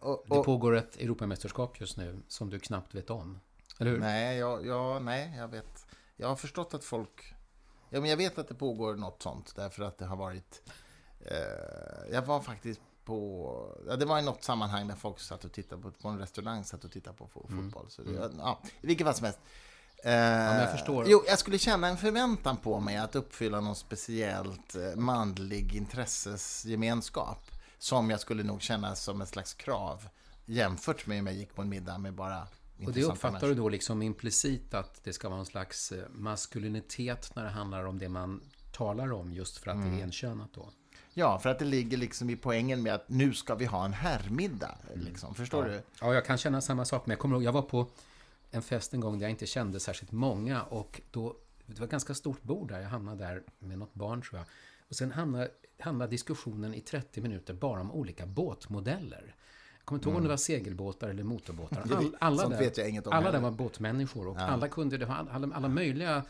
och, 0.00 0.24
det 0.26 0.34
och, 0.34 0.44
pågår 0.44 0.76
ett 0.76 0.96
Europamästerskap 0.96 1.80
just 1.80 1.96
nu 1.96 2.22
som 2.28 2.50
du 2.50 2.58
knappt 2.58 2.94
vet 2.94 3.10
om. 3.10 3.40
Eller 3.78 3.90
hur? 3.90 3.98
Nej, 3.98 4.38
jag, 4.38 4.66
jag, 4.66 5.02
nej, 5.02 5.34
jag 5.36 5.48
vet. 5.48 5.86
Jag 6.16 6.28
har 6.28 6.36
förstått 6.36 6.74
att 6.74 6.84
folk... 6.84 7.34
Ja, 7.90 8.00
men 8.00 8.10
jag 8.10 8.16
vet 8.16 8.38
att 8.38 8.48
det 8.48 8.54
pågår 8.54 8.94
något 8.96 9.22
sånt 9.22 9.52
därför 9.56 9.82
att 9.82 9.98
det 9.98 10.06
har 10.06 10.16
varit... 10.16 10.62
Eh, 11.20 12.12
jag 12.12 12.22
var 12.22 12.40
faktiskt 12.40 12.80
på... 13.04 13.76
Ja, 13.88 13.96
det 13.96 14.04
var 14.04 14.18
i 14.18 14.22
något 14.22 14.44
sammanhang 14.44 14.88
där 14.88 14.94
folk 14.94 15.20
satt 15.20 15.44
och 15.44 15.52
tittade 15.52 15.82
på, 15.82 15.90
på 15.90 16.08
en 16.08 16.18
restaurang 16.18 16.64
satt 16.64 16.84
och 16.84 16.92
tittade 16.92 17.16
på 17.16 17.24
fo- 17.34 17.48
fotboll. 17.56 17.86
Så 17.88 18.02
det, 18.02 18.30
ja, 18.38 18.60
i 18.80 18.86
vilket 18.86 19.06
fall 19.06 19.14
som 19.14 19.24
helst. 19.24 19.38
Eh, 20.04 20.10
men 20.12 20.60
jag 20.60 20.70
förstår. 20.72 21.04
Jo, 21.08 21.22
jag 21.26 21.38
skulle 21.38 21.58
känna 21.58 21.88
en 21.88 21.96
förväntan 21.96 22.56
på 22.56 22.80
mig 22.80 22.96
att 22.96 23.16
uppfylla 23.16 23.60
någon 23.60 23.76
speciellt 23.76 24.74
eh, 24.74 24.96
manlig 24.96 25.74
intressesgemenskap. 25.74 27.50
Som 27.78 28.10
jag 28.10 28.20
skulle 28.20 28.42
nog 28.42 28.62
känna 28.62 28.94
som 28.94 29.20
ett 29.20 29.28
slags 29.28 29.54
krav 29.54 30.08
jämfört 30.46 31.06
med 31.06 31.20
om 31.20 31.26
jag 31.26 31.36
gick 31.36 31.54
på 31.54 31.62
en 31.62 31.68
middag 31.68 31.98
med 31.98 32.14
bara 32.14 32.46
Och 32.86 32.92
det 32.92 33.04
uppfattar 33.04 33.30
människor. 33.30 33.48
du 33.48 33.54
då 33.54 33.68
liksom 33.68 34.02
implicit 34.02 34.74
att 34.74 35.04
det 35.04 35.12
ska 35.12 35.28
vara 35.28 35.38
en 35.40 35.46
slags 35.46 35.92
eh, 35.92 36.04
maskulinitet 36.10 37.30
när 37.36 37.44
det 37.44 37.50
handlar 37.50 37.84
om 37.84 37.98
det 37.98 38.08
man 38.08 38.40
talar 38.72 39.12
om 39.12 39.32
just 39.32 39.58
för 39.58 39.70
att 39.70 39.76
Mm. 39.76 39.90
det 39.90 40.00
är 40.00 40.04
enkönat 40.04 40.52
då? 40.52 40.70
Ja, 41.14 41.38
för 41.38 41.48
att 41.50 41.58
det 41.58 41.64
ligger 41.64 41.96
liksom 41.96 42.30
i 42.30 42.36
poängen 42.36 42.82
med 42.82 42.94
att 42.94 43.08
nu 43.08 43.34
ska 43.34 43.54
vi 43.54 43.64
ha 43.64 43.84
en 43.84 43.92
herrmiddag. 43.92 44.78
Liksom. 44.94 45.34
Förstår 45.34 45.62
Mm. 45.62 45.72
ja. 45.74 45.78
du? 45.78 46.06
Ja, 46.06 46.14
jag 46.14 46.24
kan 46.24 46.38
känna 46.38 46.60
samma 46.60 46.84
sak. 46.84 47.06
Men 47.06 47.12
jag 47.12 47.18
kommer 47.18 47.36
ihåg, 47.36 47.42
jag 47.44 47.52
var 47.52 47.62
på 47.62 47.86
en 48.50 48.62
fest 48.62 48.94
en 48.94 49.00
gång 49.00 49.18
där 49.18 49.24
jag 49.26 49.30
inte 49.30 49.46
kände 49.46 49.80
särskilt 49.80 50.12
många 50.12 50.62
och 50.62 51.00
då, 51.10 51.36
det 51.66 51.78
var 51.78 51.84
ett 51.84 51.90
ganska 51.90 52.14
stort 52.14 52.42
bord 52.42 52.68
där, 52.68 52.80
jag 52.80 52.88
hamnade 52.88 53.24
där 53.24 53.42
med 53.58 53.78
något 53.78 53.94
barn 53.94 54.22
tror 54.22 54.38
jag. 54.38 54.46
Och 54.88 54.96
sen 54.96 55.12
hamnade, 55.12 55.50
hamnade 55.78 56.10
diskussionen 56.10 56.74
i 56.74 56.80
30 56.80 57.20
minuter 57.20 57.54
bara 57.54 57.80
om 57.80 57.92
olika 57.92 58.26
båtmodeller. 58.26 59.34
Kommer 59.88 59.98
inte 59.98 60.08
ihåg 60.08 60.16
om 60.16 60.22
det 60.22 60.28
var 60.28 60.36
segelbåtar 60.36 61.08
eller 61.08 61.22
motorbåtar. 61.22 61.82
Mm. 61.82 61.96
All, 61.98 62.16
alla 62.18 62.48
där, 62.48 62.58
vet 62.58 62.78
jag 62.78 62.88
inget 62.88 63.06
om 63.06 63.12
Alla 63.12 63.30
där 63.32 63.40
var 63.40 63.50
båtmänniskor 63.50 64.28
och 64.28 64.38
alla 64.38 64.68
kunde, 64.68 64.98
det 64.98 65.06
var 65.06 65.26
alla, 65.32 65.54
alla 65.54 65.68
möjliga 65.68 66.22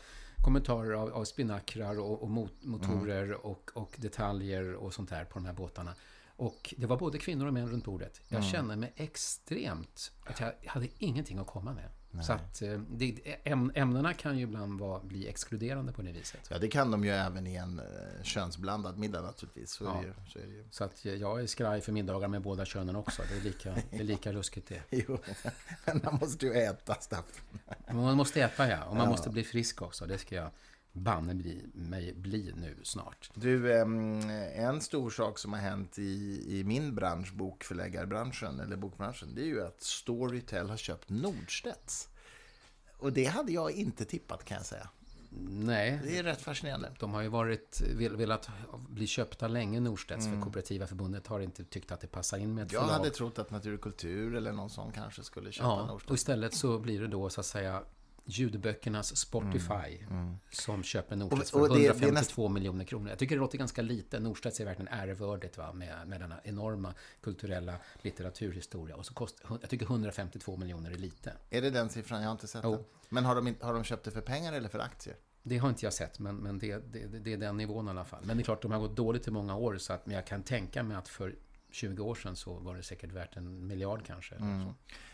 kommentarer 0.43 0.93
av, 0.93 1.13
av 1.13 1.23
spinnackrar 1.25 1.99
och, 1.99 2.23
och 2.23 2.29
mot, 2.29 2.51
motorer 2.63 3.23
Mm. 3.23 3.37
och, 3.39 3.71
och 3.73 3.95
detaljer 3.97 4.73
och 4.75 4.93
sånt 4.93 5.09
där 5.09 5.25
på 5.25 5.39
de 5.39 5.45
här 5.45 5.53
båtarna. 5.53 5.93
Och 6.35 6.73
det 6.77 6.85
var 6.85 6.97
både 6.97 7.17
kvinnor 7.17 7.47
och 7.47 7.53
män 7.53 7.69
runt 7.69 7.85
bordet. 7.85 8.21
Jag 8.27 8.37
Mm. 8.39 8.51
kände 8.51 8.75
mig 8.75 8.93
extremt... 8.95 10.11
Att 10.25 10.39
jag 10.39 10.53
hade 10.65 10.87
ingenting 10.97 11.37
att 11.37 11.47
komma 11.47 11.73
med. 11.73 11.89
Så 12.23 12.33
att 12.33 12.61
eh, 12.61 12.79
det, 12.89 13.15
äm, 13.43 13.71
ämnena 13.75 14.13
kan 14.13 14.37
ju 14.37 14.43
ibland 14.43 14.79
vara, 14.79 14.99
bli 14.99 15.27
exkluderande 15.27 15.91
på 15.93 16.01
det 16.01 16.11
viset. 16.11 16.47
Ja, 16.49 16.57
det 16.57 16.67
kan 16.67 16.91
de 16.91 17.03
ju 17.05 17.09
även 17.11 17.47
i 17.47 17.55
en 17.55 17.79
eh, 17.79 18.23
könsblandad 18.23 18.97
middag 18.97 19.21
naturligtvis. 19.21 19.71
Så, 19.71 19.83
Ja. 19.83 20.01
ju, 20.03 20.13
så 20.33 20.39
ju. 20.39 20.63
Så 20.71 20.83
att 20.83 21.05
eh, 21.05 21.13
jag 21.13 21.41
är 21.41 21.47
skraj 21.47 21.81
för 21.81 21.91
middagar 21.91 22.27
med 22.27 22.41
båda 22.41 22.65
könen 22.65 22.95
också. 22.95 23.21
Det 23.31 23.37
är 23.37 23.41
lika, 23.41 23.75
det 23.91 23.97
är 23.97 24.03
lika 24.03 24.33
ruskigt 24.33 24.67
det. 24.69 24.81
Jo, 25.07 25.17
men 25.85 26.01
man 26.03 26.15
måste 26.21 26.45
ju 26.45 26.53
äta, 26.53 26.95
Staffan. 26.95 27.59
Man 27.91 28.17
måste 28.17 28.41
äta 28.41 28.69
ja, 28.69 28.83
och 28.83 28.95
man 28.95 29.09
måste 29.09 29.29
bli 29.29 29.43
frisk 29.43 29.81
också. 29.81 30.05
Det 30.05 30.17
ska 30.17 30.35
jag 30.35 30.49
banne 30.91 31.35
bli, 31.35 31.65
mig 31.73 32.13
bli 32.13 32.53
nu 32.57 32.77
snart. 32.83 33.31
Du, 33.33 33.73
en 34.55 34.81
stor 34.81 35.09
sak 35.09 35.39
som 35.39 35.53
har 35.53 35.59
hänt 35.59 35.99
i, 35.99 36.43
i 36.59 36.63
min 36.63 36.95
bransch, 36.95 37.33
bokförläggarbranschen, 37.33 38.59
eller 38.59 38.75
bokbranschen, 38.77 39.35
det 39.35 39.41
är 39.41 39.45
ju 39.45 39.65
att 39.65 39.81
Storytel 39.81 40.69
har 40.69 40.77
köpt 40.77 41.09
Nordstedts. 41.09 42.09
Och 42.97 43.13
det 43.13 43.25
hade 43.25 43.51
jag 43.51 43.71
inte 43.71 44.05
tippat 44.05 44.45
kan 44.45 44.57
jag 44.57 44.65
säga. 44.65 44.89
Nej, 45.49 45.99
Det 46.03 46.17
är 46.17 46.23
rätt 46.23 46.41
fascinerande. 46.41 46.91
De 46.99 47.13
har 47.13 47.21
ju 47.21 47.27
varit, 47.27 47.81
vel- 47.95 48.15
velat 48.15 48.49
bli 48.89 49.07
köpta 49.07 49.47
länge, 49.47 49.79
Norstedts, 49.79 50.25
för 50.25 50.41
Kooperativa 50.41 50.87
förbundet 50.87 51.27
har 51.27 51.39
inte 51.39 51.63
tyckt 51.63 51.91
att 51.91 52.01
det 52.01 52.07
passar 52.07 52.37
in 52.37 52.53
med 52.53 52.65
ett 52.65 52.71
Mm. 52.71 52.81
Jag 52.81 52.89
förlag. 52.89 52.97
hade 53.03 53.09
trott 53.15 53.39
att 53.39 53.51
Natur 53.51 53.73
och 53.73 53.81
kultur 53.81 54.35
eller 54.35 54.51
någon 54.51 54.69
sån 54.69 54.91
kanske 54.91 55.23
skulle 55.23 55.51
köpa 55.51 55.67
Ja, 55.67 55.81
och 55.81 55.87
Nordstedts. 55.87 56.21
istället 56.21 56.53
så 56.53 56.79
blir 56.79 57.01
det 57.01 57.07
då 57.07 57.29
så 57.29 57.39
att 57.41 57.45
säga 57.45 57.81
ljudböckernas 58.29 59.15
Spotify 59.17 59.97
som 60.51 60.83
köper 60.83 61.15
Norstedts 61.15 61.53
Mm, 61.53 61.65
för 61.67 61.71
och 61.71 61.77
det- 61.77 61.81
det 61.81 61.87
är 61.87 61.93
152 61.93 62.49
miljoner 62.49 62.85
kronor. 62.85 63.09
Jag 63.09 63.19
tycker 63.19 63.35
det 63.35 63.39
låter 63.39 63.57
ganska 63.57 63.81
lite. 63.81 64.19
Norstedts 64.19 64.59
är 64.59 64.65
verkligen 64.65 64.87
ärevördigt 64.93 65.57
va? 65.57 65.73
Med, 65.73 66.07
med 66.07 66.21
denna 66.21 66.39
enorma 66.43 66.93
kulturella 67.21 67.75
litteraturhistoria. 68.01 68.95
Och 68.95 69.05
så 69.05 69.13
kostar, 69.13 69.57
jag 69.61 69.69
tycker 69.69 69.85
152 69.85 70.57
miljoner 70.57 70.91
är 70.91 70.95
lite. 70.97 71.33
Är 71.49 71.61
det 71.61 71.69
den 71.69 71.89
siffran? 71.89 72.21
Jag 72.21 72.27
har 72.27 72.31
inte 72.31 72.47
sett 72.47 72.61
Jo. 72.63 72.71
den. 72.71 72.83
Men 73.09 73.25
har 73.25 73.35
de, 73.35 73.55
har 73.61 73.73
de 73.73 73.83
köpt 73.83 74.03
det 74.05 74.11
för 74.11 74.21
pengar 74.21 74.53
eller 74.53 74.69
för 74.69 74.79
aktier? 74.79 75.15
Det 75.43 75.57
har 75.57 75.69
inte 75.69 75.85
jag 75.85 75.93
sett, 75.93 76.19
men, 76.19 76.35
men 76.35 76.59
det, 76.59 76.77
det, 76.93 77.19
det- 77.19 77.33
är 77.33 77.37
den 77.37 77.57
nivån 77.57 77.87
i 77.87 77.89
alla 77.89 78.05
fall. 78.05 78.23
Men 78.25 78.37
det 78.37 78.41
är 78.41 78.45
klart, 78.45 78.61
de 78.61 78.71
har 78.71 78.79
gått 78.79 78.95
dåligt 78.95 79.27
i 79.27 79.31
många 79.31 79.55
år, 79.55 79.77
så 79.77 79.93
att, 79.93 80.05
men 80.05 80.15
jag 80.15 80.25
kan 80.27 80.43
tänka 80.43 80.83
mig 80.83 80.97
att 80.97 81.07
för 81.07 81.35
20 81.71 82.03
år 82.03 82.15
sedan 82.15 82.35
så 82.35 82.53
var 82.53 82.75
det 82.75 82.83
säkert 82.83 83.11
värt 83.11 83.35
en 83.37 83.67
miljard 83.67 84.05
kanske. 84.05 84.35
Mm. 84.35 84.69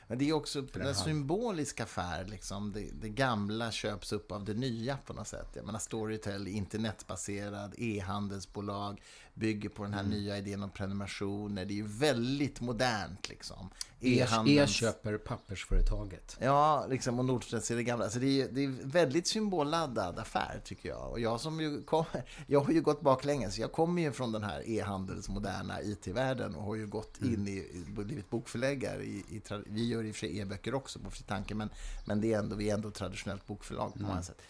Men 0.07 0.17
det 0.17 0.29
är 0.29 0.33
också 0.33 0.61
den 0.61 0.81
en 0.81 0.87
halv. 0.87 0.95
symbolisk 0.95 1.79
affär. 1.79 2.25
Liksom. 2.25 2.71
Det, 2.71 2.89
det 3.01 3.09
gamla 3.09 3.71
köps 3.71 4.11
upp 4.13 4.31
av 4.31 4.45
det 4.45 4.53
nya 4.53 4.97
på 4.97 5.13
något 5.13 5.27
sätt. 5.27 5.49
Jag 5.53 5.65
menar 5.65 5.79
Storytel, 5.79 6.47
internetbaserad, 6.47 7.75
e-handelsbolag, 7.77 9.01
bygger 9.35 9.69
på 9.69 9.83
den 9.83 9.93
här 9.93 10.03
nya 10.03 10.37
idén 10.37 10.63
om 10.63 10.69
prenumerationer. 10.69 11.65
Det 11.65 11.73
är 11.73 11.75
ju 11.75 11.87
väldigt 11.87 12.61
modernt 12.61 13.29
liksom. 13.29 13.69
E 13.99 14.19
E-handelns- 14.19 14.67
köper 14.67 15.17
pappersföretaget. 15.17 16.37
Ja, 16.39 16.85
liksom, 16.89 17.19
och 17.19 17.25
Nordstedts 17.25 17.71
är 17.71 17.75
det 17.75 17.83
gamla. 17.83 18.09
Så 18.09 18.19
det 18.19 18.41
är, 18.41 18.47
det 18.51 18.63
är 18.63 18.67
väldigt 18.83 19.27
symbolladdad 19.27 20.19
affär, 20.19 20.61
tycker 20.65 20.89
jag. 20.89 21.11
Och 21.11 21.19
jag 21.19 21.41
som 21.41 21.59
ju 21.61 21.81
kom, 21.81 22.05
jag 22.47 22.59
har 22.59 22.73
ju 22.73 22.81
gått 22.81 23.01
baklänges. 23.01 23.57
Jag 23.57 23.71
kommer 23.71 24.01
ju 24.01 24.11
från 24.11 24.31
den 24.31 24.43
här 24.43 24.69
e-handels 24.69 25.29
moderna 25.29 25.81
IT-världen 25.81 26.55
och 26.55 26.63
har 26.63 26.75
ju 26.75 26.87
gått 26.87 27.21
in 27.21 27.47
i, 27.47 27.51
i 27.51 27.85
blivit 27.87 28.29
bokförläggare. 28.29 29.03
I, 29.03 29.17
i, 29.29 29.41
vi 29.65 29.87
gör 29.87 30.03
i 30.03 30.11
och 30.11 30.15
för 30.15 30.19
sig 30.19 30.39
e-böcker 30.39 30.73
också 30.75 30.99
på 30.99 31.11
Fri 31.11 31.23
Tanke, 31.23 31.55
men, 31.55 31.69
men 32.05 32.21
det 32.21 32.33
är 32.33 32.39
ändå, 32.39 32.55
vi 32.55 32.69
är 32.69 32.73
ändå 32.73 32.91
traditionellt 32.91 33.47
bokförlag 33.47 33.93
på 33.93 34.01
många 34.01 34.23
sätt. 34.23 34.41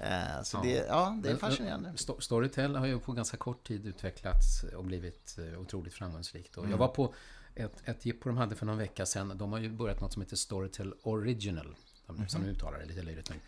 Eh, 0.00 0.42
så 0.42 0.56
Ja. 0.56 0.60
det, 0.62 0.86
ja, 0.88 1.18
det 1.22 1.30
är 1.30 1.36
fascinerande. 1.36 1.88
Sto- 1.96 2.20
Storytel 2.20 2.76
har 2.76 2.86
ju 2.86 2.98
på 3.00 3.12
ganska 3.12 3.36
kort 3.36 3.66
tid 3.66 3.86
utvecklats 3.86 4.62
och 4.76 4.84
blivit 4.84 5.38
eh, 5.38 5.60
otroligt 5.60 5.94
framgångsrikt. 5.94 6.56
Mm. 6.56 6.66
Och 6.68 6.72
jag 6.72 6.78
var 6.78 6.88
på 6.88 7.14
ett, 7.54 7.82
ett 7.84 8.06
jippo 8.06 8.28
de 8.28 8.36
hade 8.38 8.54
för 8.56 8.66
någon 8.66 8.78
vecka 8.78 9.06
sedan. 9.06 9.32
De 9.38 9.52
har 9.52 9.58
ju 9.58 9.68
börjat 9.70 10.00
något 10.00 10.12
som 10.12 10.22
heter 10.22 10.36
Storytel 10.36 10.94
Original. 11.02 11.74
Som 12.28 12.42
de 12.42 12.48
uttalar 12.48 12.78
det 12.78 12.84
lite 12.84 13.02
löjligt. 13.02 13.30
men- 13.30 13.40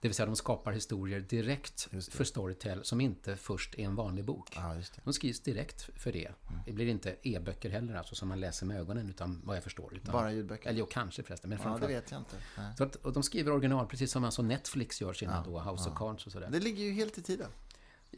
Det 0.00 0.08
vill 0.08 0.14
säga 0.14 0.26
de 0.26 0.36
skapar 0.36 0.72
historier 0.72 1.20
direkt 1.20 1.88
för 2.10 2.24
Storytel 2.24 2.84
som 2.84 3.00
inte 3.00 3.36
först 3.36 3.74
är 3.74 3.84
en 3.84 3.94
vanlig 3.94 4.24
bok. 4.24 4.52
Ja. 4.54 4.76
De 5.04 5.12
skrivs 5.12 5.40
direkt 5.40 5.90
för 5.96 6.12
det. 6.12 6.26
Mm. 6.26 6.60
Det 6.66 6.72
blir 6.72 6.86
inte 6.86 7.16
e-böcker 7.22 7.70
heller, 7.70 7.94
alltså 7.94 8.14
som 8.14 8.28
man 8.28 8.40
läser 8.40 8.66
med 8.66 8.80
ögonen, 8.80 9.08
utan 9.10 9.42
vad 9.44 9.56
jag 9.56 9.64
förstår. 9.64 9.94
Utan, 9.94 10.12
Bara 10.12 10.32
ljudböcker? 10.32 10.68
Eller 10.68 10.78
jo, 10.78 10.86
kanske 10.90 11.22
förresten. 11.22 11.50
Men 11.50 11.58
Ja, 11.64 11.78
det 11.80 11.86
vet 11.86 12.10
jag 12.10 12.20
inte. 12.20 12.36
Nej. 12.56 12.76
Så 12.76 12.84
att, 12.84 12.96
och 12.96 13.12
de 13.12 13.22
skriver 13.22 13.52
original, 13.52 13.86
precis 13.86 14.12
som 14.12 14.24
alltså 14.24 14.42
Netflix 14.42 15.00
gör 15.00 15.12
sina 15.12 15.32
Ja, 15.46 15.50
då, 15.50 15.70
House 15.70 15.84
ja. 15.86 15.92
of 15.92 15.98
Cards 15.98 16.26
och 16.26 16.32
sådär. 16.32 16.48
Det 16.50 16.60
ligger 16.60 16.84
ju 16.84 16.92
helt 16.92 17.18
i 17.18 17.22
tiden. 17.22 17.50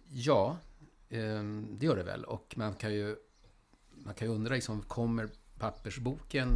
Ja, 0.09 0.57
ehm, 1.09 1.67
det 1.79 1.87
gör 1.87 1.97
det 1.97 2.03
väl. 2.03 2.25
Och 2.25 2.55
man 2.57 2.75
kan 2.75 2.95
ju, 2.95 3.17
man 3.91 4.15
kan 4.15 4.29
ju 4.29 4.35
undra, 4.35 4.55
liksom, 4.55 4.83
kommer 4.83 5.29
pappersboken 5.59 6.49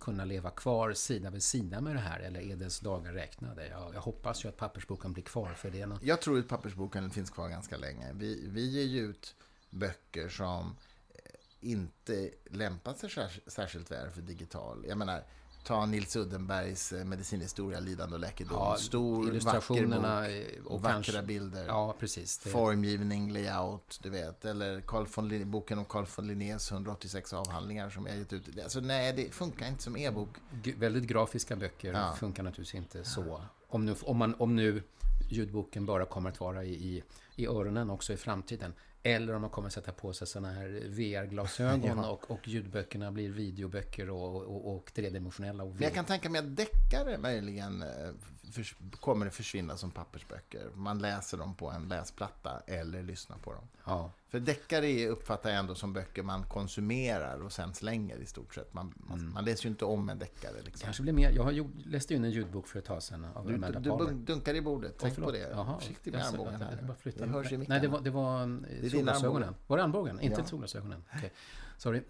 kunna 0.00 0.24
leva 0.24 0.50
kvar 0.50 0.92
sida 0.92 1.30
vid 1.30 1.42
sida 1.42 1.80
med 1.80 1.96
det 1.96 2.00
här? 2.00 2.20
Eller 2.20 2.40
är 2.40 2.56
dess 2.56 2.80
dagar 2.80 3.12
räknade? 3.12 3.68
Jag, 3.68 3.94
jag 3.94 4.00
hoppas 4.00 4.44
ju 4.44 4.48
att 4.48 4.56
pappersboken 4.56 5.12
blir 5.12 5.24
kvar, 5.24 5.54
för 5.54 5.70
det 5.70 5.86
något... 5.86 6.02
Jag 6.02 6.20
tror 6.20 6.38
att 6.38 6.48
pappersboken 6.48 7.10
finns 7.10 7.30
kvar 7.30 7.48
ganska 7.48 7.76
länge. 7.76 8.12
Vi, 8.12 8.48
vi 8.48 8.70
ger 8.70 8.84
ju 8.84 9.00
ut 9.00 9.34
böcker 9.70 10.28
som 10.28 10.76
eh, 11.14 11.20
inte 11.60 12.30
lämpar 12.44 12.94
sig 12.94 13.10
särskilt 13.46 13.90
väl 13.90 14.10
för 14.10 14.22
digital. 14.22 14.84
Jag 14.88 14.98
menar, 14.98 15.24
ta 15.66 15.86
Nils 15.86 16.16
Uddenbergs 16.16 16.92
eh, 16.92 17.04
medicinhistoria, 17.04 17.80
lidande 17.80 18.14
och 18.14 18.20
läkedom. 18.20 18.56
Ja, 18.58 18.76
Stor, 18.76 19.16
vacker 19.16 19.30
illustrationerna 19.30 20.20
bok, 20.20 20.28
eh, 20.30 20.64
och 20.66 20.82
vackra 20.82 20.92
kanske... 21.02 21.22
bilder. 21.22 21.66
Ja, 21.66 21.94
precis. 22.00 22.38
Det, 22.38 22.50
Formgivning, 22.50 23.32
layout, 23.32 23.98
du 24.02 24.10
vet. 24.10 24.44
Eller 24.44 24.80
Carl 24.80 25.06
von 25.14 25.28
Lin- 25.28 25.50
boken 25.50 25.78
om 25.78 25.84
Carl 25.84 26.06
von 26.16 26.26
Linnés 26.26 26.72
186 26.72 27.32
avhandlingar 27.32 27.90
som 27.90 28.06
jag 28.06 28.18
gett 28.18 28.32
ut. 28.32 28.58
Alltså, 28.62 28.80
nej, 28.80 29.12
det 29.12 29.34
funkar 29.34 29.68
inte 29.68 29.82
som 29.82 29.96
e-bok. 29.96 30.28
g- 30.62 30.74
väldigt 30.78 31.04
grafiska 31.04 31.56
böcker 31.56 31.92
Ja. 31.92 32.14
funkar 32.18 32.42
naturligtvis 32.42 32.74
inte 32.74 33.04
så. 33.04 33.42
Om 33.68 33.84
nu, 33.86 33.94
om, 34.02 34.16
man, 34.16 34.34
om 34.38 34.56
nu 34.56 34.82
ljudboken 35.30 35.86
bara 35.86 36.04
kommer 36.04 36.30
att 36.30 36.40
vara 36.40 36.64
i, 36.64 36.72
i, 36.72 37.02
i 37.36 37.46
öronen 37.46 37.90
också 37.90 38.12
i 38.12 38.16
framtiden. 38.16 38.72
Eller 39.06 39.34
om 39.34 39.40
man 39.40 39.50
kommer 39.50 39.68
sätta 39.68 39.92
på 39.92 40.12
sig 40.12 40.26
sådana 40.26 40.52
här 40.52 40.82
VR-glasögon 40.88 41.98
Ja. 42.02 42.08
och, 42.08 42.30
och 42.30 42.48
ljudböckerna 42.48 43.12
blir 43.12 43.30
videoböcker 43.30 44.10
och, 44.10 44.42
och, 44.42 44.76
och 44.76 44.92
tredimensionella. 44.94 45.64
Och 45.64 45.70
Men 45.74 45.82
jag 45.82 45.94
kan 45.94 46.04
tänka 46.04 46.30
mig 46.30 46.38
att 46.38 46.56
deckare 46.56 47.18
möjligen 47.18 47.82
eh, 47.82 47.88
kommer 49.00 49.26
att 49.26 49.34
försvinna 49.34 49.76
som 49.76 49.90
pappersböcker. 49.90 50.70
Man 50.74 50.98
läser 50.98 51.38
dem 51.38 51.54
på 51.54 51.70
en 51.70 51.88
läsplatta 51.88 52.62
eller 52.66 53.02
lyssnar 53.02 53.38
på 53.38 53.52
dem. 53.52 53.64
ja. 53.84 54.10
För 54.28 54.40
deckare 54.40 55.06
uppfattar 55.08 55.50
jag 55.50 55.58
ändå 55.58 55.74
som 55.74 55.92
böcker 55.92 56.22
man 56.22 56.42
konsumerar 56.42 57.42
och 57.42 57.52
sen 57.52 57.74
slänger 57.74 58.16
i 58.16 58.26
stort 58.26 58.54
sett. 58.54 58.74
Man, 58.74 58.94
man, 58.96 59.32
man 59.32 59.44
läser 59.44 59.64
ju 59.64 59.70
inte 59.70 59.84
om 59.84 60.08
en 60.08 60.18
deckare. 60.18 60.62
Liksom. 60.64 60.84
Kanske 60.84 61.02
blir 61.02 61.12
mer. 61.12 61.30
Jag 61.30 61.42
har 61.42 61.50
gjort, 61.50 61.70
läste 61.84 62.12
ju 62.12 62.18
in 62.18 62.24
en 62.24 62.30
ljudbok 62.30 62.66
för 62.66 62.78
ett 62.78 62.84
tag 62.84 63.02
sedan 63.02 63.24
av 63.34 63.46
Du, 63.48 63.54
Amanda 63.54 63.80
du 63.80 63.90
bun- 63.90 64.24
dunkar 64.24 64.54
i 64.54 64.60
bordet, 64.60 64.94
tänk 64.98 65.14
förlåt. 65.14 65.28
på 65.32 65.36
det. 65.36 65.48
Jaha, 65.50 65.78
Försiktig 65.78 66.12
med 66.12 66.26
armbågen 66.26 66.60
här. 66.62 66.76
jag 66.76 66.86
bara 66.86 66.96
flytta 66.96 67.26
Det 67.26 67.32
hörs 67.32 67.52
i 67.52 67.56
Nej, 67.56 67.80
det 67.80 67.88
var, 67.88 68.00
det 68.00 68.10
var 68.10 68.46
dina 68.46 68.90
solglasögonen. 68.90 69.54
Var 69.66 69.76
det 69.76 69.82
armbågen? 69.84 70.20
Inte 70.20 70.40
Ja. 70.40 70.46
solglasögonen? 70.46 71.04
Okej. 71.16 71.32
Sorry. 71.78 72.02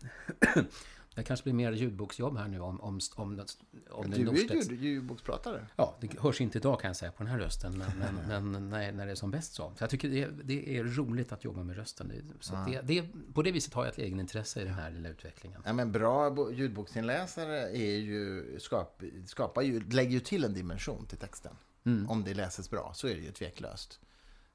Det 1.17 1.23
kanske 1.23 1.45
blir 1.45 1.53
mer 1.55 1.73
ljudboksjobb 1.73 2.39
här 2.39 2.49
nu 2.49 2.61
om, 2.61 2.81
om, 2.81 3.01
om, 3.15 3.45
om 3.91 4.11
du 4.11 4.17
är 4.17 4.73
ju 4.73 4.77
ljudbokspratare. 4.77 5.67
Ja, 5.77 5.97
det 6.01 6.19
hörs 6.19 6.41
inte 6.41 6.59
idag 6.59 6.81
kan 6.81 6.89
jag 6.89 6.97
säga 6.97 7.13
på 7.13 7.23
den 7.23 7.33
här 7.33 7.39
rösten, 7.39 7.79
men, 7.79 7.91
men, 7.99 8.43
men 8.53 8.69
när, 8.69 8.93
när 8.93 9.07
det 9.07 9.13
är 9.13 9.17
som 9.17 9.31
bäst 9.31 9.55
så. 9.55 9.73
Så 9.77 9.83
jag 9.83 9.91
tycker 9.91 10.09
det 10.09 10.23
är, 10.23 10.31
det 10.45 10.77
är 10.79 10.85
roligt 10.85 11.33
att 11.33 11.45
jobba 11.45 11.63
med 11.63 11.77
rösten. 11.77 12.13
Så 12.41 12.55
att 12.55 12.67
det, 12.67 12.81
det, 12.83 13.09
på 13.35 13.43
det 13.43 13.53
viset 13.53 13.75
har 13.75 13.85
jag 13.85 13.93
ett 13.93 13.99
egenintresse 13.99 14.61
i 14.61 14.65
den 14.65 14.75
här 14.75 14.91
lilla 14.91 15.09
utvecklingen. 15.09 15.63
Ja, 15.65 15.73
men 15.73 15.93
bra 15.93 16.31
bo- 16.31 16.53
ljudboksinläsare 16.53 17.61
är 17.61 17.97
ju, 17.97 18.57
skap, 18.61 19.03
skapar 19.27 19.63
ju, 19.63 19.81
lägger 19.91 20.11
ju 20.11 20.21
till 20.21 20.45
en 20.45 20.55
dimension 20.55 21.07
till 21.07 21.19
texten. 21.19 21.57
Mm. 21.85 22.11
Om 22.11 22.25
det 22.25 22.35
läses 22.35 22.71
bra, 22.71 22.93
så 22.95 23.09
är 23.09 23.15
det 23.15 23.21
ju 23.21 23.33
tveklöst. 23.33 24.01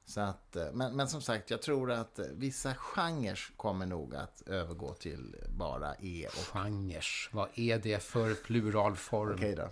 Så 0.04 0.20
att, 0.20 0.56
eh, 0.56 0.72
men, 0.72 0.96
men 0.96 1.08
som 1.08 1.22
sagt, 1.22 1.50
jag 1.50 1.62
tror 1.62 1.90
att 1.90 2.18
vissa 2.32 2.74
genrer 2.74 3.40
kommer 3.56 3.86
nog 3.86 4.14
att 4.14 4.42
övergå 4.46 4.94
till 4.94 5.36
bara 5.48 5.94
E 6.00 6.26
och 6.26 6.46
Genres, 6.52 7.28
vad 7.30 7.48
är 7.54 7.78
det 7.78 8.02
för 8.02 8.34
pluralform? 8.34 9.34
Okej 9.34 9.54
då. 9.54 9.70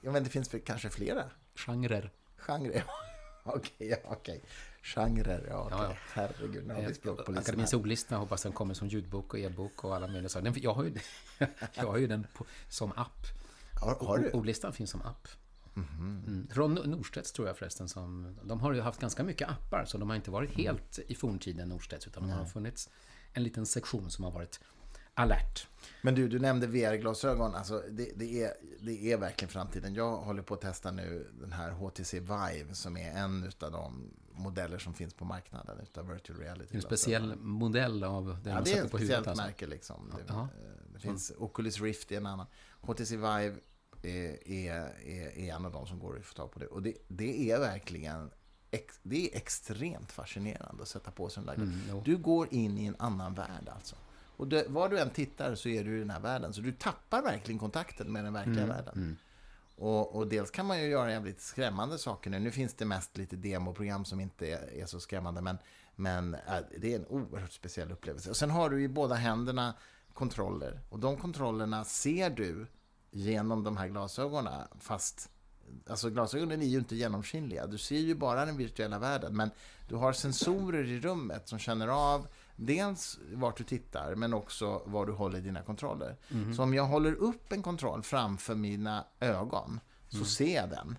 Ja, 0.00 0.12
men 0.12 0.24
det 0.24 0.30
finns 0.30 0.50
kanske 0.64 0.90
flera 0.90 1.24
Genrer. 1.54 2.10
genrer. 2.36 2.84
okej, 3.44 4.02
okej. 4.04 4.44
Genrer, 4.82 5.46
ja, 5.50 5.64
okej. 5.66 5.78
Ja. 5.80 5.96
Herregud, 6.12 6.66
nu 6.66 6.74
har 6.74 6.82
vi 6.82 6.94
språkpolisen 6.94 7.42
Akademins 7.42 7.74
ordlista 7.74 8.16
hoppas 8.16 8.42
den 8.42 8.52
kommer 8.52 8.74
som 8.74 8.88
ljudbok 8.88 9.34
och 9.34 9.40
e-bok 9.40 9.84
och 9.84 9.96
alla 9.96 10.06
möjliga 10.06 10.28
saker. 10.28 10.54
Jag 10.56 10.74
har 10.74 10.84
ju, 10.84 10.94
jag 11.74 11.86
har 11.86 11.98
ju 11.98 12.06
den 12.06 12.26
på, 12.34 12.46
som 12.68 12.92
app. 12.92 13.26
Har, 13.80 14.06
har 14.06 14.18
du? 14.18 14.30
Ordlistan 14.30 14.72
finns 14.72 14.90
som 14.90 15.02
app. 15.02 15.28
Mhm. 15.74 16.22
Mm. 16.26 16.48
Ron 16.52 16.74
Norstedts 16.74 17.32
tror 17.32 17.46
jag 17.48 17.56
förresten 17.58 17.88
som... 17.88 18.36
De 18.44 18.60
har 18.60 18.72
ju 18.72 18.80
haft 18.80 19.00
ganska 19.00 19.22
mycket 19.24 19.48
appar, 19.48 19.84
så 19.84 19.98
de 19.98 20.08
har 20.08 20.16
inte 20.16 20.30
varit 20.30 20.50
Mm. 20.50 20.62
helt 20.66 20.98
i 20.98 21.14
forntiden 21.14 21.68
Norstedts, 21.68 22.06
utan 22.06 22.22
de 22.22 22.30
har 22.32 22.44
funnits 22.44 22.90
en 23.32 23.42
liten 23.42 23.66
sektion 23.66 24.10
som 24.10 24.24
har 24.24 24.30
varit 24.30 24.60
alert. 25.14 25.66
Men 26.02 26.14
du, 26.14 26.28
du 26.28 26.38
nämnde 26.38 26.66
VR-glasögon. 26.66 27.54
Alltså, 27.54 27.82
det, 27.90 28.12
det, 28.16 28.42
är, 28.44 28.52
det 28.80 29.12
är 29.12 29.16
verkligen 29.16 29.48
framtiden. 29.52 29.94
Jag 29.94 30.16
håller 30.16 30.42
på 30.42 30.54
att 30.54 30.60
testa 30.60 30.90
nu 30.90 31.30
den 31.40 31.52
här 31.52 31.70
HTC 31.70 32.20
Vive 32.20 32.74
som 32.74 32.96
är 32.96 33.10
en 33.10 33.52
av 33.60 33.72
de 33.72 34.10
modeller 34.34 34.78
som 34.78 34.94
finns 34.94 35.14
på 35.14 35.24
marknaden 35.24 35.80
utav 35.80 36.08
virtual 36.08 36.38
reality. 36.38 36.76
En 36.76 36.82
speciell 36.82 37.36
modell 37.36 38.04
av 38.04 38.24
den 38.24 38.36
Ja, 38.44 38.54
man 38.54 38.64
det 38.64 38.70
är 38.70 38.74
sätter 38.74 38.84
ett 38.86 38.90
på 38.90 38.98
huvudet. 38.98 39.18
speciellt 39.18 39.26
Alltså. 39.28 39.44
märke. 39.44 39.66
Liksom. 39.66 40.12
Det, 40.16 40.24
Ja. 40.32 40.48
det 40.94 40.98
finns 41.00 41.32
Oculus 41.38 41.80
Rift 41.80 42.12
är 42.12 42.16
en 42.16 42.26
annan. 42.26 42.46
HTC 42.80 43.16
Vive 43.16 43.54
är, 44.02 44.48
är, 44.48 45.06
är, 45.06 45.54
en 45.54 45.66
av 45.66 45.72
de 45.72 45.86
som 45.86 45.98
går 45.98 46.18
att 46.18 46.24
få 46.24 46.34
tag 46.34 46.52
på 46.52 46.58
det. 46.58 46.66
Och 46.66 46.82
det, 46.82 46.94
det 47.08 47.50
är 47.50 47.58
verkligen 47.58 48.30
ex, 48.70 48.98
det 49.02 49.26
är 49.26 49.36
extremt 49.36 50.12
fascinerande 50.12 50.82
att 50.82 50.88
sätta 50.88 51.10
på 51.10 51.28
sig 51.28 51.44
den 51.44 51.56
där. 51.56 51.64
Mm. 51.64 52.02
Du 52.04 52.16
går 52.16 52.54
in 52.54 52.78
i 52.78 52.86
en 52.86 52.96
annan 52.98 53.34
värld 53.34 53.68
alltså. 53.74 53.96
Och 54.36 54.48
det, 54.48 54.68
var 54.68 54.88
du 54.88 54.98
än 54.98 55.10
tittar 55.10 55.54
så 55.54 55.68
är 55.68 55.84
du 55.84 55.96
i 55.96 55.98
den 55.98 56.10
här 56.10 56.20
världen. 56.20 56.52
Så 56.52 56.60
du 56.60 56.72
tappar 56.72 57.22
verkligen 57.22 57.58
kontakten 57.58 58.12
med 58.12 58.24
den 58.24 58.32
verkliga 58.32 58.66
världen. 58.66 58.94
mm. 58.94 59.16
Och, 59.76 60.16
och 60.16 60.26
dels 60.26 60.50
kan 60.50 60.66
man 60.66 60.82
ju 60.82 60.88
göra 60.88 61.10
jävligt 61.10 61.40
skrämmande 61.40 61.98
saker 61.98 62.30
nu. 62.30 62.38
Nu 62.38 62.50
finns 62.50 62.74
det 62.74 62.84
mest 62.84 63.16
lite 63.16 63.36
demoprogram 63.36 64.04
som 64.04 64.20
inte 64.20 64.46
är, 64.46 64.72
är 64.72 64.86
så 64.86 65.00
skrämmande. 65.00 65.40
Men, 65.40 65.58
men 65.96 66.34
äh, 66.34 66.40
det 66.78 66.92
är 66.92 66.98
en 66.98 67.06
oerhört 67.06 67.52
speciell 67.52 67.92
upplevelse. 67.92 68.30
Och 68.30 68.36
sen 68.36 68.50
har 68.50 68.70
du 68.70 68.82
i 68.82 68.88
båda 68.88 69.14
händerna 69.14 69.74
kontroller. 70.12 70.80
Och 70.88 70.98
de 70.98 71.16
kontrollerna 71.16 71.84
ser 71.84 72.30
du 72.30 72.66
genom 73.12 73.64
de 73.64 73.76
här 73.76 73.88
glasögonen. 73.88 74.68
Fast 74.80 75.28
alltså 75.86 76.10
glasögonen 76.10 76.62
är 76.62 76.66
ju 76.66 76.78
inte 76.78 76.96
genomskinliga. 76.96 77.66
Du 77.66 77.78
ser 77.78 77.98
ju 77.98 78.14
bara 78.14 78.44
den 78.44 78.56
virtuella 78.56 78.98
världen. 78.98 79.36
Men 79.36 79.50
du 79.88 79.94
har 79.96 80.12
sensorer 80.12 80.84
i 80.84 81.00
rummet 81.00 81.48
som 81.48 81.58
känner 81.58 81.88
av 81.88 82.26
dels 82.56 83.18
vart 83.34 83.56
du 83.56 83.64
tittar, 83.64 84.14
men 84.14 84.34
också 84.34 84.82
var 84.84 85.06
du 85.06 85.12
håller 85.12 85.40
dina 85.40 85.62
kontroller. 85.62 86.16
Så 86.56 86.62
om 86.62 86.74
jag 86.74 86.84
håller 86.84 87.12
upp 87.14 87.52
en 87.52 87.62
kontroll 87.62 88.02
framför 88.02 88.54
mina 88.54 89.04
ögon 89.20 89.80
så 90.08 90.24
ser 90.24 90.56
jag 90.56 90.70
den. 90.70 90.98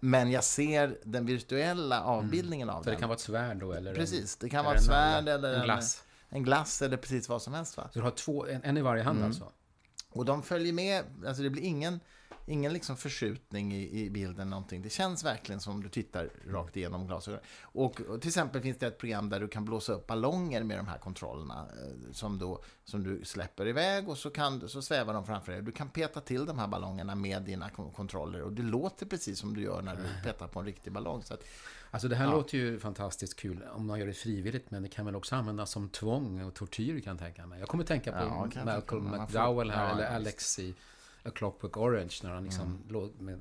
Men 0.00 0.30
jag 0.30 0.44
ser 0.44 0.98
den 1.04 1.26
virtuella 1.26 2.02
avbildningen 2.02 2.70
av 2.70 2.78
Så 2.82 2.84
det 2.84 2.90
den. 2.90 3.00
kan 3.00 3.08
vara 3.08 3.14
ett 3.16 3.20
svärd 3.22 3.56
då? 3.56 3.72
Eller 3.72 3.94
Precis, 3.94 4.36
det 4.36 4.48
kan 4.48 4.64
vara 4.64 4.74
ett 4.74 4.80
en 4.80 4.86
svärd 4.86 5.24
nagel, 5.24 5.28
eller 5.44 5.58
en 5.58 5.64
glass. 5.64 6.02
en 6.28 6.42
glass 6.42 6.82
eller 6.82 6.96
precis 6.96 7.28
vad 7.28 7.42
som 7.42 7.54
helst. 7.54 7.76
Va? 7.76 7.88
Så 7.92 7.98
du 7.98 8.02
har 8.04 8.10
två, 8.10 8.46
en, 8.46 8.62
en 8.64 8.76
i 8.76 8.80
varje 8.82 9.02
hand 9.02 9.16
Mm. 9.18 9.28
alltså? 9.28 9.52
Och 10.12 10.24
de 10.24 10.42
följer 10.42 10.72
med, 10.72 11.04
alltså 11.26 11.42
det 11.42 11.50
blir 11.50 11.62
ingen, 11.62 12.00
ingen 12.46 12.72
liksom 12.72 12.96
förskjutning 12.96 13.74
i, 13.74 14.00
i 14.00 14.10
bilden 14.10 14.50
någonting. 14.50 14.82
Det 14.82 14.90
känns 14.90 15.24
verkligen 15.24 15.60
som 15.60 15.82
du 15.82 15.88
tittar 15.88 16.30
rakt 16.46 16.76
igenom 16.76 17.06
glasögonen. 17.06 17.44
Och, 17.62 18.00
och 18.00 18.20
till 18.20 18.28
exempel 18.28 18.62
finns 18.62 18.78
det 18.78 18.86
ett 18.86 18.98
program 18.98 19.28
där 19.28 19.40
du 19.40 19.48
kan 19.48 19.64
blåsa 19.64 19.92
upp 19.92 20.06
ballonger 20.06 20.62
med 20.62 20.78
de 20.78 20.86
här 20.86 20.98
kontrollerna 20.98 21.68
eh, 21.72 22.12
som, 22.12 22.38
då, 22.38 22.62
som 22.84 23.02
du 23.02 23.24
släpper 23.24 23.66
iväg 23.66 24.08
och 24.08 24.18
så, 24.18 24.30
kan, 24.30 24.68
så 24.68 24.82
svävar 24.82 25.14
de 25.14 25.26
framför 25.26 25.52
dig. 25.52 25.62
Du 25.62 25.72
kan 25.72 25.88
peta 25.88 26.20
till 26.20 26.46
de 26.46 26.58
här 26.58 26.68
ballongerna 26.68 27.14
med 27.14 27.42
dina 27.42 27.70
kontroller 27.70 28.42
och 28.42 28.52
det 28.52 28.62
låter 28.62 29.06
precis 29.06 29.38
som 29.38 29.54
du 29.54 29.62
gör 29.62 29.82
när 29.82 29.96
du 29.96 30.02
petar 30.24 30.48
på 30.48 30.60
en 30.60 30.66
riktig 30.66 30.92
ballong. 30.92 31.22
Så 31.22 31.34
att, 31.34 31.44
Alltså 31.90 32.08
det 32.08 32.16
här 32.16 32.24
ja. 32.24 32.32
låter 32.32 32.58
ju 32.58 32.78
fantastiskt 32.78 33.36
kul 33.36 33.62
om 33.72 33.86
man 33.86 33.98
gör 33.98 34.06
det 34.06 34.12
frivilligt, 34.12 34.70
men 34.70 34.82
det 34.82 34.88
kan 34.88 35.06
väl 35.06 35.16
också 35.16 35.36
användas 35.36 35.70
som 35.70 35.88
tvång 35.88 36.42
och 36.42 36.54
tortyr 36.54 37.00
kan 37.00 37.10
jag 37.10 37.18
tänka 37.18 37.46
mig. 37.46 37.60
Jag 37.60 37.68
kommer 37.68 37.84
tänka 37.84 38.12
på 38.12 38.48
ja, 38.54 38.64
Malcolm 38.64 39.10
McDowell 39.10 39.70
här, 39.70 39.88
ja, 39.88 39.92
eller 39.94 40.06
Alex 40.06 40.58
i 40.58 40.74
A 41.22 41.30
Clockwork 41.34 41.76
Orange, 41.76 42.16
när 42.22 42.30
han 42.30 42.44
liksom 42.44 42.66
mm. 42.66 42.82
låg 42.88 43.20
med 43.20 43.40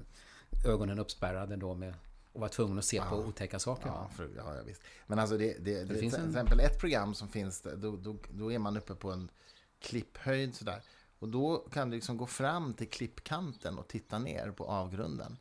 ögonen 0.65 0.99
uppspärrade 0.99 1.55
då 1.55 1.73
med 1.73 1.93
och 2.33 2.41
var 2.41 2.47
tvungen 2.47 2.77
att 2.77 2.85
se 2.85 3.01
på 3.01 3.15
otäcka 3.15 3.59
saker. 3.59 3.87
Ja, 3.87 4.09
för, 4.15 4.29
ja, 4.37 4.53
visst. 4.65 4.81
Men 5.07 5.19
alltså 5.19 5.37
det, 5.37 5.53
det, 5.59 5.73
det, 5.73 5.85
det 5.85 5.99
finns 5.99 6.13
till 6.13 6.23
en... 6.23 6.29
exempel 6.29 6.59
ett 6.59 6.79
program 6.79 7.13
som 7.13 7.27
finns, 7.27 7.61
då, 7.61 7.95
då, 7.95 8.15
då 8.29 8.51
är 8.51 8.59
man 8.59 8.77
uppe 8.77 8.95
på 8.95 9.11
en 9.11 9.29
klipphöjd 9.79 10.55
sådär. 10.55 10.81
Och 11.19 11.29
då 11.29 11.57
kan 11.57 11.89
du 11.89 11.95
liksom 11.95 12.17
gå 12.17 12.25
fram 12.25 12.73
till 12.73 12.89
klippkanten 12.89 13.77
och 13.77 13.87
titta 13.87 14.19
ner 14.19 14.51
på 14.51 14.65
avgrunden. 14.65 15.37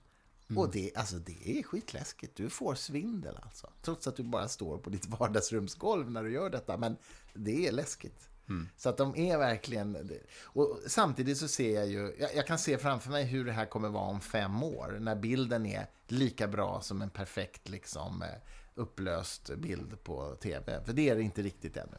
Mm. 0.51 0.63
Och 0.63 0.71
det, 0.71 0.93
alltså, 0.95 1.17
det 1.17 1.59
är 1.59 1.63
skitläskigt. 1.63 2.37
Du 2.37 2.51
får 2.51 2.75
svindel 2.75 3.39
alltså. 3.43 3.71
Trots 3.83 4.07
att 4.07 4.17
du 4.17 4.23
bara 4.23 4.49
står 4.49 4.79
på 4.79 4.91
ditt 4.91 5.07
vardagsrumsgolv 5.19 6.11
när 6.11 6.23
du 6.23 6.33
gör 6.33 6.51
detta. 6.51 6.77
Men 6.77 6.97
det 7.35 7.67
är 7.67 7.73
läskigt. 7.73 8.29
Mm. 8.49 8.69
Så 8.77 8.89
att 8.89 8.97
de 8.97 9.17
är 9.17 9.39
verkligen... 9.39 10.11
Och 10.43 10.79
samtidigt 10.87 11.39
så 11.39 11.49
ser 11.49 11.75
jag 11.75 11.87
ju... 11.87 12.17
Jag, 12.19 12.35
jag, 12.35 12.47
kan 12.47 12.59
se 12.59 12.79
framför 12.79 13.11
mig 13.11 13.25
hur 13.25 13.45
det 13.45 13.53
här 13.53 13.67
kommer 13.67 13.89
vara 13.89 14.05
om 14.05 14.21
fem 14.21 14.63
år. 14.63 14.97
När 15.01 15.17
bilden 15.17 15.67
är 15.67 15.87
lika 16.07 16.49
bra 16.49 16.81
som 16.81 17.03
en 17.03 17.11
perfekt 17.11 17.69
liksom, 17.69 18.23
eh, 18.23 18.29
upplöst 18.75 19.51
bild 19.57 20.05
på 20.05 20.35
tv. 20.35 20.85
För 20.85 20.93
det 20.93 21.09
är 21.09 21.17
det 21.17 21.23
inte 21.23 21.43
riktigt 21.43 21.77
ännu. 21.77 21.99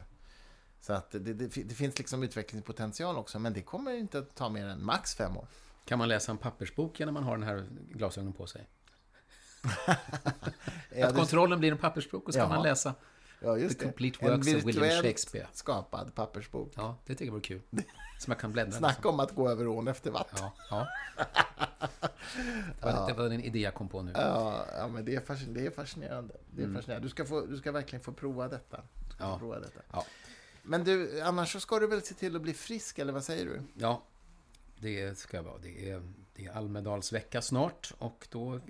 Så 0.80 0.92
att 0.92 1.10
det, 1.10 1.18
det, 1.18 1.46
det 1.46 1.74
finns 1.74 1.98
liksom 1.98 2.22
utvecklingspotential 2.22 3.16
också. 3.16 3.38
Men 3.38 3.52
det 3.52 3.62
kommer 3.62 3.92
inte 3.92 4.18
att 4.18 4.34
ta 4.34 4.48
mer 4.48 4.66
än 4.66 4.84
max 4.84 5.14
fem 5.14 5.36
år. 5.36 5.46
Kan 5.90 5.98
man 5.98 6.08
läsa 6.08 6.32
en 6.32 6.38
pappersbok 6.38 6.98
när 6.98 7.12
man 7.12 7.22
har 7.22 7.38
den 7.38 7.46
här 7.46 7.66
glasögonen 7.88 8.32
på 8.32 8.46
sig? 8.46 8.68
att 11.04 11.16
kontrollen 11.16 11.58
blir 11.58 11.72
en 11.72 11.78
pappersbok 11.78 12.28
och 12.28 12.34
så 12.34 12.40
kan 12.40 12.48
man 12.48 12.62
läsa 12.62 12.94
ja, 13.40 13.58
just 13.58 13.78
The 13.78 13.84
Complete 13.84 14.26
Works 14.26 14.54
of 14.54 14.64
William 14.64 15.02
Shakespeare. 15.02 15.46
skapad 15.52 16.14
pappersbok. 16.14 16.72
Ja, 16.76 16.96
det 17.06 17.12
tycker 17.14 17.24
jag 17.24 17.32
vore 17.32 17.42
kul. 17.42 17.60
Som 18.18 18.30
jag 18.30 18.38
kan 18.38 18.52
bläddra 18.52 18.72
Snacka 18.72 19.08
om 19.08 19.20
att 19.20 19.34
gå 19.34 19.48
över 19.48 19.68
ån 19.68 19.88
efter 19.88 20.10
vatten. 20.10 20.38
Ja, 20.40 20.52
ja. 20.70 20.86
det, 22.80 22.86
var, 22.86 23.06
det 23.06 23.12
var 23.12 23.24
en 23.24 23.44
idé 23.44 23.58
jag 23.58 23.74
kom 23.74 23.88
på 23.88 24.02
nu. 24.02 24.12
Ja, 24.14 24.66
ja 24.76 24.88
men 24.88 25.04
det 25.04 25.14
är, 25.14 25.20
fascinerande. 25.20 25.60
Det 25.60 25.66
är 25.66 25.70
fascinerande. 25.70 26.34
Det 26.50 26.62
mm. 26.62 26.74
fascinerande. 26.74 27.06
Du, 27.06 27.10
ska 27.10 27.24
få, 27.24 27.40
du 27.40 27.56
ska 27.56 27.72
verkligen 27.72 28.02
få 28.02 28.12
prova 28.12 28.48
detta. 28.48 28.82
Ja. 29.18 29.38
prova 29.38 29.60
detta. 29.60 29.80
Ja. 29.92 30.04
Men 30.62 30.84
du, 30.84 31.20
annars 31.20 31.52
så 31.52 31.60
ska 31.60 31.78
du 31.78 31.86
väl 31.86 32.02
se 32.02 32.14
till 32.14 32.36
att 32.36 32.42
bli 32.42 32.54
frisk, 32.54 32.98
eller 32.98 33.12
vad 33.12 33.24
säger 33.24 33.46
du? 33.46 33.62
Ja, 33.74 34.02
det 34.80 35.18
ska 35.18 35.42
vara. 35.42 35.58
Det 35.58 35.90
är, 35.90 36.02
det 36.32 36.46
är 36.46 36.52
Almedalsvecka 36.52 37.42
snart 37.42 37.94
och 37.98 38.28
då 38.30 38.60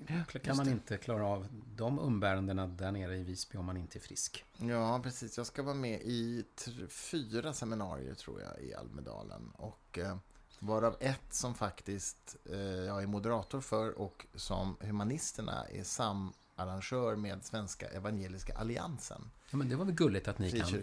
kan 0.42 0.56
man 0.56 0.68
inte 0.68 0.96
klara 0.96 1.26
av 1.26 1.46
de 1.76 1.98
umbärandena 1.98 2.66
där 2.66 2.92
nere 2.92 3.16
i 3.16 3.22
Visby 3.22 3.58
om 3.58 3.64
man 3.64 3.76
inte 3.76 3.98
är 3.98 4.00
frisk. 4.00 4.44
Ja, 4.56 5.00
precis. 5.02 5.36
Jag 5.36 5.46
ska 5.46 5.62
vara 5.62 5.74
med 5.74 6.00
i 6.02 6.44
fyra 6.88 7.52
seminarier 7.52 8.14
tror 8.14 8.40
jag 8.40 8.62
i 8.62 8.74
Almedalen. 8.74 9.50
Och 9.54 9.98
eh, 9.98 10.16
varav 10.58 10.96
ett 11.00 11.34
som 11.34 11.54
faktiskt 11.54 12.36
eh, 12.50 12.58
jag 12.60 13.02
är 13.02 13.06
moderator 13.06 13.60
för 13.60 13.98
och 13.98 14.26
som 14.34 14.76
Humanisterna 14.80 15.64
är 15.64 15.84
samarrangör 15.84 17.16
med 17.16 17.44
Svenska 17.44 17.88
Evangeliska 17.88 18.56
Alliansen. 18.56 19.30
Ja, 19.50 19.56
men 19.56 19.68
det 19.68 19.76
var 19.76 19.84
väl 19.84 19.94
gulligt 19.94 20.28
att 20.28 20.38
ni 20.38 20.50
kan 20.50 20.82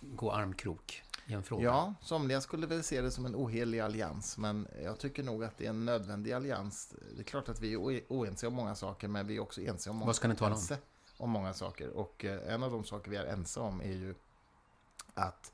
gå 0.00 0.32
armkrok 0.32 1.02
i 1.28 1.34
en 1.34 1.42
fråga. 1.42 1.64
Ja, 1.64 1.94
somliga 2.02 2.40
skulle 2.40 2.66
väl 2.66 2.82
se 2.82 3.00
det 3.00 3.10
som 3.10 3.26
en 3.26 3.36
ohelig 3.36 3.80
allians, 3.80 4.38
men 4.38 4.68
jag 4.84 4.98
tycker 4.98 5.22
nog 5.22 5.44
att 5.44 5.58
det 5.58 5.66
är 5.66 5.70
en 5.70 5.84
nödvändig 5.84 6.32
allians. 6.32 6.94
Det 7.16 7.20
är 7.20 7.24
klart 7.24 7.48
att 7.48 7.60
vi 7.60 7.72
är 7.72 8.02
oense 8.08 8.46
om 8.46 8.54
många 8.54 8.74
saker, 8.74 9.08
men 9.08 9.26
vi 9.26 9.36
är 9.36 9.40
också 9.40 9.60
ense 9.60 9.90
om 9.90 9.96
många, 9.96 10.06
Vad 10.06 10.16
ska 10.16 10.28
ni 10.28 10.36
tala 10.36 10.54
om? 10.54 10.76
om 11.16 11.30
många 11.30 11.54
saker. 11.54 11.88
Och 11.88 12.24
eh, 12.24 12.54
en 12.54 12.62
av 12.62 12.70
de 12.72 12.84
saker 12.84 13.10
vi 13.10 13.16
är 13.16 13.24
ense 13.26 13.60
om 13.60 13.80
är 13.80 13.92
ju 13.92 14.14
att 15.14 15.52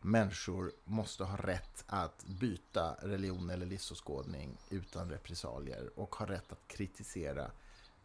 människor 0.00 0.72
måste 0.84 1.24
ha 1.24 1.36
rätt 1.36 1.84
att 1.86 2.24
byta 2.24 2.96
religion 3.02 3.50
eller 3.50 3.66
livsåskådning 3.66 4.56
utan 4.70 5.10
repressalier 5.10 5.90
och 5.96 6.14
ha 6.14 6.26
rätt 6.26 6.52
att 6.52 6.68
kritisera 6.68 7.50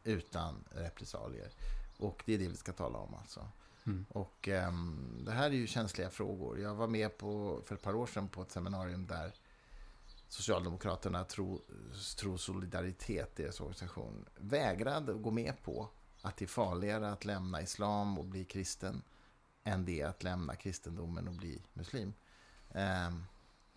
utan 0.03 0.63
repressalier. 0.72 1.49
Och 1.97 2.24
det 2.26 2.34
är 2.34 2.38
det 2.38 2.47
vi 2.47 2.57
ska 2.57 2.74
tala 2.74 2.97
om 2.97 3.13
alltså. 3.16 3.47
Mm. 3.86 4.06
Och 4.10 4.48
um, 4.48 5.22
det 5.26 5.32
här 5.32 5.46
är 5.46 5.54
ju 5.54 5.68
känsliga 5.68 6.10
frågor. 6.10 6.60
Jag 6.60 6.76
var 6.76 6.88
med 6.88 7.18
på, 7.18 7.62
för 7.66 7.76
ett 7.76 7.82
par 7.82 7.96
år 7.96 8.08
sedan 8.08 8.28
på 8.28 8.42
ett 8.42 8.52
seminarium 8.52 9.08
där 9.08 9.34
Socialdemokraterna, 10.28 11.24
Tro, 11.24 11.62
tro 12.18 12.38
Solidaritet, 12.38 13.36
deras 13.36 13.62
organisation, 13.62 14.26
vägrade 14.36 15.12
att 15.12 15.22
gå 15.22 15.32
med 15.32 15.64
på 15.64 15.90
att 16.22 16.38
det 16.38 16.46
är 16.46 16.48
farligare 16.48 17.12
att 17.12 17.26
lämna 17.26 17.62
islam 17.62 18.18
och 18.18 18.26
bli 18.26 18.46
kristen 18.46 19.02
än 19.64 19.86
det 19.86 20.04
att 20.04 20.24
lämna 20.24 20.56
kristendomen 20.56 21.28
och 21.28 21.34
bli 21.34 21.62
muslim. 21.74 22.14
Um, 22.70 23.26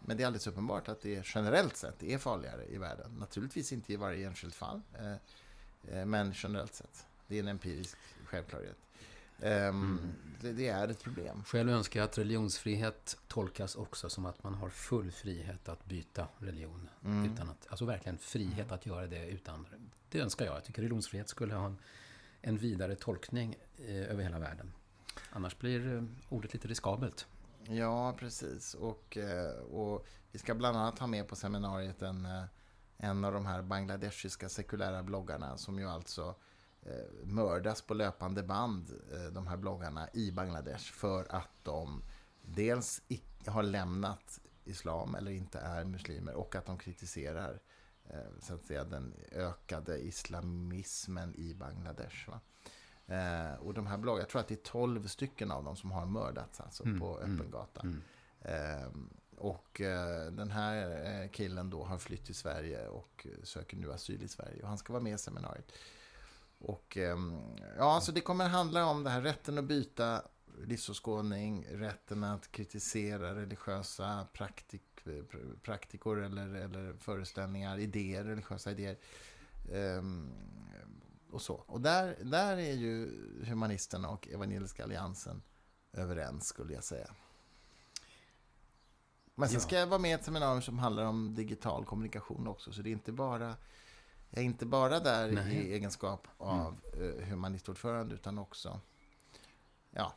men 0.00 0.16
det 0.16 0.22
är 0.22 0.26
alldeles 0.26 0.46
uppenbart 0.46 0.88
att 0.88 1.00
det 1.00 1.26
generellt 1.26 1.76
sett 1.76 2.02
är 2.02 2.18
farligare 2.18 2.66
i 2.66 2.78
världen. 2.78 3.10
Naturligtvis 3.18 3.72
inte 3.72 3.92
i 3.92 3.96
varje 3.96 4.26
enskilt 4.26 4.54
fall, 4.54 4.82
eh, 4.98 5.12
eh 5.98 6.06
men 6.06 6.32
generellt 6.34 6.74
sett. 6.74 7.06
Det 7.26 7.36
är 7.36 7.40
en 7.40 7.48
empirisk 7.48 7.98
självklarhet. 8.24 8.76
Um, 9.40 9.48
mm. 9.48 9.98
det, 10.40 10.52
det, 10.52 10.68
är 10.68 10.88
ett 10.88 11.02
problem. 11.02 11.44
Själv 11.44 11.70
önskar 11.70 12.00
jag 12.00 12.04
att 12.04 12.18
religionsfrihet 12.18 13.16
tolkas 13.28 13.76
också 13.76 14.10
som 14.10 14.26
att 14.26 14.42
man 14.42 14.54
har 14.54 14.68
full 14.68 15.10
frihet 15.10 15.68
att 15.68 15.84
byta 15.84 16.28
religion. 16.38 16.88
Mm. 17.04 17.32
Utan 17.32 17.50
att, 17.50 17.66
alltså 17.68 17.84
verkligen 17.84 18.18
frihet 18.18 18.72
att 18.72 18.86
göra 18.86 19.06
det 19.06 19.28
utan... 19.28 19.66
Det 20.10 20.20
önskar 20.20 20.44
jag. 20.44 20.56
Jag 20.56 20.64
tycker 20.64 20.82
religionsfrihet 20.82 21.28
skulle 21.28 21.54
ha 21.54 21.66
en, 21.66 21.78
en 22.40 22.58
vidare 22.58 22.94
tolkning 22.94 23.56
eh, 23.76 24.10
över 24.10 24.22
hela 24.22 24.38
världen. 24.38 24.72
Annars 25.30 25.58
blir 25.58 25.96
eh, 25.96 26.02
ordet 26.28 26.52
lite 26.52 26.68
riskabelt. 26.68 27.26
Ja, 27.64 28.12
precis. 28.18 28.74
Och, 28.74 29.16
eh, 29.16 29.52
och 29.58 30.06
vi 30.32 30.38
ska 30.38 30.54
bland 30.54 30.76
annat 30.76 30.98
ha 30.98 31.06
med 31.06 31.28
på 31.28 31.36
seminariet 31.36 32.02
en, 32.02 32.26
eh, 32.26 32.44
en 32.96 33.24
av 33.24 33.32
de 33.32 33.46
här 33.46 33.62
bangladeshiska 33.62 34.48
sekulära 34.48 35.02
bloggarna 35.02 35.58
som 35.58 35.78
ju 35.78 35.88
alltså 35.88 36.34
mördas 37.24 37.82
på 37.82 37.94
löpande 37.94 38.42
band, 38.42 38.90
eh, 39.12 39.32
de 39.32 39.46
här 39.46 39.56
bloggarna, 39.56 40.08
i 40.12 40.32
Bangladesh 40.32 40.92
för 40.92 41.26
att 41.34 41.50
de 41.62 42.02
dels 42.42 43.02
har 43.46 43.62
lämnat 43.62 44.40
islam 44.64 45.14
eller 45.14 45.30
inte 45.30 45.58
är 45.58 45.84
muslimer 45.84 46.34
och 46.34 46.54
att 46.54 46.66
de 46.66 46.78
kritiserar 46.78 47.60
eh, 48.04 48.40
så 48.40 48.54
att 48.54 48.66
säga, 48.66 48.84
den 48.84 49.14
ökade 49.32 49.98
islamismen 49.98 51.34
i 51.34 51.54
Bangladesh. 51.54 52.30
Va? 52.30 52.40
Eh, 53.06 53.54
och 53.54 53.74
de 53.74 53.86
här 53.86 53.98
bloggarna, 53.98 54.22
jag 54.22 54.28
tror 54.28 54.40
att 54.40 54.48
det 54.48 54.54
är 54.54 54.70
12 54.70 55.06
stycken 55.06 55.50
av 55.50 55.64
dem 55.64 55.76
som 55.76 55.90
har 55.90 56.06
mördats 56.06 56.60
alltså, 56.60 56.84
mm, 56.84 57.00
på 57.00 57.18
öppen 57.18 57.32
mm, 57.32 57.50
gata. 57.50 57.80
Mm. 57.80 58.02
Eh, 58.40 58.88
och 59.36 59.80
eh, 59.80 60.32
den 60.32 60.50
här 60.50 61.04
eh, 61.22 61.30
killen 61.30 61.70
då 61.70 61.84
har 61.84 61.98
flytt 61.98 62.24
till 62.24 62.34
Sverige 62.34 62.88
och 62.88 63.26
söker 63.42 63.76
nu 63.76 63.92
asyl 63.92 64.22
i 64.22 64.28
Sverige. 64.28 64.62
Och 64.62 64.68
han 64.68 64.78
ska 64.78 64.92
vara 64.92 65.02
med 65.02 65.14
i 65.14 65.18
seminariet. 65.18 65.72
Och 66.58 66.96
ehm, 66.96 67.40
ja, 67.76 68.00
så 68.00 68.12
det 68.12 68.20
kommer 68.20 68.48
handla 68.48 68.86
om 68.86 69.04
det 69.04 69.10
här 69.10 69.20
rätten 69.20 69.58
att 69.58 69.64
byta 69.64 70.22
livsåskådning, 70.64 71.66
rätten 71.70 72.24
att 72.24 72.52
kritisera 72.52 73.34
religiösa 73.34 74.26
praktik, 74.32 74.82
praktikor 75.62 76.24
eller, 76.24 76.54
eller 76.54 76.92
föreställningar, 76.92 77.78
idéer, 77.78 78.24
religiösa 78.24 78.70
idéer. 78.70 78.98
Um, 79.72 80.30
och 81.30 81.42
så. 81.42 81.54
Och 81.54 81.80
där, 81.80 82.16
där 82.22 82.56
är 82.56 82.72
ju 82.72 83.10
Humanisterna 83.44 84.08
och 84.08 84.28
Evangeliska 84.28 84.84
Alliansen 84.84 85.42
överens, 85.92 86.46
skulle 86.46 86.74
jag 86.74 86.84
säga. 86.84 87.14
Men 89.34 89.48
sen 89.48 89.54
ja. 89.54 89.60
ska 89.60 89.76
jag 89.76 89.86
vara 89.86 89.98
med 89.98 90.10
i 90.10 90.14
ett 90.14 90.24
seminarium 90.24 90.62
som 90.62 90.78
handlar 90.78 91.04
om 91.04 91.34
digital 91.34 91.84
kommunikation 91.84 92.46
också, 92.48 92.72
så 92.72 92.82
det 92.82 92.90
är 92.90 92.92
inte 92.92 93.12
bara 93.12 93.56
jag 94.30 94.40
är 94.40 94.46
inte 94.46 94.66
bara 94.66 95.00
där 95.00 95.32
Nej. 95.32 95.56
i 95.56 95.72
egenskap 95.74 96.28
av 96.38 96.80
mm. 96.94 97.30
humanistordförande 97.30 98.14
utan 98.14 98.38
också 98.38 98.80
ja, 99.90 100.14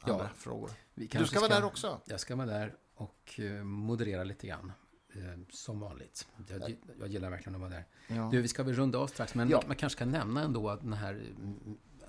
andra 0.00 0.24
ja, 0.24 0.30
frågor. 0.36 0.70
Du 0.94 1.06
ska, 1.06 1.24
ska 1.24 1.40
vara 1.40 1.54
där 1.54 1.64
också. 1.64 2.00
Jag 2.04 2.20
ska 2.20 2.36
vara 2.36 2.46
där 2.46 2.74
och 2.94 3.40
eh, 3.40 3.64
moderera 3.64 4.24
lite 4.24 4.46
grann. 4.46 4.72
Eh, 5.14 5.38
som 5.50 5.80
vanligt. 5.80 6.28
Jag, 6.48 6.76
jag 6.98 7.08
gillar 7.08 7.30
verkligen 7.30 7.54
att 7.54 7.60
vara 7.60 7.70
där. 7.70 7.84
Ja. 8.08 8.28
Du, 8.32 8.40
vi 8.40 8.48
ska 8.48 8.62
väl 8.62 8.74
runda 8.74 8.98
av 8.98 9.06
strax, 9.06 9.34
men 9.34 9.50
ja. 9.50 9.62
man 9.66 9.76
kanske 9.76 9.98
kan 9.98 10.10
nämna 10.10 10.42
ändå 10.42 10.70
att 10.70 10.90
det 10.90 10.96
här 10.96 11.22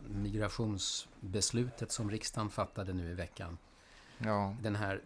migrationsbeslutet 0.08 1.92
som 1.92 2.12
riksdagen 2.12 2.50
fattade 2.50 2.94
nu 2.94 3.12
i 3.12 3.14
veckan. 3.14 3.58
Ja. 4.18 4.56
Den 4.62 4.76
här 4.76 5.02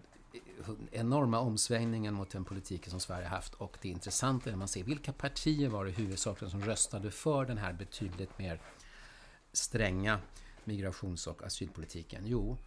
enorma 0.92 1.40
omsvängningen 1.40 2.14
mot 2.14 2.30
den 2.30 2.46
politiken 2.46 2.92
som 2.92 3.00
Sverige 3.00 3.28
haft 3.28 3.54
och 3.54 3.78
det 3.82 3.90
intressanta 3.90 4.50
är 4.50 4.54
att 4.54 4.60
man 4.60 4.68
ser 4.68 4.84
vilka 4.84 5.14
partier 5.14 5.70
var 5.70 5.86
det 5.86 5.92
huvudsakligen 5.92 6.52
som 6.52 6.62
röstade 6.62 7.12
för 7.12 7.46
den 7.46 7.58
här 7.58 7.74
betydligt 7.74 8.40
mer 8.40 8.62
stränga 9.54 10.20
migrations 10.64 11.28
och 11.28 11.44
asylpolitiken? 11.44 12.24
Jo, 12.26 12.58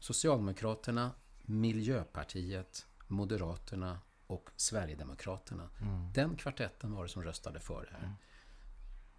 Socialdemokraterna, 0.00 1.10
Miljöpartiet, 1.42 2.86
Moderaterna 3.06 4.00
och 4.26 4.50
Sverigedemokraterna. 4.56 5.68
Mm. 5.80 6.12
Den 6.12 6.36
kvartetten 6.36 6.92
var 6.92 7.02
det 7.02 7.08
som 7.08 7.22
röstade 7.22 7.60
för 7.60 7.88
det 7.90 7.96
här. 7.96 8.04
Mm. 8.04 8.14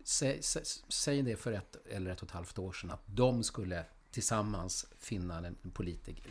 Säg, 0.04 0.44
säg, 0.44 0.64
säg, 0.88 1.22
det 1.22 1.36
för 1.36 1.52
ett 1.52 1.76
eller 1.86 2.12
ett 2.12 2.22
och 2.22 2.28
ett 2.28 2.34
halvt 2.34 2.60
år 2.60 2.72
sedan 2.72 2.92
att 2.92 3.04
de 3.06 3.44
skulle 3.44 3.86
tillsammans 4.12 4.86
finna 5.00 5.42
den 5.42 5.56
politik, 5.74 6.24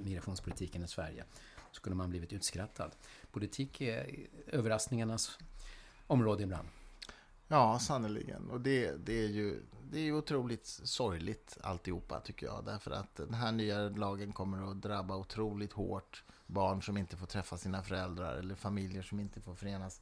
migrationspolitiken 0.00 0.84
i 0.84 0.88
Sverige. 0.88 1.24
Så 1.70 1.74
skulle 1.74 1.96
man 1.96 2.10
blivit 2.10 2.32
utskrattad. 2.32 2.90
Politik 3.32 3.80
är 3.80 4.26
överraskningarnas 4.46 5.38
område 6.06 6.42
ibland. 6.42 6.68
Ja, 7.48 7.78
sannerligen. 7.78 8.50
Och 8.50 8.60
det, 8.60 9.06
det, 9.06 9.24
är 9.24 9.28
ju 9.28 9.62
det 9.90 10.00
är 10.00 10.12
otroligt 10.12 10.66
sorgligt 10.66 11.58
alltihopa 11.60 12.20
tycker 12.20 12.46
jag. 12.46 12.64
Därför 12.64 12.90
att 12.90 13.16
den 13.16 13.34
här 13.34 13.52
nya 13.52 13.88
lagen 13.88 14.32
kommer 14.32 14.70
att 14.70 14.82
drabba 14.82 15.16
otroligt 15.16 15.72
hårt 15.72 16.24
barn 16.46 16.82
som 16.82 16.96
inte 16.96 17.16
får 17.16 17.26
träffa 17.26 17.56
sina 17.56 17.82
föräldrar 17.82 18.36
eller 18.36 18.54
familjer 18.54 19.02
som 19.02 19.20
inte 19.20 19.40
får 19.40 19.54
förenas. 19.54 20.00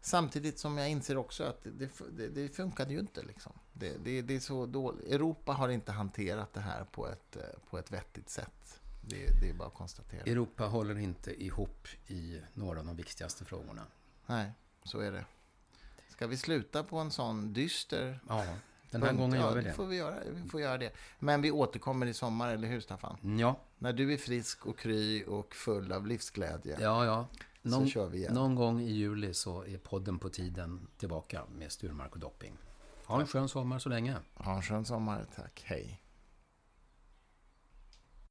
Samtidigt 0.00 0.58
som 0.58 0.78
jag 0.78 0.90
inser 0.90 1.16
också 1.16 1.44
att 1.44 1.62
det, 1.62 1.90
det, 2.10 2.28
det 2.28 2.48
funkade 2.48 2.92
ju 2.92 3.00
inte. 3.00 3.22
Liksom. 3.22 3.52
Det, 3.72 4.04
det, 4.04 4.22
det, 4.22 4.36
är 4.36 4.40
så 4.40 4.66
dåligt. 4.66 5.12
Europa 5.12 5.52
har 5.52 5.68
inte 5.68 5.92
hanterat 5.92 6.54
det 6.54 6.60
här 6.60 6.84
på 6.84 7.08
ett, 7.08 7.36
på 7.70 7.78
ett 7.78 7.92
vettigt 7.92 8.30
sätt. 8.30 8.80
Det, 9.08 9.40
det 9.40 9.50
är 9.50 9.54
bara 9.54 9.68
att 9.68 9.74
konstatera. 9.74 10.22
Europa 10.22 10.66
håller 10.66 10.98
inte 10.98 11.44
ihop 11.44 11.88
i 12.06 12.40
några 12.54 12.78
av 12.78 12.86
de 12.86 12.96
viktigaste 12.96 13.44
frågorna. 13.44 13.82
Nej, 14.26 14.52
så 14.84 15.00
är 15.00 15.12
det. 15.12 15.24
Ska 16.08 16.26
vi 16.26 16.36
sluta 16.36 16.84
på 16.84 16.98
en 16.98 17.10
sån 17.10 17.52
dyster... 17.52 18.20
Ja, 18.28 18.44
den 18.90 19.02
här 19.02 19.12
gången 19.12 19.40
gör 19.40 19.54
vi 19.54 19.62
det. 19.62 19.72
Får 19.72 19.86
vi, 19.86 19.96
göra, 19.96 20.16
vi 20.30 20.48
får 20.48 20.60
göra 20.60 20.78
det. 20.78 20.92
Men 21.18 21.42
vi 21.42 21.50
återkommer 21.50 22.06
i 22.06 22.14
sommar, 22.14 22.54
eller 22.54 22.68
hur 22.68 22.80
Staffan? 22.80 23.38
Ja. 23.38 23.60
När 23.78 23.92
du 23.92 24.12
är 24.12 24.16
frisk 24.16 24.66
och 24.66 24.78
kry 24.78 25.24
och 25.24 25.54
full 25.54 25.92
av 25.92 26.06
livsglädje. 26.06 26.78
Ja, 26.80 27.04
ja. 27.04 27.26
Någon, 27.70 27.86
så 27.86 27.90
kör 27.90 28.08
vi 28.08 28.18
igen. 28.18 28.34
Någon 28.34 28.54
gång 28.54 28.80
i 28.80 28.92
juli 28.92 29.34
så 29.34 29.64
är 29.64 29.78
podden 29.78 30.18
på 30.18 30.28
tiden 30.28 30.86
tillbaka 30.98 31.42
med 31.58 31.72
Sturmark 31.72 32.12
och 32.12 32.18
Dopping. 32.18 32.56
Ha 33.06 33.20
en 33.20 33.26
skön 33.26 33.48
sommar 33.48 33.78
så 33.78 33.88
länge. 33.88 34.16
Ha 34.34 34.56
en 34.56 34.62
skön 34.62 34.84
sommar, 34.84 35.26
tack. 35.36 35.62
Hej. 35.66 36.02